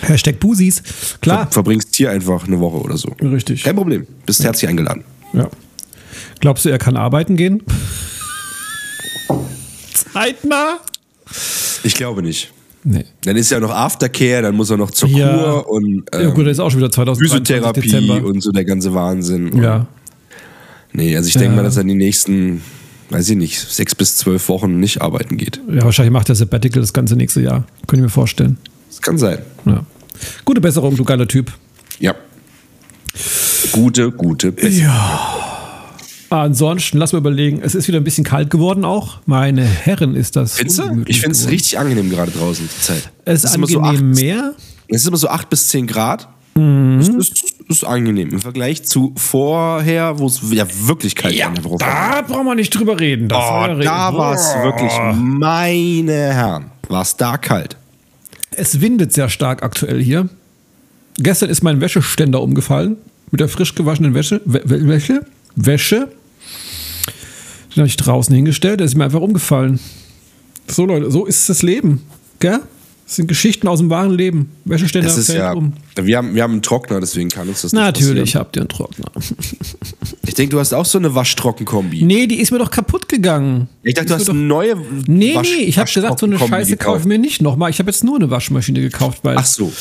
Hashtag 0.02 0.40
Busis. 0.40 0.84
Klar. 1.22 1.46
ver 1.46 1.52
verbringst 1.52 1.96
hier 1.96 2.12
einfach 2.12 2.48
eine 2.48 2.60
Woche 2.60 2.78
oder 2.78 2.98
so. 2.98 3.10
Richtig. 3.22 3.64
Kein 3.64 3.76
Problem. 3.76 4.06
Bist 4.26 4.44
herzlich 4.44 4.70
eingeladen. 4.70 5.04
Ja. 5.34 5.50
Glaubst 6.40 6.66
du, 6.66 6.70
er 6.70 6.78
kann 6.78 6.96
arbeiten 6.98 7.36
gehen? 7.36 7.62
Zeitnah? 9.94 10.80
Ich 11.84 11.96
glaube 11.96 12.22
nicht. 12.22 12.52
Nee. 12.84 13.06
Dann 13.24 13.36
ist 13.36 13.50
ja 13.50 13.60
noch 13.60 13.72
Aftercare, 13.72 14.44
dann 14.44 14.56
muss 14.56 14.70
er 14.70 14.78
noch 14.78 14.92
zur 14.92 15.10
Ja. 15.10 15.36
Kur 15.36 15.70
und 15.70 16.04
ja, 16.14 16.20
ähm, 16.22 16.34
gut, 16.36 16.46
das 16.46 16.54
ist 16.54 16.60
auch 16.60 16.70
schon 16.70 16.80
wieder 16.82 16.92
2023 16.92 17.82
Physiotherapie 17.92 18.24
und 18.26 18.42
so 18.42 18.52
der 18.52 18.64
ganze 18.64 18.94
Wahnsinn. 18.94 19.62
Ja. 19.62 19.88
Nee, 20.94 21.16
also 21.16 21.28
ich 21.28 21.34
denke 21.34 21.50
Ja. 21.50 21.56
mal, 21.56 21.64
dass 21.64 21.78
er 21.78 21.82
in 21.82 21.88
die 21.88 21.96
nächsten, 21.96 22.62
weiß 23.10 23.30
ich 23.30 23.38
nicht, 23.38 23.60
sechs 23.60 23.96
bis 23.96 24.18
zwölf 24.18 24.48
Wochen 24.50 24.80
nicht 24.80 25.02
arbeiten 25.02 25.36
geht. 25.38 25.60
ja, 25.68 25.84
wahrscheinlich 25.84 26.14
macht 26.14 26.28
der 26.28 26.36
Sabbatical 26.36 26.82
das 26.82 26.94
ganze 26.94 27.16
nächste 27.16 27.42
Jahr. 27.42 27.66
Könnte 27.88 27.98
ich 27.98 28.02
mir 28.04 28.10
vorstellen. 28.10 28.58
Das 28.90 29.02
kann 29.02 29.18
sein. 29.18 29.40
Ja. 29.66 29.84
Gute 30.46 30.62
Besserung, 30.62 30.96
du 30.96 31.04
geiler 31.04 31.28
Typ. 31.28 31.52
Ja. 32.00 32.14
Gute, 33.72 34.12
gute 34.12 34.52
Besserung. 34.52 34.92
Ansonsten, 36.30 36.98
lass 36.98 37.14
mal 37.14 37.20
überlegen, 37.20 37.62
es 37.62 37.76
ist 37.76 37.88
wieder 37.88 38.00
ein 38.00 38.04
bisschen 38.04 38.24
kalt 38.24 38.50
geworden 38.50 38.84
auch. 38.84 39.20
Meine 39.26 39.64
Herren, 39.64 40.16
ist 40.16 40.36
das. 40.36 40.56
Findest 40.56 40.80
du? 40.80 41.04
Ich 41.06 41.22
finde 41.22 41.36
es 41.36 41.48
richtig 41.50 41.78
angenehm 41.80 42.10
gerade 42.10 42.32
draußen 42.32 42.68
die 42.68 42.82
Zeit. 42.82 43.10
Es 43.26 43.44
ist 43.44 43.56
immer 43.56 43.68
so 43.68 43.80
angenehm 43.80 44.12
acht- 44.12 44.22
mehr. 44.22 44.54
Es 44.88 45.02
ist 45.02 45.08
immer 45.08 45.18
so 45.18 45.30
8 45.30 45.50
bis 45.50 45.70
10 45.70 45.88
Grad. 45.88 46.28
Mhm. 46.56 46.98
Das 47.00 47.10
ist, 47.10 47.54
ist 47.70 47.84
angenehm. 47.86 48.30
Im 48.30 48.40
Vergleich 48.40 48.84
zu 48.84 49.14
vorher, 49.18 50.20
wo 50.20 50.28
es 50.28 50.42
ja 50.52 50.66
wirklich 50.88 51.16
kalt 51.16 51.38
war. 51.40 51.52
der 51.54 51.64
Woche. 51.64 51.78
da 51.80 52.22
brauchen 52.22 52.46
wir 52.46 52.56
nicht 52.56 52.70
drüber 52.70 53.00
reden. 53.00 53.28
Oh, 53.34 53.66
soll 53.66 53.84
ja 53.84 54.10
da 54.12 54.18
war 54.18 54.34
es 54.36 54.46
wirklich, 54.62 54.92
meine 55.16 56.12
Herren, 56.34 56.66
war 56.88 57.02
es 57.02 57.16
da 57.18 57.38
kalt. 57.38 57.78
Es 58.58 58.82
windet 58.82 59.14
sehr 59.14 59.30
stark 59.30 59.64
aktuell 59.64 60.02
hier. 60.02 60.30
Gestern 61.18 61.50
ist 61.50 61.64
mein 61.64 61.82
Wäscheständer 61.82 62.42
umgefallen. 62.42 62.98
Mit 63.32 63.40
der 63.42 63.50
frisch 63.50 63.76
gewaschenen 63.76 64.14
Wäsche. 64.14 64.42
Wä 64.46 64.60
Wä- 64.60 64.88
Wäsche? 64.88 65.26
Wäsche. 65.56 66.08
Den 67.72 67.78
habe 67.82 67.88
ich 67.88 67.98
draußen 67.98 68.34
hingestellt. 68.36 68.80
Der 68.80 68.86
ist 68.86 68.96
mir 68.96 69.06
einfach 69.06 69.22
umgefallen. 69.22 69.80
So, 70.68 70.86
Leute, 70.86 71.12
so 71.12 71.26
ist 71.26 71.50
das 71.50 71.62
Leben. 71.64 72.02
Gell? 72.40 72.60
Das 73.06 73.18
sind 73.18 73.28
Geschichten 73.28 73.68
aus 73.68 73.78
dem 73.80 73.92
wahren 73.92 74.12
Leben. 74.14 74.50
Wäscheständer 74.66 75.08
Das 75.08 75.18
ist 75.18 75.28
ja, 75.32 75.54
um. 75.54 75.74
wir 75.96 76.18
haben, 76.18 76.34
wir 76.34 76.42
haben 76.42 76.54
einen 76.54 76.62
Trockner, 76.64 77.00
deswegen 77.00 77.30
kann 77.30 77.48
uns 77.48 77.62
das 77.62 77.72
nicht 77.72 77.80
Natürlich 77.80 78.24
passieren. 78.34 78.40
habt 78.40 78.56
ihr 78.56 78.62
einen 78.64 78.70
Trockner. 78.70 79.06
Ich 80.26 80.34
denke, 80.34 80.52
du 80.56 80.60
hast 80.60 80.74
auch 80.74 80.86
so 80.86 80.98
eine 80.98 81.14
Waschtrockenkombi. 81.14 82.02
Nee, 82.04 82.26
die 82.26 82.40
ist 82.40 82.52
mir 82.52 82.58
doch 82.58 82.72
kaputt 82.72 83.08
gegangen. 83.08 83.70
Ich 83.84 83.94
dachte, 83.94 84.08
du 84.08 84.14
ist 84.16 84.22
hast 84.22 84.30
eine 84.30 84.40
neue 84.40 84.76
Nee, 85.06 85.36
Wasch- 85.38 85.44
nee, 85.56 85.64
ich 85.66 85.78
habe 85.78 85.92
gesagt, 85.92 86.18
so 86.20 86.26
eine 86.26 86.40
Scheiße 86.40 86.78
kaufe 86.78 87.02
ich 87.02 87.06
mir 87.06 87.20
nicht 87.20 87.44
nochmal. 87.44 87.70
Ich 87.70 87.78
habe 87.78 87.92
jetzt 87.92 88.04
nur 88.04 88.16
eine 88.16 88.32
Waschmaschine 88.32 88.82
gekauft, 88.82 89.20
weil 89.22 89.38
Ach 89.38 89.46
so. 89.46 89.72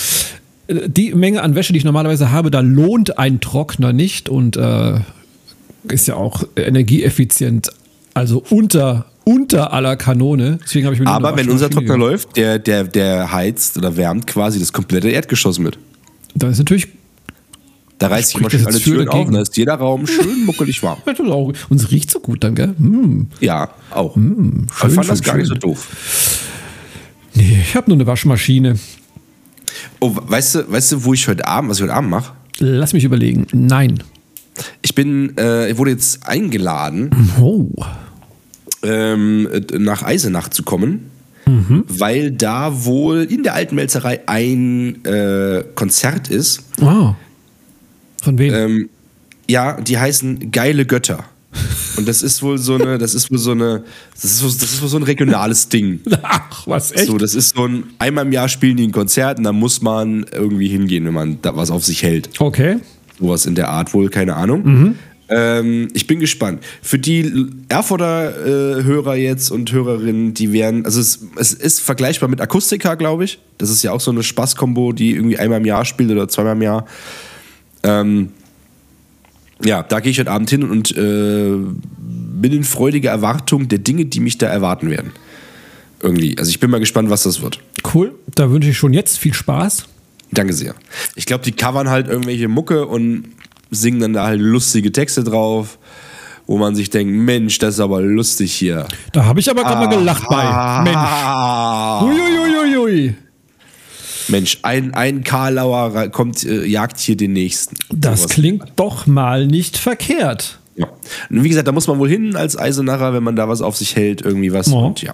äh, 0.66 0.86
die 0.90 1.14
Menge 1.14 1.40
an 1.42 1.54
Wäsche, 1.54 1.72
die 1.72 1.78
ich 1.78 1.84
normalerweise 1.84 2.30
habe, 2.30 2.50
da 2.50 2.60
lohnt 2.60 3.18
ein 3.18 3.40
Trockner 3.40 3.94
nicht 3.94 4.28
und 4.28 4.58
äh, 4.58 5.00
ist 5.88 6.06
ja 6.08 6.16
auch 6.16 6.44
energieeffizient, 6.56 7.70
also 8.12 8.44
unter, 8.50 9.06
unter 9.24 9.72
aller 9.72 9.96
Kanone. 9.96 10.58
Deswegen 10.62 10.86
habe 10.86 10.94
ich 10.94 11.00
mir 11.00 11.06
Aber 11.08 11.36
wenn 11.36 11.48
unser 11.50 11.70
Trockner 11.70 11.94
gekauft. 11.94 12.10
läuft, 12.10 12.36
der, 12.36 12.58
der, 12.58 12.84
der 12.84 13.32
heizt 13.32 13.76
oder 13.78 13.96
wärmt 13.96 14.26
quasi 14.26 14.58
das 14.58 14.72
komplette 14.72 15.08
Erdgeschoss 15.10 15.58
mit. 15.58 15.78
Da 16.34 16.48
ist 16.48 16.58
natürlich 16.58 16.88
Da 17.98 18.08
reißt 18.08 18.30
sich 18.30 18.40
schön 18.40 18.60
das 18.60 18.66
alle 18.66 18.80
Türen 18.80 19.06
dagegen? 19.06 19.28
auf 19.28 19.34
da 19.34 19.40
ist 19.42 19.56
jeder 19.56 19.74
Raum 19.74 20.06
schön 20.06 20.44
muckelig 20.44 20.82
warm. 20.82 20.98
das 21.06 21.18
und 21.68 21.80
es 21.80 21.90
riecht 21.90 22.10
so 22.10 22.20
gut 22.20 22.42
dann, 22.44 22.54
gell? 22.54 22.74
Hm. 22.76 23.28
Ja, 23.40 23.70
auch. 23.90 24.14
schön, 24.14 24.66
ich 24.66 24.72
fand 24.74 25.08
das 25.08 25.18
schön, 25.18 25.24
gar 25.26 25.36
nicht 25.36 25.46
so 25.48 25.54
schön. 25.54 25.60
doof. 25.60 26.40
Nee, 27.34 27.58
ich 27.62 27.74
habe 27.74 27.88
nur 27.90 27.96
eine 27.96 28.06
Waschmaschine. 28.06 28.78
Oh, 30.00 30.12
weißt 30.14 30.54
du, 30.56 30.70
weißt 30.72 30.92
du, 30.92 31.04
wo 31.04 31.14
ich 31.14 31.26
heute 31.28 31.46
Abend, 31.46 31.70
was 31.70 31.78
ich 31.78 31.82
heute 31.82 31.94
Abend 31.94 32.10
mache? 32.10 32.32
Lass 32.58 32.92
mich 32.92 33.04
überlegen. 33.04 33.46
Nein. 33.52 34.02
Ich 34.82 34.94
bin, 34.94 35.36
äh, 35.36 35.70
ich 35.70 35.76
wurde 35.78 35.90
jetzt 35.92 36.28
eingeladen, 36.28 37.10
Oh. 37.40 37.70
Ähm, 38.84 39.48
äh, 39.50 39.78
nach 39.78 40.02
Eisenach 40.02 40.48
zu 40.48 40.62
kommen, 40.62 41.10
Mhm. 41.46 41.84
weil 41.88 42.30
da 42.30 42.84
wohl 42.86 43.22
in 43.24 43.42
der 43.42 43.52
alten 43.54 43.74
Melzerei 43.74 44.20
ein 44.26 45.04
äh, 45.04 45.62
Konzert 45.74 46.28
ist. 46.28 46.62
Ah. 46.80 47.14
Von 48.22 48.38
wem? 48.38 48.54
Ähm, 48.54 48.88
ja, 49.48 49.78
die 49.80 49.98
heißen 49.98 50.50
Geile 50.52 50.86
Götter. 50.86 51.24
Und 51.96 52.08
das 52.08 52.22
ist 52.22 52.42
wohl 52.42 52.56
so 52.58 52.74
eine, 52.76 52.96
das 52.98 53.14
ist 53.14 53.30
wohl 53.30 53.38
so 53.38 53.50
eine, 53.52 53.84
das 54.14 54.24
ist, 54.24 54.42
wohl- 54.42 54.48
das 54.50 54.62
ist 54.72 54.80
wohl 54.82 54.88
so 54.88 54.96
ein 54.96 55.02
regionales 55.02 55.68
Ding. 55.68 56.00
Ach, 56.22 56.66
was 56.66 56.90
echt? 56.92 57.06
So, 57.06 57.18
das 57.18 57.34
ist 57.34 57.54
so 57.54 57.66
ein, 57.68 57.84
einmal 57.98 58.24
im 58.26 58.32
Jahr 58.32 58.48
spielen 58.48 58.76
die 58.78 58.86
ein 58.86 58.92
Konzert 58.92 59.36
und 59.38 59.44
da 59.44 59.52
muss 59.52 59.82
man 59.82 60.24
irgendwie 60.32 60.68
hingehen, 60.68 61.04
wenn 61.04 61.14
man 61.14 61.38
da 61.42 61.54
was 61.54 61.70
auf 61.70 61.84
sich 61.84 62.02
hält. 62.02 62.30
Okay. 62.40 62.78
Sowas 63.20 63.44
in 63.46 63.54
der 63.54 63.68
Art 63.68 63.92
wohl, 63.94 64.08
keine 64.08 64.34
Ahnung. 64.34 64.62
Mhm. 64.64 64.94
Ähm, 65.28 65.88
ich 65.94 66.06
bin 66.06 66.20
gespannt. 66.20 66.62
Für 66.82 66.98
die 66.98 67.46
Erfurter 67.68 68.78
äh, 68.78 68.84
Hörer 68.84 69.16
jetzt 69.16 69.50
und 69.50 69.72
Hörerinnen, 69.72 70.34
die 70.34 70.52
werden, 70.52 70.84
also 70.84 71.00
es, 71.00 71.20
es 71.36 71.52
ist 71.54 71.80
vergleichbar 71.80 72.28
mit 72.28 72.40
Akustika, 72.40 72.94
glaube 72.94 73.24
ich. 73.24 73.38
Das 73.58 73.70
ist 73.70 73.82
ja 73.82 73.92
auch 73.92 74.00
so 74.00 74.10
eine 74.10 74.22
Spaßkombo, 74.22 74.92
die 74.92 75.12
irgendwie 75.12 75.38
einmal 75.38 75.60
im 75.60 75.66
Jahr 75.66 75.84
spielt 75.84 76.10
oder 76.10 76.28
zweimal 76.28 76.56
im 76.56 76.62
Jahr. 76.62 76.86
Ähm, 77.82 78.30
ja, 79.62 79.82
da 79.82 80.00
gehe 80.00 80.10
ich 80.10 80.18
heute 80.18 80.30
Abend 80.30 80.50
hin 80.50 80.62
und 80.62 80.94
äh, 80.96 81.56
bin 81.98 82.52
in 82.52 82.64
freudiger 82.64 83.10
Erwartung 83.10 83.68
der 83.68 83.78
Dinge, 83.78 84.04
die 84.04 84.20
mich 84.20 84.38
da 84.38 84.46
erwarten 84.46 84.90
werden. 84.90 85.12
Irgendwie. 86.00 86.36
Also 86.38 86.50
ich 86.50 86.60
bin 86.60 86.70
mal 86.70 86.80
gespannt, 86.80 87.08
was 87.08 87.22
das 87.22 87.40
wird. 87.40 87.60
Cool. 87.94 88.14
Da 88.34 88.50
wünsche 88.50 88.68
ich 88.68 88.76
schon 88.76 88.92
jetzt 88.92 89.18
viel 89.18 89.32
Spaß. 89.32 89.86
Danke 90.32 90.52
sehr. 90.52 90.74
Ich 91.14 91.24
glaube, 91.24 91.44
die 91.44 91.52
covern 91.52 91.88
halt 91.88 92.08
irgendwelche 92.08 92.48
Mucke 92.48 92.86
und 92.86 93.24
singen 93.74 94.00
dann 94.00 94.12
da 94.14 94.24
halt 94.26 94.40
lustige 94.40 94.90
Texte 94.92 95.22
drauf, 95.24 95.78
wo 96.46 96.58
man 96.58 96.74
sich 96.74 96.90
denkt, 96.90 97.12
Mensch, 97.14 97.58
das 97.58 97.74
ist 97.74 97.80
aber 97.80 98.00
lustig 98.02 98.52
hier. 98.54 98.86
Da 99.12 99.24
habe 99.24 99.40
ich 99.40 99.50
aber 99.50 99.62
gerade 99.62 99.86
mal 99.86 99.96
gelacht 99.96 100.28
bei. 100.28 100.82
Mensch. 100.82 100.98
Uiuiuiui. 102.02 103.14
Mensch, 104.28 104.58
ein, 104.62 104.94
ein 104.94 105.22
Karlauer 105.22 106.08
kommt, 106.08 106.44
äh, 106.44 106.64
jagt 106.64 106.98
hier 106.98 107.16
den 107.16 107.32
nächsten. 107.34 107.76
Das 107.92 108.20
Sowas. 108.22 108.32
klingt 108.32 108.64
doch 108.76 109.06
mal 109.06 109.46
nicht 109.46 109.76
verkehrt. 109.76 110.58
Ja. 110.76 110.86
Und 111.30 111.44
wie 111.44 111.48
gesagt, 111.50 111.68
da 111.68 111.72
muss 111.72 111.86
man 111.86 111.98
wohl 111.98 112.08
hin 112.08 112.34
als 112.34 112.58
Eisenacher, 112.58 113.12
wenn 113.12 113.22
man 113.22 113.36
da 113.36 113.48
was 113.48 113.60
auf 113.60 113.76
sich 113.76 113.96
hält, 113.96 114.22
irgendwie 114.22 114.52
was. 114.52 114.68
Ja. 114.68 114.74
Und 114.78 115.02
ja. 115.02 115.12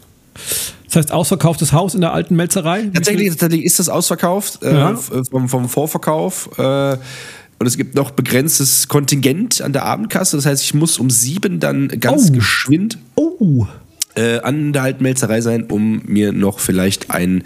Das 0.86 0.96
heißt, 0.96 1.12
ausverkauftes 1.12 1.72
Haus 1.72 1.94
in 1.94 2.00
der 2.00 2.12
alten 2.12 2.34
Melzerei? 2.36 2.88
Tatsächlich, 2.94 3.28
tatsächlich 3.30 3.64
ist 3.64 3.78
das 3.78 3.88
ausverkauft 3.88 4.62
äh, 4.62 4.74
Ja. 4.74 4.92
f- 4.92 5.10
vom, 5.30 5.48
vom 5.48 5.68
Vorverkauf. 5.68 6.48
Äh, 6.58 6.96
und 7.60 7.66
es 7.66 7.76
gibt 7.76 7.94
noch 7.94 8.10
begrenztes 8.10 8.88
Kontingent 8.88 9.60
an 9.60 9.72
der 9.72 9.84
Abendkasse. 9.84 10.36
Das 10.36 10.46
heißt, 10.46 10.64
ich 10.64 10.74
muss 10.74 10.98
um 10.98 11.08
sieben 11.10 11.60
dann 11.60 11.86
ganz 12.00 12.30
Oh. 12.30 12.32
geschwind 12.32 12.98
Oh. 13.14 13.66
äh, 14.16 14.40
an 14.40 14.72
der 14.72 14.82
alten 14.82 15.02
Melzerei 15.04 15.40
sein, 15.42 15.64
um 15.64 16.02
mir 16.06 16.32
noch 16.32 16.58
vielleicht 16.58 17.10
ein 17.12 17.44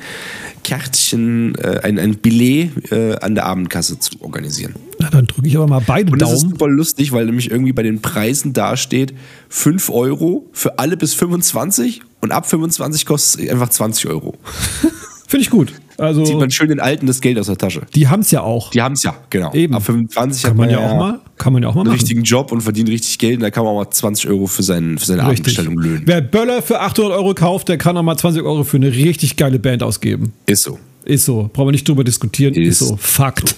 Kärtchen, 0.63 1.55
äh, 1.57 1.81
ein, 1.83 1.99
ein 1.99 2.17
Billet 2.17 2.71
äh, 2.91 3.17
an 3.21 3.35
der 3.35 3.45
Abendkasse 3.47 3.99
zu 3.99 4.21
organisieren. 4.23 4.75
Na, 4.99 5.11
dann 5.11 5.27
drücke 5.27 5.47
ich 5.47 5.57
aber 5.57 5.67
mal 5.67 5.83
beide 5.87 6.11
Und 6.13 6.23
das 6.23 6.33
ist 6.33 6.43
Daumen. 6.43 6.51
super 6.53 6.69
lustig, 6.69 7.13
weil 7.13 7.27
nämlich 7.27 7.51
irgendwie 7.51 7.73
bei 7.73 7.83
den 7.83 8.01
Preisen 8.01 8.53
dasteht 8.55 9.13
5 9.51 9.91
Euro 9.91 10.49
für 10.53 10.79
alle 10.79 10.97
bis 10.97 11.13
25 11.15 12.01
und 12.21 12.33
ab 12.33 12.49
25 12.49 13.05
kostet 13.05 13.45
es 13.45 13.51
einfach 13.51 13.69
20 13.69 14.07
Euro. 14.07 14.35
Finde 15.29 15.43
ich 15.43 15.51
gut. 15.51 15.73
Also, 15.99 16.25
Zieht 16.25 16.39
man 16.39 16.51
schön 16.51 16.69
den 16.69 16.81
Alten 16.81 17.07
das 17.07 17.21
Geld 17.21 17.39
aus 17.39 17.47
der 17.47 17.57
Tasche. 17.59 17.83
die 17.95 18.09
haben 18.09 18.21
es 18.21 18.31
ja 18.31 18.43
auch. 18.43 18.71
Die 18.71 18.83
haben 18.83 18.95
es 18.95 19.03
ja, 19.05 19.15
genau. 19.31 19.53
Eben. 19.55 19.75
Ab 19.75 19.85
25 19.85 20.43
kann 20.43 20.51
hat 20.53 20.57
man 20.57 20.71
ja 20.71 20.79
auch 20.79 20.97
mal, 20.99 21.21
kann 21.39 21.53
man 21.53 21.63
ja 21.63 21.69
auch 21.69 21.75
mal 21.75 21.81
einen 21.83 21.89
machen. 21.89 21.99
richtigen 22.01 22.23
Job 22.25 22.51
und 22.53 22.61
verdient 22.63 22.89
richtig 22.89 23.19
Geld 23.19 23.37
und 23.37 23.43
da 23.43 23.51
kann 23.51 23.65
man 23.65 23.73
auch 23.75 23.85
mal 23.85 23.91
20 23.91 24.29
Euro 24.31 24.47
für, 24.47 24.63
seinen, 24.63 24.99
für 24.99 25.07
seine 25.07 25.21
Richtig. 25.23 25.31
Abendbestellung 25.59 25.79
löhnen. 25.79 26.03
Wer 26.07 26.21
Böller 26.21 26.63
für 26.63 26.81
800 26.81 27.13
Euro 27.13 27.35
kauft, 27.35 27.69
der 27.69 27.79
kann 27.79 27.97
auch 27.97 28.03
mal 28.03 28.17
20 28.17 28.43
Euro 28.43 28.65
für 28.65 28.77
eine 28.79 28.93
richtig 28.93 29.37
geile 29.37 29.59
Band 29.59 29.83
ausgeben. 29.83 30.33
Ist 30.47 30.63
so. 30.65 30.79
Ist 31.05 31.25
so. 31.27 31.51
Brauchen 31.53 31.69
wir 31.69 31.73
nicht 31.73 31.89
drüber 31.89 32.03
diskutieren. 32.05 32.55
Ist, 32.55 32.81
Ist 32.81 32.89
so. 32.89 32.97
Fakt. 32.97 33.55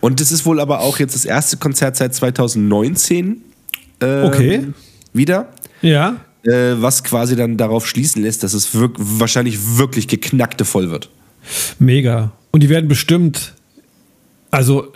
Und 0.00 0.20
das 0.20 0.30
ist 0.30 0.44
wohl 0.44 0.60
aber 0.60 0.80
auch 0.80 0.98
jetzt 0.98 1.14
das 1.14 1.24
erste 1.24 1.56
Konzert 1.56 1.96
seit 1.96 2.14
2019 2.14 3.42
ähm, 4.00 4.24
Okay. 4.24 4.66
wieder, 5.12 5.48
Ja. 5.82 6.16
äh, 6.42 6.74
was 6.76 7.02
quasi 7.04 7.36
dann 7.36 7.56
darauf 7.56 7.86
schließen 7.86 8.22
lässt, 8.22 8.42
dass 8.42 8.52
es 8.54 8.74
wirk 8.74 8.92
wahrscheinlich 8.98 9.78
wirklich 9.78 10.08
geknackte 10.08 10.64
voll 10.64 10.90
wird. 10.90 11.08
Mega. 11.78 12.32
Und 12.50 12.62
die 12.62 12.68
werden 12.68 12.88
bestimmt, 12.88 13.54
also 14.50 14.92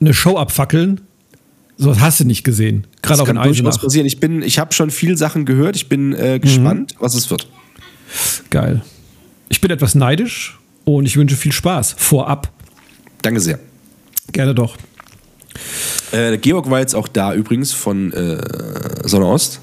eine 0.00 0.14
Show 0.14 0.36
abfackeln. 0.36 1.00
So 1.76 1.90
was 1.90 2.00
hast 2.00 2.20
du 2.20 2.24
nicht 2.24 2.42
gesehen. 2.44 2.86
Gerade 3.02 3.22
auch 3.22 3.28
in 3.28 3.38
Eisenach. 3.38 3.80
passieren. 3.80 4.06
Ich, 4.06 4.18
bin- 4.18 4.42
ich 4.42 4.58
habe 4.58 4.72
schon 4.74 4.90
viel 4.90 5.16
Sachen 5.16 5.44
gehört. 5.46 5.76
Ich 5.76 5.88
bin 5.88 6.12
äh, 6.12 6.40
gespannt, 6.40 6.94
Mhm. 6.94 7.02
was 7.02 7.14
es 7.14 7.30
wird. 7.30 7.48
Geil. 8.50 8.82
Ich 9.48 9.60
bin 9.60 9.70
etwas 9.70 9.94
neidisch 9.94 10.58
und 10.84 11.06
ich 11.06 11.16
wünsche 11.16 11.36
viel 11.36 11.52
Spaß. 11.52 11.94
Vorab. 11.96 12.50
Danke 13.22 13.40
sehr. 13.40 13.58
Gerne 14.32 14.54
doch. 14.54 14.76
Äh, 16.12 16.36
Georg 16.38 16.68
war 16.70 16.80
jetzt 16.80 16.94
auch 16.94 17.08
da 17.08 17.34
übrigens 17.34 17.72
von 17.72 18.12
äh, 18.12 18.38
Sonne 19.08 19.26
Ost. 19.26 19.60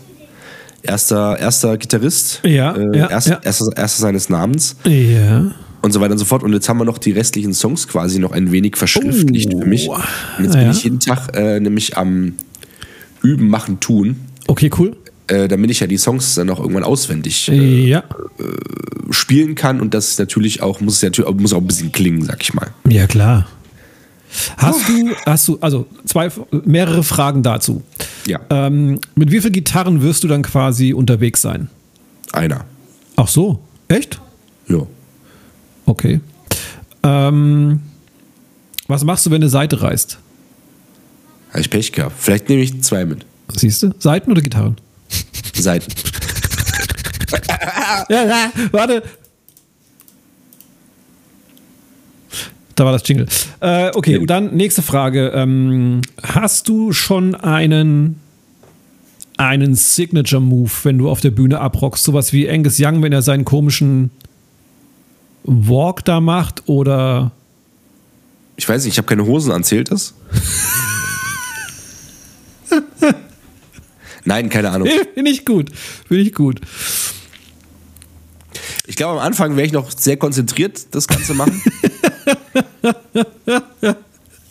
Erster, 0.84 1.38
erster 1.40 1.78
Gitarrist. 1.78 2.42
Ja, 2.44 2.76
äh, 2.76 2.98
ja, 2.98 3.10
erst, 3.10 3.28
ja. 3.28 3.40
Erster, 3.44 3.76
erster 3.76 4.02
seines 4.02 4.30
Namens 4.30 4.76
Ja. 4.86 5.52
Und 5.86 5.92
so 5.92 6.02
weiter 6.02 6.12
und 6.14 6.18
so 6.18 6.26
fort. 6.26 6.44
Und 6.44 6.52
jetzt 6.54 6.68
haben 6.68 6.78
wir 6.80 6.86
noch 6.86 6.98
die 6.98 7.12
restlichen 7.12 7.54
Songs 7.54 7.88
quasi 7.88 8.20
noch 8.20 8.32
ein 8.32 8.52
wenig 8.52 8.76
verschriftlicht 8.76 9.52
Oh. 9.54 9.62
für 9.62 9.66
mich. 9.68 9.88
Und 9.90 10.44
jetzt 10.44 10.54
bin 10.54 10.62
Ja. 10.62 10.72
ich 10.72 10.84
jeden 10.84 11.00
Tag 11.00 11.36
äh, 11.36 11.60
nämlich 11.60 11.98
am 11.98 12.34
Üben, 13.22 13.48
Machen, 13.48 13.80
Tun. 13.80 14.18
Okay, 14.48 14.70
cool. 14.78 14.98
Äh, 15.28 15.48
damit 15.48 15.72
ich 15.72 15.80
ja 15.80 15.88
die 15.88 15.98
Songs 15.98 16.36
dann 16.36 16.50
auch 16.52 16.60
irgendwann 16.60 16.84
auswendig 16.84 17.50
äh, 17.50 17.88
Ja. 17.88 18.04
spielen 19.10 19.56
kann 19.56 19.82
und 19.82 19.94
das 19.94 20.10
ist 20.10 20.20
natürlich 20.20 20.62
auch, 20.62 20.82
muss 20.82 20.98
es 20.98 21.02
natürlich 21.04 21.30
auch, 21.30 21.34
muss 21.36 21.54
auch 21.54 21.62
ein 21.62 21.68
bisschen 21.68 21.92
klingen, 21.92 22.24
sag 22.24 22.42
ich 22.44 22.54
mal. 22.54 22.68
Ja, 22.88 23.08
klar. 23.08 23.48
Hast 24.58 24.90
du, 24.90 25.12
hast 25.26 25.48
du, 25.48 25.58
also 25.62 25.88
zwei, 26.06 26.30
mehrere 26.66 27.04
Fragen 27.04 27.42
dazu. 27.42 27.82
Ja, 28.28 28.40
Ähm, 28.50 29.00
mit 29.16 29.32
wie 29.32 29.40
vielen 29.40 29.54
Gitarren 29.54 30.02
wirst 30.02 30.24
du 30.24 30.28
dann 30.28 30.42
quasi 30.42 30.94
unterwegs 30.94 31.42
sein? 31.42 31.70
einer. 32.34 32.66
Ach 33.16 33.28
so, 33.30 33.62
echt? 33.88 34.20
Ja. 34.68 34.80
Okay. 35.86 36.20
Ähm, 37.04 37.82
was 38.88 39.04
machst 39.04 39.26
du, 39.26 39.32
wenn 39.32 39.42
eine 39.42 39.50
Seite 39.50 39.82
reißt? 39.82 40.18
Habe 41.50 41.62
ich 41.62 41.70
Pech 41.70 41.92
gehabt. 41.92 42.16
Vielleicht 42.18 42.50
nehme 42.50 42.62
ich 42.62 42.82
zwei 42.84 43.06
mit. 43.06 43.26
Siehst 43.54 43.84
du? 43.84 43.92
Seiten 44.00 44.32
oder 44.32 44.42
Gitarren? 44.42 44.78
Seiten. 45.54 45.92
Ja, 48.10 48.24
ja, 48.24 48.52
warte. 48.72 49.04
Da 52.76 52.86
war 52.86 52.92
das 52.92 53.08
Jingle. 53.08 53.26
Äh, 53.62 53.92
okay, 53.96 54.18
und 54.18 54.30
dann 54.30 54.56
nächste 54.56 54.82
Frage. 54.82 55.32
Ähm, 55.34 56.02
hast 56.22 56.68
du 56.68 56.92
schon 56.92 57.36
einen, 57.36 58.20
einen 59.38 59.76
Signature-Move, 59.76 60.72
wenn 60.84 60.98
du 60.98 61.10
auf 61.10 61.22
der 61.22 61.32
Bühne 61.32 61.60
abrockst? 61.60 62.04
Sowas 62.04 62.34
wie 62.34 62.50
Angus 62.50 62.78
Young, 62.80 63.02
wenn 63.02 63.14
er 63.14 63.22
seinen 63.22 63.46
komischen 63.46 64.12
Walk 65.46 66.04
da 66.06 66.20
macht? 66.20 66.64
Oder 66.68 67.32
Ich 68.58 68.68
weiß 68.68 68.84
nicht, 68.84 68.94
ich 68.94 68.98
habe 68.98 69.08
keine 69.08 69.26
Hosen 69.26 69.52
an, 69.52 69.64
zählt 69.64 69.92
das? 69.92 70.14
Nein, 74.26 74.50
keine 74.50 74.72
Ahnung. 74.72 74.90
Finde 75.14 75.32
ich 75.32 75.46
gut. 75.46 75.70
Finde 76.08 76.24
ich 76.24 76.34
gut. 76.34 76.60
Ich 78.88 78.96
glaube, 78.96 79.20
am 79.20 79.26
Anfang 79.26 79.56
werde 79.56 79.68
ich 79.68 79.74
noch 79.74 79.92
sehr 79.92 80.18
konzentriert 80.18 80.94
das 80.96 81.08
Ganze 81.08 81.36
machen. 81.36 81.62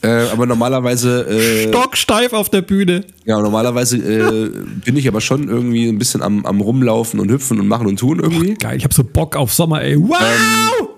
äh, 0.05 0.27
aber 0.33 0.47
normalerweise, 0.47 1.23
äh, 1.29 1.69
Stocksteif 1.69 2.33
auf 2.33 2.49
der 2.51 2.63
Bühne. 2.63 3.05
ja, 3.25 3.41
normalerweise 3.41 3.97
äh, 3.99 4.51
bin 4.85 4.97
ich 4.97 5.09
aber 5.09 5.21
schon 5.21 5.49
irgendwie 5.49 5.89
ein 5.89 5.99
bisschen 5.99 6.23
am, 6.23 6.45
am 6.47 6.61
Rumlaufen 6.61 7.19
und 7.21 7.31
Hüpfen 7.31 7.59
und 7.61 7.69
Machen 7.69 7.87
und 7.87 7.99
Tun 7.99 8.21
irgendwie. 8.21 8.55
Geil, 8.55 8.77
ich 8.77 8.85
habe 8.85 8.95
so 8.95 9.03
Bock 9.05 9.37
auf 9.37 9.53
Sommer, 9.53 9.83
ey. 9.83 9.99
Wow! 9.99 10.89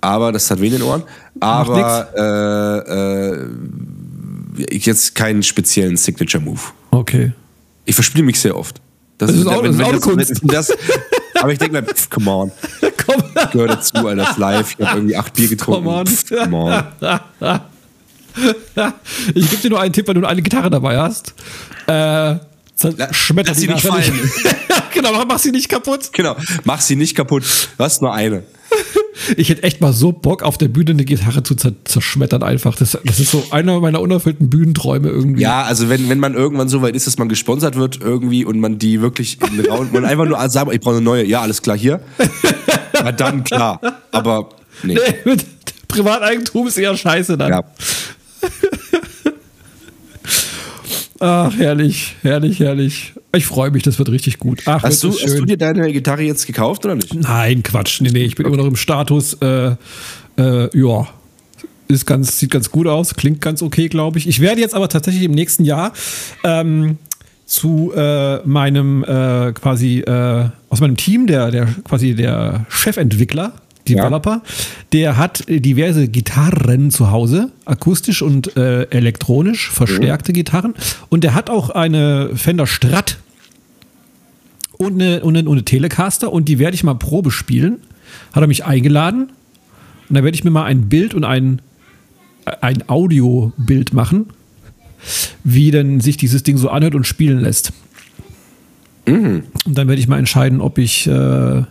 Aber 0.00 0.32
das 0.32 0.50
hat 0.50 0.60
weh 0.60 0.66
in 0.66 0.72
den 0.72 0.82
Ohren. 0.82 1.02
Aber 1.40 2.08
äh, 2.16 3.42
äh, 3.42 3.46
ich 4.68 4.84
jetzt 4.86 5.14
keinen 5.14 5.42
speziellen 5.42 5.96
Signature-Move. 5.96 6.60
okay. 6.90 7.32
Ich 7.84 7.96
verspiele 7.96 8.24
mich 8.24 8.38
sehr 8.38 8.56
oft. 8.56 8.80
Das, 9.18 9.28
Das 9.30 9.38
ist 9.40 9.46
auch- 9.48 9.62
das 9.62 9.74
ist 9.74 9.82
auch 9.82 9.88
eine 9.88 9.98
Kunst. 10.00 10.40
Das, 10.44 10.72
aber 11.42 11.52
ich 11.52 11.58
denke 11.58 11.80
mir, 11.80 11.82
pff, 11.82 12.08
come 12.08 12.30
on. 12.30 12.52
Komm. 13.04 13.22
Gehört 13.52 13.70
dazu, 13.70 13.96
Alter, 13.96 14.16
das 14.16 14.38
live. 14.38 14.74
Ich 14.78 14.86
habe 14.86 14.98
irgendwie 14.98 15.16
acht 15.16 15.34
Bier 15.34 15.48
getrunken. 15.48 15.84
Come 15.84 15.98
on. 15.98 16.06
Pff, 16.06 16.28
come 16.28 16.56
on. 16.56 17.60
Ich 19.34 19.50
gebe 19.50 19.62
dir 19.62 19.70
nur 19.70 19.80
einen 19.80 19.92
Tipp, 19.92 20.08
wenn 20.08 20.20
du 20.20 20.26
eine 20.26 20.42
Gitarre 20.42 20.70
dabei 20.70 20.98
hast. 20.98 21.34
Äh, 21.86 22.36
lass 22.82 23.28
die 23.28 23.52
sie 23.54 23.68
nicht 23.68 23.86
fallen. 23.86 24.30
genau, 24.94 25.24
mach 25.26 25.38
sie 25.38 25.52
nicht 25.52 25.68
kaputt. 25.68 26.12
Genau, 26.12 26.36
mach 26.64 26.80
sie 26.80 26.96
nicht 26.96 27.14
kaputt. 27.16 27.44
Du 27.76 27.84
hast 27.84 28.02
nur 28.02 28.12
eine. 28.12 28.42
Ich 29.36 29.50
hätte 29.50 29.62
echt 29.62 29.80
mal 29.80 29.92
so 29.92 30.10
Bock, 30.10 30.42
auf 30.42 30.58
der 30.58 30.68
Bühne 30.68 30.90
eine 30.90 31.04
Gitarre 31.04 31.42
zu 31.42 31.54
zer 31.54 31.72
zerschmettern 31.84 32.42
einfach. 32.42 32.74
Das, 32.74 32.98
das 33.04 33.20
ist 33.20 33.30
so 33.30 33.44
einer 33.50 33.78
meiner 33.80 34.00
unerfüllten 34.00 34.50
Bühnenträume 34.50 35.08
irgendwie. 35.08 35.42
Ja, 35.42 35.62
also 35.62 35.88
wenn, 35.88 36.08
wenn 36.08 36.18
man 36.18 36.34
irgendwann 36.34 36.68
so 36.68 36.82
weit 36.82 36.96
ist, 36.96 37.06
dass 37.06 37.18
man 37.18 37.28
gesponsert 37.28 37.76
wird 37.76 38.00
irgendwie 38.00 38.44
und 38.44 38.58
man 38.58 38.78
die 38.78 39.00
wirklich 39.00 39.38
in 39.42 39.58
den 39.58 39.70
Raum, 39.70 39.90
man 39.92 40.04
einfach 40.04 40.24
nur 40.24 40.48
sagt, 40.48 40.72
ich 40.72 40.80
brauche 40.80 40.96
eine 40.96 41.04
neue, 41.04 41.24
ja, 41.24 41.40
alles 41.40 41.62
klar, 41.62 41.76
hier. 41.76 42.00
Na 42.94 43.12
dann 43.12 43.44
klar. 43.44 43.80
Aber 44.10 44.48
nee. 44.82 44.94
Nee, 44.94 45.14
mit 45.24 45.44
Privateigentum 45.88 46.66
ist 46.66 46.78
eher 46.78 46.96
scheiße 46.96 47.36
dann. 47.36 47.50
Ja. 47.50 47.64
Ach, 51.22 51.56
herrlich, 51.56 52.16
herrlich, 52.22 52.58
herrlich. 52.58 53.12
Ich 53.32 53.46
freue 53.46 53.70
mich, 53.70 53.84
das 53.84 53.96
wird 54.00 54.08
richtig 54.10 54.40
gut. 54.40 54.62
Ach, 54.66 54.82
Hast, 54.82 55.04
du, 55.04 55.12
hast 55.12 55.38
du 55.38 55.44
dir 55.44 55.56
deine 55.56 55.92
Gitarre 55.92 56.22
jetzt 56.22 56.48
gekauft 56.48 56.84
oder 56.84 56.96
nicht? 56.96 57.14
Nein, 57.14 57.62
Quatsch. 57.62 58.00
Nee, 58.00 58.10
nee, 58.10 58.24
ich 58.24 58.34
bin 58.34 58.44
immer 58.44 58.56
noch 58.56 58.66
im 58.66 58.74
Status. 58.74 59.34
Äh, 59.34 59.76
äh, 60.36 60.76
ja, 60.76 61.06
ist 61.86 62.06
ganz, 62.06 62.40
sieht 62.40 62.50
ganz 62.50 62.72
gut 62.72 62.88
aus, 62.88 63.14
klingt 63.14 63.40
ganz 63.40 63.62
okay, 63.62 63.88
glaube 63.88 64.18
ich. 64.18 64.26
Ich 64.26 64.40
werde 64.40 64.60
jetzt 64.60 64.74
aber 64.74 64.88
tatsächlich 64.88 65.22
im 65.22 65.30
nächsten 65.30 65.64
Jahr 65.64 65.92
ähm, 66.42 66.98
zu 67.46 67.92
äh, 67.94 68.38
meinem 68.44 69.04
äh, 69.04 69.52
quasi 69.52 70.00
äh, 70.00 70.48
aus 70.70 70.80
meinem 70.80 70.96
Team, 70.96 71.28
der, 71.28 71.52
der 71.52 71.66
quasi 71.84 72.16
der 72.16 72.66
Chefentwickler, 72.68 73.52
Developer, 73.88 74.42
der 74.92 75.16
hat 75.16 75.44
diverse 75.48 76.08
Gitarren 76.08 76.90
zu 76.90 77.10
Hause, 77.10 77.50
akustisch 77.64 78.22
und 78.22 78.56
äh, 78.56 78.84
elektronisch, 78.90 79.70
verstärkte 79.70 80.32
Gitarren. 80.32 80.74
Und 81.08 81.24
der 81.24 81.34
hat 81.34 81.50
auch 81.50 81.70
eine 81.70 82.30
Fender 82.34 82.66
Strat 82.66 83.18
und 84.78 85.00
eine, 85.00 85.22
und 85.22 85.36
eine, 85.36 85.48
und 85.48 85.56
eine 85.56 85.64
Telecaster 85.64 86.32
und 86.32 86.48
die 86.48 86.58
werde 86.58 86.74
ich 86.74 86.84
mal 86.84 86.94
Probe 86.94 87.30
spielen. 87.30 87.78
Hat 88.32 88.42
er 88.42 88.46
mich 88.46 88.64
eingeladen 88.64 89.30
und 90.08 90.16
da 90.16 90.22
werde 90.22 90.34
ich 90.34 90.44
mir 90.44 90.50
mal 90.50 90.64
ein 90.64 90.88
Bild 90.88 91.14
und 91.14 91.24
ein, 91.24 91.62
ein 92.60 92.88
Audiobild 92.88 93.94
machen, 93.94 94.26
wie 95.44 95.70
denn 95.70 96.00
sich 96.00 96.16
dieses 96.16 96.42
Ding 96.42 96.58
so 96.58 96.68
anhört 96.68 96.94
und 96.94 97.06
spielen 97.06 97.40
lässt. 97.40 97.72
Und 99.64 99.78
dann 99.78 99.88
werde 99.88 100.00
ich 100.00 100.08
mal 100.08 100.18
entscheiden, 100.18 100.60
ob 100.60 100.78
ich 100.78 101.06
äh, 101.06 101.62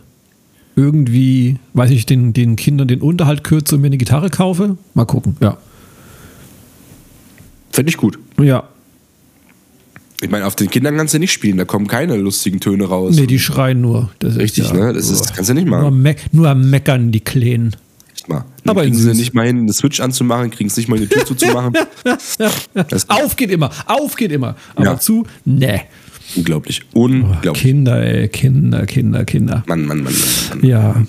irgendwie, 0.76 1.58
weiß 1.74 1.90
ich, 1.90 2.06
den, 2.06 2.32
den 2.32 2.56
Kindern 2.56 2.88
den 2.88 3.00
Unterhalt 3.00 3.44
kürze 3.44 3.74
und 3.76 3.80
mir 3.82 3.88
eine 3.88 3.98
Gitarre 3.98 4.30
kaufe. 4.30 4.76
Mal 4.94 5.04
gucken, 5.04 5.36
ja. 5.40 5.58
Finde 7.70 7.90
ich 7.90 7.96
gut. 7.96 8.18
Ja. 8.40 8.64
Ich 10.20 10.30
meine, 10.30 10.46
auf 10.46 10.54
den 10.54 10.70
Kindern 10.70 10.96
kannst 10.96 11.14
du 11.14 11.18
nicht 11.18 11.32
spielen, 11.32 11.56
da 11.56 11.64
kommen 11.64 11.88
keine 11.88 12.16
lustigen 12.16 12.60
Töne 12.60 12.84
raus. 12.84 13.16
Nee, 13.16 13.26
die 13.26 13.38
schreien 13.40 13.80
nur. 13.80 14.10
Das 14.20 14.34
ist 14.34 14.38
Richtig, 14.40 14.72
ne? 14.72 14.92
Das 14.92 15.10
ist- 15.10 15.34
kannst 15.34 15.50
du 15.50 15.54
nicht 15.54 15.66
machen. 15.66 15.80
Nur, 15.80 15.88
am 15.88 16.02
Me 16.02 16.16
nur 16.30 16.54
Meckern, 16.54 17.10
die 17.10 17.20
Kleinen. 17.20 17.74
Echt 18.14 18.28
mal. 18.28 18.36
Aber 18.64 18.70
Aber 18.70 18.82
kriegen 18.82 18.96
sie 18.96 19.12
nicht 19.14 19.34
mal 19.34 19.46
hin, 19.46 19.58
eine 19.60 19.72
Switch 19.72 19.98
anzumachen, 20.00 20.50
kriegen 20.50 20.68
es 20.70 20.76
nicht 20.76 20.88
mal 20.88 20.96
eine 20.96 21.08
Tür 21.08 21.24
zuzumachen. 21.26 21.72
Das 22.88 23.08
Auf 23.10 23.34
geht 23.36 23.50
immer, 23.50 23.70
auf 23.86 24.14
geht 24.14 24.30
immer. 24.32 24.54
Aber 24.76 24.84
Ja. 24.84 24.98
zu, 25.00 25.26
ne. 25.44 25.82
Unglaublich. 26.36 26.82
Unglaublich. 26.92 27.62
Kinder, 27.62 28.02
ey, 28.02 28.28
Kinder, 28.28 28.86
Kinder, 28.86 29.24
Kinder. 29.24 29.62
Mann, 29.66 29.84
Mann, 29.86 30.02
Mann, 30.02 30.12
Mann, 30.12 30.58
Mann. 30.60 30.68
Ja. 30.68 31.02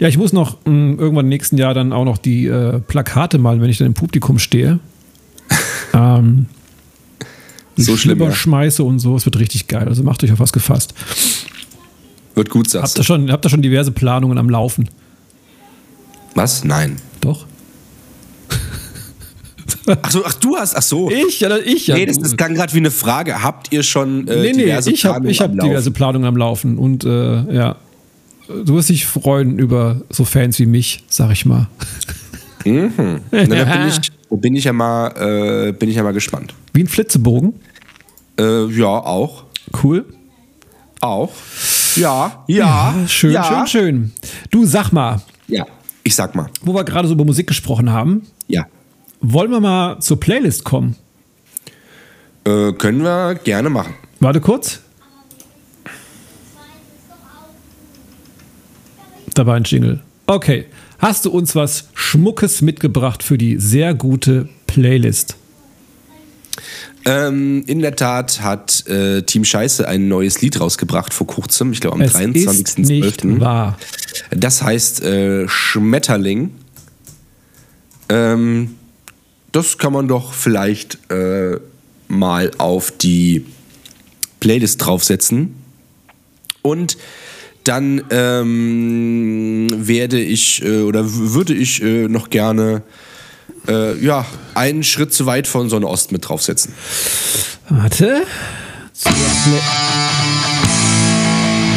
Ja, 0.00 0.08
ich 0.08 0.18
muss 0.18 0.32
noch 0.32 0.58
mh, 0.64 0.96
irgendwann 1.00 1.26
im 1.26 1.28
nächsten 1.30 1.56
Jahr 1.58 1.74
dann 1.74 1.92
auch 1.92 2.04
noch 2.04 2.18
die 2.18 2.46
äh, 2.46 2.78
Plakate 2.80 3.38
malen, 3.38 3.60
wenn 3.60 3.70
ich 3.70 3.78
dann 3.78 3.86
im 3.88 3.94
Publikum 3.94 4.38
stehe. 4.38 4.78
ähm, 5.94 6.46
So 7.76 7.96
schlimm, 7.96 8.20
ja. 8.20 8.32
schmeiße 8.32 8.82
und 8.82 8.98
so. 9.00 9.16
Es 9.16 9.24
wird 9.24 9.38
richtig 9.38 9.66
geil. 9.68 9.88
Also 9.88 10.02
macht 10.02 10.22
euch 10.24 10.32
auf 10.32 10.40
was 10.40 10.52
gefasst. 10.52 10.94
Wird 12.34 12.50
gut, 12.50 12.66
Habt 12.66 12.70
sagst 12.70 12.96
ihr 12.96 13.00
du. 13.00 13.04
schon, 13.04 13.32
habt 13.32 13.44
ihr 13.46 13.48
schon 13.50 13.62
diverse 13.62 13.90
Planungen 13.90 14.38
am 14.38 14.48
Laufen? 14.50 14.88
Was? 16.34 16.62
Nein. 16.64 16.96
Doch? 17.20 17.46
Ach 20.02 20.10
so, 20.10 20.24
ach 20.24 20.34
du 20.34 20.56
hast, 20.56 20.74
ach 20.76 20.82
so. 20.82 21.10
Ich, 21.10 21.40
ja, 21.40 21.56
ich, 21.58 21.86
ja. 21.88 21.94
Nee, 21.96 22.06
das, 22.06 22.18
das 22.18 22.36
klang 22.36 22.54
gerade 22.54 22.72
wie 22.74 22.78
eine 22.78 22.90
Frage. 22.90 23.42
Habt 23.42 23.72
ihr 23.72 23.82
schon 23.82 24.26
äh, 24.28 24.36
nee, 24.42 24.52
nee, 24.52 24.64
diverse 24.64 24.90
ich 24.90 25.04
habe 25.04 25.14
Planungen 25.14 25.30
ich 25.30 25.40
hab 25.40 25.50
am 25.50 25.56
Laufen? 25.56 25.68
diverse 25.70 25.90
Planungen 25.90 26.28
am 26.28 26.36
Laufen. 26.36 26.78
Und 26.78 27.04
äh, 27.04 27.54
ja, 27.54 27.76
du 28.48 28.74
wirst 28.74 28.88
dich 28.88 29.06
freuen 29.06 29.58
über 29.58 30.00
so 30.10 30.24
Fans 30.24 30.58
wie 30.58 30.66
mich, 30.66 31.04
sag 31.08 31.30
ich 31.32 31.44
mal. 31.46 31.68
Na, 32.64 32.88
da 33.30 33.64
bin 33.64 33.88
ich, 33.88 34.00
da 34.30 34.36
bin 34.36 34.56
ich 34.56 34.64
ja 34.64 34.72
mal, 34.72 35.68
äh, 35.68 35.72
bin 35.72 35.88
ich 35.88 35.96
ja 35.96 36.02
mal 36.02 36.12
gespannt. 36.12 36.54
Wie 36.72 36.82
ein 36.82 36.88
Flitzebogen. 36.88 37.54
Äh, 38.38 38.66
ja, 38.66 38.86
auch. 38.86 39.44
Cool. 39.82 40.04
Auch. 41.00 41.32
Ja, 41.96 42.44
ja. 42.48 42.94
Schön, 43.06 43.32
ja. 43.32 43.44
schön, 43.44 43.66
schön. 43.66 44.12
Du 44.50 44.64
sag 44.66 44.92
mal, 44.92 45.20
Ja, 45.46 45.66
ich 46.04 46.14
sag 46.14 46.34
mal. 46.34 46.48
wo 46.62 46.74
wir 46.74 46.84
gerade 46.84 47.08
so 47.08 47.14
über 47.14 47.24
Musik 47.24 47.46
gesprochen 47.46 47.90
haben, 47.90 48.22
Ja. 48.48 48.66
Wollen 49.20 49.50
wir 49.50 49.60
mal 49.60 50.00
zur 50.00 50.20
Playlist 50.20 50.64
kommen? 50.64 50.96
Äh, 52.44 52.72
können 52.72 53.02
wir 53.02 53.34
gerne 53.34 53.70
machen. 53.70 53.94
Warte 54.20 54.40
kurz. 54.40 54.80
Da 59.34 59.46
war 59.46 59.54
ein 59.54 59.64
Jingle. 59.64 60.02
Okay. 60.26 60.66
Hast 60.98 61.24
du 61.24 61.30
uns 61.30 61.54
was 61.54 61.88
Schmuckes 61.94 62.60
mitgebracht 62.60 63.22
für 63.22 63.38
die 63.38 63.58
sehr 63.58 63.94
gute 63.94 64.48
Playlist? 64.66 65.36
Ähm, 67.04 67.62
in 67.66 67.80
der 67.80 67.94
Tat 67.94 68.40
hat 68.40 68.86
äh, 68.88 69.22
Team 69.22 69.44
Scheiße 69.44 69.86
ein 69.86 70.08
neues 70.08 70.40
Lied 70.42 70.60
rausgebracht 70.60 71.14
vor 71.14 71.26
kurzem, 71.26 71.72
ich 71.72 71.80
glaube 71.80 71.96
am 71.96 72.00
Es 72.00 72.14
ist 72.14 72.78
nicht 72.78 73.20
23.12. 73.22 73.40
wahr. 73.40 73.78
Das 74.30 74.62
heißt 74.62 75.02
äh, 75.02 75.48
Schmetterling. 75.48 76.50
Ähm, 78.08 78.74
das 79.58 79.76
kann 79.76 79.92
man 79.92 80.06
doch 80.06 80.34
vielleicht 80.34 81.10
äh, 81.10 81.58
mal 82.06 82.52
auf 82.58 82.92
die 82.92 83.44
Playlist 84.38 84.86
draufsetzen. 84.86 85.56
Und 86.62 86.96
dann 87.64 88.04
ähm, 88.10 89.66
werde 89.74 90.20
ich 90.20 90.64
äh, 90.64 90.82
oder 90.82 91.02
würde 91.04 91.54
ich 91.54 91.82
äh, 91.82 92.06
noch 92.06 92.30
gerne 92.30 92.84
äh, 93.66 93.98
ja, 93.98 94.24
einen 94.54 94.84
Schritt 94.84 95.12
zu 95.12 95.26
weit 95.26 95.48
von 95.48 95.68
Sonne 95.68 95.88
Ost 95.88 96.12
mit 96.12 96.28
draufsetzen. 96.28 96.72
Warte. 97.68 98.22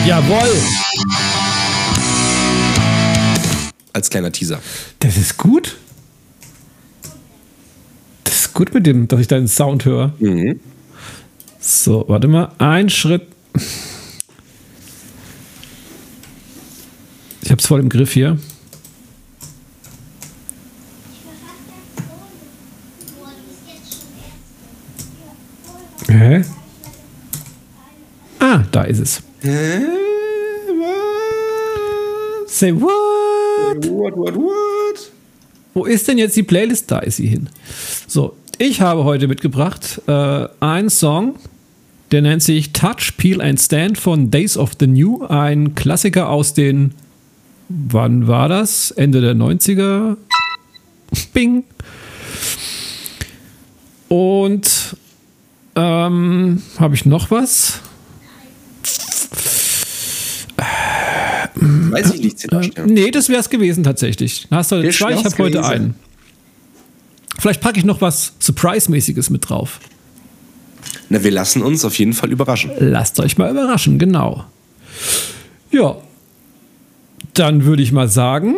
Jawohl. 0.06 0.52
Als 3.92 4.12
kleiner 4.12 4.32
Teaser. 4.32 4.62
Das 5.00 5.18
ist 5.18 5.38
gut. 5.38 5.78
Gut 8.62 8.76
mit 8.76 8.86
dem, 8.86 9.08
dass 9.08 9.20
ich 9.20 9.28
deinen 9.28 9.48
Sound 9.48 9.86
höre. 9.86 10.14
So, 11.60 12.06
warte 12.08 12.28
mal. 12.28 12.52
Ein 12.60 12.90
Schritt. 12.92 13.24
Ich 17.42 17.50
hab's 17.50 17.66
voll 17.66 17.80
im 17.80 17.90
Griff 17.90 18.14
hier. 18.14 18.38
Hä? 26.08 26.46
Ah, 28.38 28.64
da 28.72 28.84
ist 28.84 29.00
es. 29.00 29.24
Say 32.46 32.76
what? 32.76 33.88
What, 33.88 34.16
what, 34.16 34.36
what? 34.36 35.12
Wo 35.74 35.86
ist 35.86 36.08
denn 36.08 36.20
jetzt 36.20 36.36
die 36.36 36.44
Playlist? 36.44 36.92
Da 36.92 37.00
ist 37.00 37.16
sie 37.16 37.26
hin. 37.26 37.50
So, 38.06 38.36
ich 38.62 38.80
habe 38.80 39.06
heute 39.06 39.28
mitgebracht 39.28 40.04
äh, 40.08 40.48
einen 40.60 40.92
Song, 40.92 41.36
der 42.12 42.22
nennt 42.22 42.44
sich 42.44 42.74
Touch, 42.74 43.18
Peel 43.18 43.42
and 43.42 43.60
Stand 43.60 43.98
von 43.98 44.30
Days 44.30 44.56
of 44.56 44.74
the 44.80 44.86
New. 44.86 45.26
Ein 45.26 45.74
Klassiker 45.74 46.30
aus 46.30 46.54
den, 46.54 46.94
wann 47.70 48.28
war 48.28 48.50
das? 48.50 48.92
Ende 48.92 49.20
der 49.20 49.34
90er? 49.34 50.16
Bing. 51.34 51.64
Und 54.10 54.96
ähm, 55.76 56.62
habe 56.78 56.96
ich 56.96 57.06
noch 57.06 57.32
was? 57.32 57.80
Weiß 61.56 62.14
ich 62.14 62.22
nicht, 62.22 62.40
Sebastian. 62.40 62.88
Nee, 62.88 63.10
das 63.10 63.28
wäre 63.28 63.40
es 63.40 63.50
gewesen 63.50 63.84
tatsächlich. 63.84 64.48
Hast 64.52 64.72
du 64.72 64.88
zwei, 64.92 65.14
ich 65.14 65.26
habe 65.26 65.38
heute 65.40 65.66
einen. 65.66 65.96
Vielleicht 67.42 67.62
packe 67.62 67.80
ich 67.80 67.86
noch 67.86 68.02
was 68.02 68.34
Surprise-mäßiges 68.38 69.32
mit 69.32 69.50
drauf. 69.50 69.80
Na, 71.10 71.24
wir 71.24 71.32
lassen 71.32 71.64
uns 71.64 71.84
auf 71.84 71.98
jeden 71.98 72.14
Fall 72.14 72.32
überraschen. 72.32 72.70
Lasst 72.78 73.20
euch 73.20 73.40
mal 73.40 73.50
überraschen, 73.50 73.98
genau. 73.98 74.46
Ja, 75.72 75.98
dann 77.34 77.66
würde 77.66 77.82
ich 77.82 77.92
mal 77.92 78.08
sagen, 78.08 78.58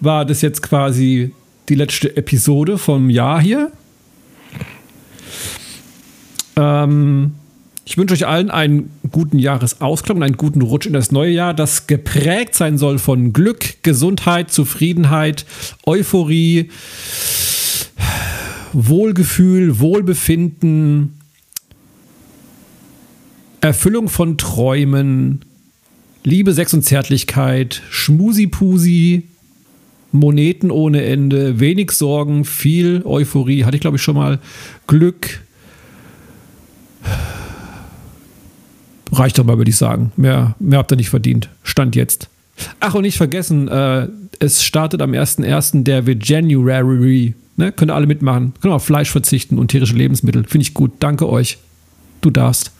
war 0.00 0.24
das 0.24 0.40
jetzt 0.40 0.62
quasi 0.62 1.34
die 1.68 1.74
letzte 1.74 2.16
Episode 2.16 2.78
vom 2.78 3.10
Jahr 3.10 3.42
hier. 3.42 3.70
Ähm, 6.56 7.34
ich 7.84 7.98
wünsche 7.98 8.14
euch 8.14 8.26
allen 8.26 8.50
einen 8.50 8.88
guten 9.12 9.38
Jahresausklang 9.38 10.16
und 10.16 10.22
einen 10.22 10.38
guten 10.38 10.62
Rutsch 10.62 10.86
in 10.86 10.94
das 10.94 11.12
neue 11.12 11.32
Jahr, 11.32 11.52
das 11.52 11.86
geprägt 11.86 12.54
sein 12.54 12.78
soll 12.78 12.98
von 12.98 13.34
Glück, 13.34 13.82
Gesundheit, 13.82 14.50
Zufriedenheit, 14.50 15.44
Euphorie, 15.84 16.70
Wohlgefühl, 18.74 19.78
Wohlbefinden, 19.78 21.20
Erfüllung 23.60 24.08
von 24.08 24.36
Träumen, 24.36 25.40
Liebe, 26.24 26.52
Sex 26.52 26.74
und 26.74 26.82
Zärtlichkeit, 26.82 27.82
Schmusi-Pusi, 27.88 29.24
Moneten 30.12 30.70
ohne 30.70 31.02
Ende, 31.04 31.60
wenig 31.60 31.92
Sorgen, 31.92 32.44
viel 32.44 33.02
Euphorie, 33.04 33.64
hatte 33.64 33.76
ich 33.76 33.80
glaube 33.80 33.96
ich 33.96 34.02
schon 34.02 34.16
mal, 34.16 34.38
Glück. 34.86 35.40
Reicht 39.12 39.38
doch 39.38 39.44
mal, 39.44 39.56
würde 39.56 39.70
ich 39.70 39.76
sagen. 39.76 40.12
Mehr, 40.16 40.56
mehr 40.58 40.78
habt 40.78 40.92
ihr 40.92 40.96
nicht 40.96 41.10
verdient. 41.10 41.48
Stand 41.62 41.94
jetzt. 41.94 42.28
Ach, 42.80 42.94
und 42.94 43.02
nicht 43.02 43.16
vergessen, 43.16 43.68
äh, 43.68 44.08
es 44.38 44.62
startet 44.62 45.02
am 45.02 45.12
1.1. 45.12 45.84
der 45.84 46.02
January. 46.02 47.34
Ne? 47.56 47.72
Könnt 47.72 47.90
ihr 47.90 47.94
alle 47.94 48.06
mitmachen. 48.06 48.52
Können 48.60 48.74
auf 48.74 48.84
Fleisch 48.84 49.10
verzichten 49.10 49.58
und 49.58 49.68
tierische 49.68 49.94
Lebensmittel. 49.94 50.44
Finde 50.44 50.62
ich 50.62 50.74
gut. 50.74 50.92
Danke 51.00 51.28
euch. 51.28 51.58
Du 52.20 52.30
darfst. 52.30 52.70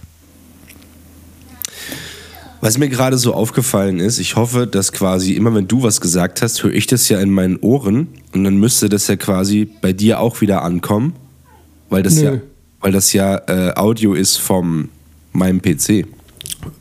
Was 2.61 2.79
mir 2.79 2.89
gerade 2.89 3.19
so 3.19 3.35
aufgefallen 3.35 4.01
ist, 4.01 4.19
ich 4.19 4.37
hoffe, 4.37 4.67
dass 4.67 4.93
quasi 4.93 5.35
immer, 5.35 5.55
wenn 5.55 5.69
du 5.69 5.83
was 5.83 6.01
gesagt 6.01 6.41
hast, 6.41 6.63
höre 6.63 6.73
ich 6.73 6.87
das 6.87 7.11
ja 7.11 7.21
in 7.21 7.29
meinen 7.29 7.59
Ohren 7.59 8.09
und 8.33 8.45
dann 8.45 8.57
müsste 8.57 8.89
das 8.89 9.07
ja 9.07 9.17
quasi 9.17 9.69
bei 9.83 9.93
dir 9.93 10.19
auch 10.19 10.41
wieder 10.41 10.63
ankommen, 10.63 11.13
weil 11.91 12.03
das 12.03 12.15
Nö. 12.15 12.25
ja, 12.25 12.41
weil 12.81 12.93
das 12.93 13.13
ja 13.13 13.37
äh, 13.49 13.75
Audio 13.75 14.15
ist 14.15 14.39
vom 14.39 14.89
meinem 15.33 15.61
PC. 15.61 16.07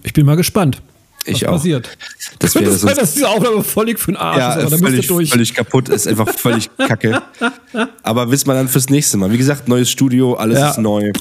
Ich 0.03 0.13
bin 0.13 0.25
mal 0.25 0.37
gespannt. 0.37 0.81
Ich 1.25 1.41
was 1.41 1.47
auch. 1.49 1.51
passiert. 1.53 1.97
Das 2.39 2.53
Könnte 2.53 2.71
sein, 2.71 2.95
dass 2.95 3.13
diese 3.13 3.29
Aufnahme 3.29 3.63
völlig 3.63 3.99
für 3.99 4.11
den 4.11 4.17
Arsch 4.17 4.37
ja, 4.37 4.53
ist, 4.55 4.65
aber 4.65 4.77
völlig, 4.77 5.07
durch. 5.07 5.29
völlig 5.29 5.53
kaputt, 5.53 5.89
ist 5.89 6.07
einfach 6.07 6.29
völlig 6.29 6.69
kacke. 6.77 7.21
Aber 8.03 8.29
wissen 8.31 8.47
wir 8.47 8.53
dann 8.53 8.67
fürs 8.67 8.89
nächste 8.89 9.17
Mal. 9.17 9.31
Wie 9.31 9.37
gesagt, 9.37 9.67
neues 9.67 9.89
Studio, 9.89 10.33
alles 10.35 10.59
Ja. 10.59 10.71
ist 10.71 10.77
neu. 10.79 11.11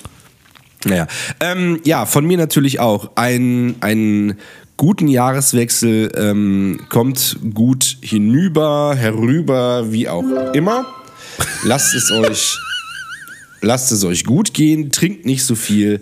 Naja, 0.84 1.07
ähm, 1.40 1.80
ja, 1.84 2.07
von 2.07 2.24
mir 2.26 2.36
natürlich 2.36 2.80
auch. 2.80 3.11
Ein, 3.14 3.76
einen 3.80 4.38
guten 4.76 5.07
Jahreswechsel 5.07 6.11
ähm, 6.16 6.80
kommt 6.88 7.36
gut 7.55 7.98
hinüber, 8.00 8.94
herüber, 8.96 9.92
wie 9.92 10.09
auch 10.09 10.24
immer. 10.55 10.86
Lasst 11.64 11.94
es 11.94 12.11
euch. 12.11 12.59
Lasst 13.64 13.92
es 13.92 14.02
euch 14.02 14.24
gut 14.24 14.54
gehen, 14.54 14.90
trinkt 14.90 15.24
nicht 15.24 15.44
so 15.44 15.54
viel, 15.54 16.00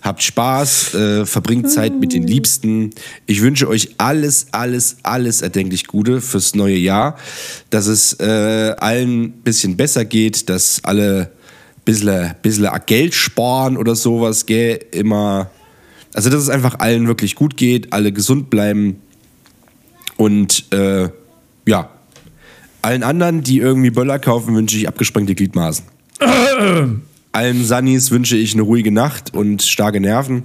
habt 0.00 0.22
Spaß, 0.22 0.94
äh, 0.94 1.26
verbringt 1.26 1.68
Zeit 1.68 1.98
mit 1.98 2.12
den 2.12 2.24
Liebsten. 2.24 2.90
Ich 3.26 3.42
wünsche 3.42 3.68
euch 3.68 3.96
alles, 3.98 4.46
alles, 4.52 4.98
alles 5.02 5.42
erdenklich 5.42 5.88
Gute 5.88 6.20
fürs 6.20 6.54
neue 6.54 6.76
Jahr, 6.76 7.18
dass 7.70 7.88
es 7.88 8.12
äh, 8.20 8.76
allen 8.78 9.24
ein 9.24 9.32
bisschen 9.42 9.76
besser 9.76 10.04
geht, 10.04 10.48
dass 10.48 10.84
alle 10.84 11.32
ein 11.78 11.84
bisschen, 11.84 12.34
bisschen 12.42 12.68
Geld 12.86 13.14
sparen 13.14 13.76
oder 13.76 13.96
sowas, 13.96 14.46
gell, 14.46 14.78
immer. 14.92 15.50
Also, 16.14 16.30
dass 16.30 16.42
es 16.42 16.48
einfach 16.48 16.78
allen 16.78 17.08
wirklich 17.08 17.34
gut 17.34 17.56
geht, 17.56 17.92
alle 17.92 18.12
gesund 18.12 18.50
bleiben 18.50 19.00
und 20.16 20.72
äh, 20.72 21.08
ja, 21.66 21.90
allen 22.82 23.02
anderen, 23.02 23.42
die 23.42 23.58
irgendwie 23.58 23.90
Böller 23.90 24.20
kaufen, 24.20 24.54
wünsche 24.54 24.76
ich 24.76 24.86
abgesprengte 24.86 25.34
Gliedmaßen. 25.34 25.84
Allen 27.32 27.64
Sunnis 27.64 28.10
wünsche 28.10 28.36
ich 28.36 28.54
eine 28.54 28.62
ruhige 28.62 28.92
Nacht 28.92 29.34
und 29.34 29.62
starke 29.62 30.00
Nerven. 30.00 30.44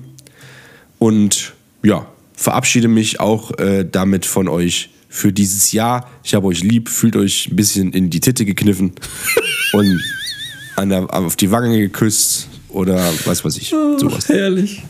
Und 0.99 1.53
ja, 1.83 2.07
verabschiede 2.35 2.87
mich 2.87 3.19
auch 3.19 3.57
äh, 3.57 3.85
damit 3.89 4.25
von 4.25 4.47
euch 4.47 4.89
für 5.09 5.31
dieses 5.31 5.71
Jahr. 5.71 6.09
Ich 6.23 6.33
habe 6.35 6.47
euch 6.47 6.63
lieb, 6.63 6.89
fühlt 6.89 7.15
euch 7.15 7.49
ein 7.49 7.55
bisschen 7.55 7.93
in 7.93 8.09
die 8.09 8.19
Titte 8.19 8.45
gekniffen 8.45 8.93
und 9.73 10.01
an 10.75 10.89
der, 10.89 11.13
auf 11.13 11.35
die 11.35 11.51
Wange 11.51 11.79
geküsst 11.79 12.49
oder 12.69 12.99
was 13.25 13.43
weiß 13.43 13.57
ich. 13.57 13.69
Sowas. 13.69 14.27
Herrlich. 14.29 14.83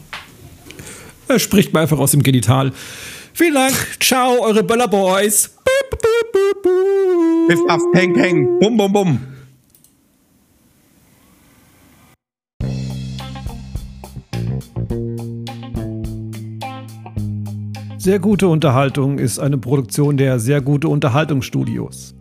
Er 1.28 1.40
spricht 1.40 1.74
mal 1.74 1.82
einfach 1.82 2.00
aus 2.00 2.12
dem 2.12 2.24
Genital. 2.24 2.72
Vielen 3.34 3.54
Dank. 3.54 3.74
Ciao, 4.00 4.42
eure 4.42 4.64
Böller 4.64 4.88
Boys. 4.88 5.52
Piff, 7.48 7.60
paff, 7.68 7.82
peng, 7.94 8.14
peng, 8.14 8.60
bum, 8.60 8.78
bum, 8.78 8.94
bum. 8.94 9.35
Sehr 18.06 18.20
gute 18.20 18.48
Unterhaltung 18.48 19.18
ist 19.18 19.40
eine 19.40 19.58
Produktion 19.58 20.16
der 20.16 20.38
Sehr 20.38 20.62
gute 20.62 20.90
Unterhaltungsstudios. 20.90 22.14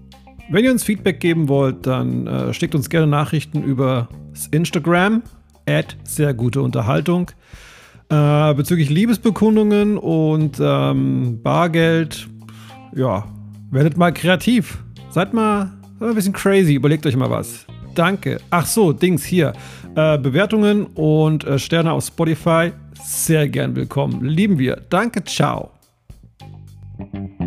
Wenn 0.49 0.65
ihr 0.65 0.73
uns 0.73 0.83
Feedback 0.83 1.21
geben 1.21 1.47
wollt, 1.51 1.87
dann 1.87 2.27
äh, 2.27 2.55
schickt 2.55 2.75
uns 2.75 2.89
gerne 2.89 3.07
Nachrichten 3.07 3.63
über 3.63 4.09
Instagram 4.51 5.23
at 5.69 5.95
sehr 6.05 6.33
gute 6.33 6.63
Unterhaltung 6.63 7.31
äh, 8.09 8.55
bezüglich 8.55 8.89
Liebesbekundungen 8.89 9.99
und 9.99 10.57
ähm, 10.59 11.43
Bargeld. 11.43 12.29
Ja, 12.97 13.27
werdet 13.71 13.99
mal 13.99 14.15
kreativ. 14.15 14.83
Seid 15.11 15.35
mal, 15.35 15.71
seid 15.93 16.01
mal 16.01 16.09
ein 16.09 16.15
bisschen 16.15 16.33
crazy. 16.33 16.77
Überlegt 16.77 17.05
euch 17.05 17.17
mal 17.17 17.29
was. 17.29 17.67
Danke. 17.95 18.41
Ach 18.49 18.65
so, 18.65 18.95
Dings 18.95 19.23
hier. 19.23 19.53
Äh, 19.97 20.17
Bewertungen 20.17 20.87
und 20.95 21.45
äh, 21.45 21.59
Sterne 21.59 21.93
auf 21.93 22.07
Spotify. 22.07 22.73
Sehr 23.05 23.51
gern 23.51 23.77
willkommen. 23.77 24.25
Lieben 24.25 24.59
wir. 24.59 24.81
Danke. 24.89 25.23
Ciao. 25.25 25.74
Thank 26.99 27.41
you. 27.41 27.44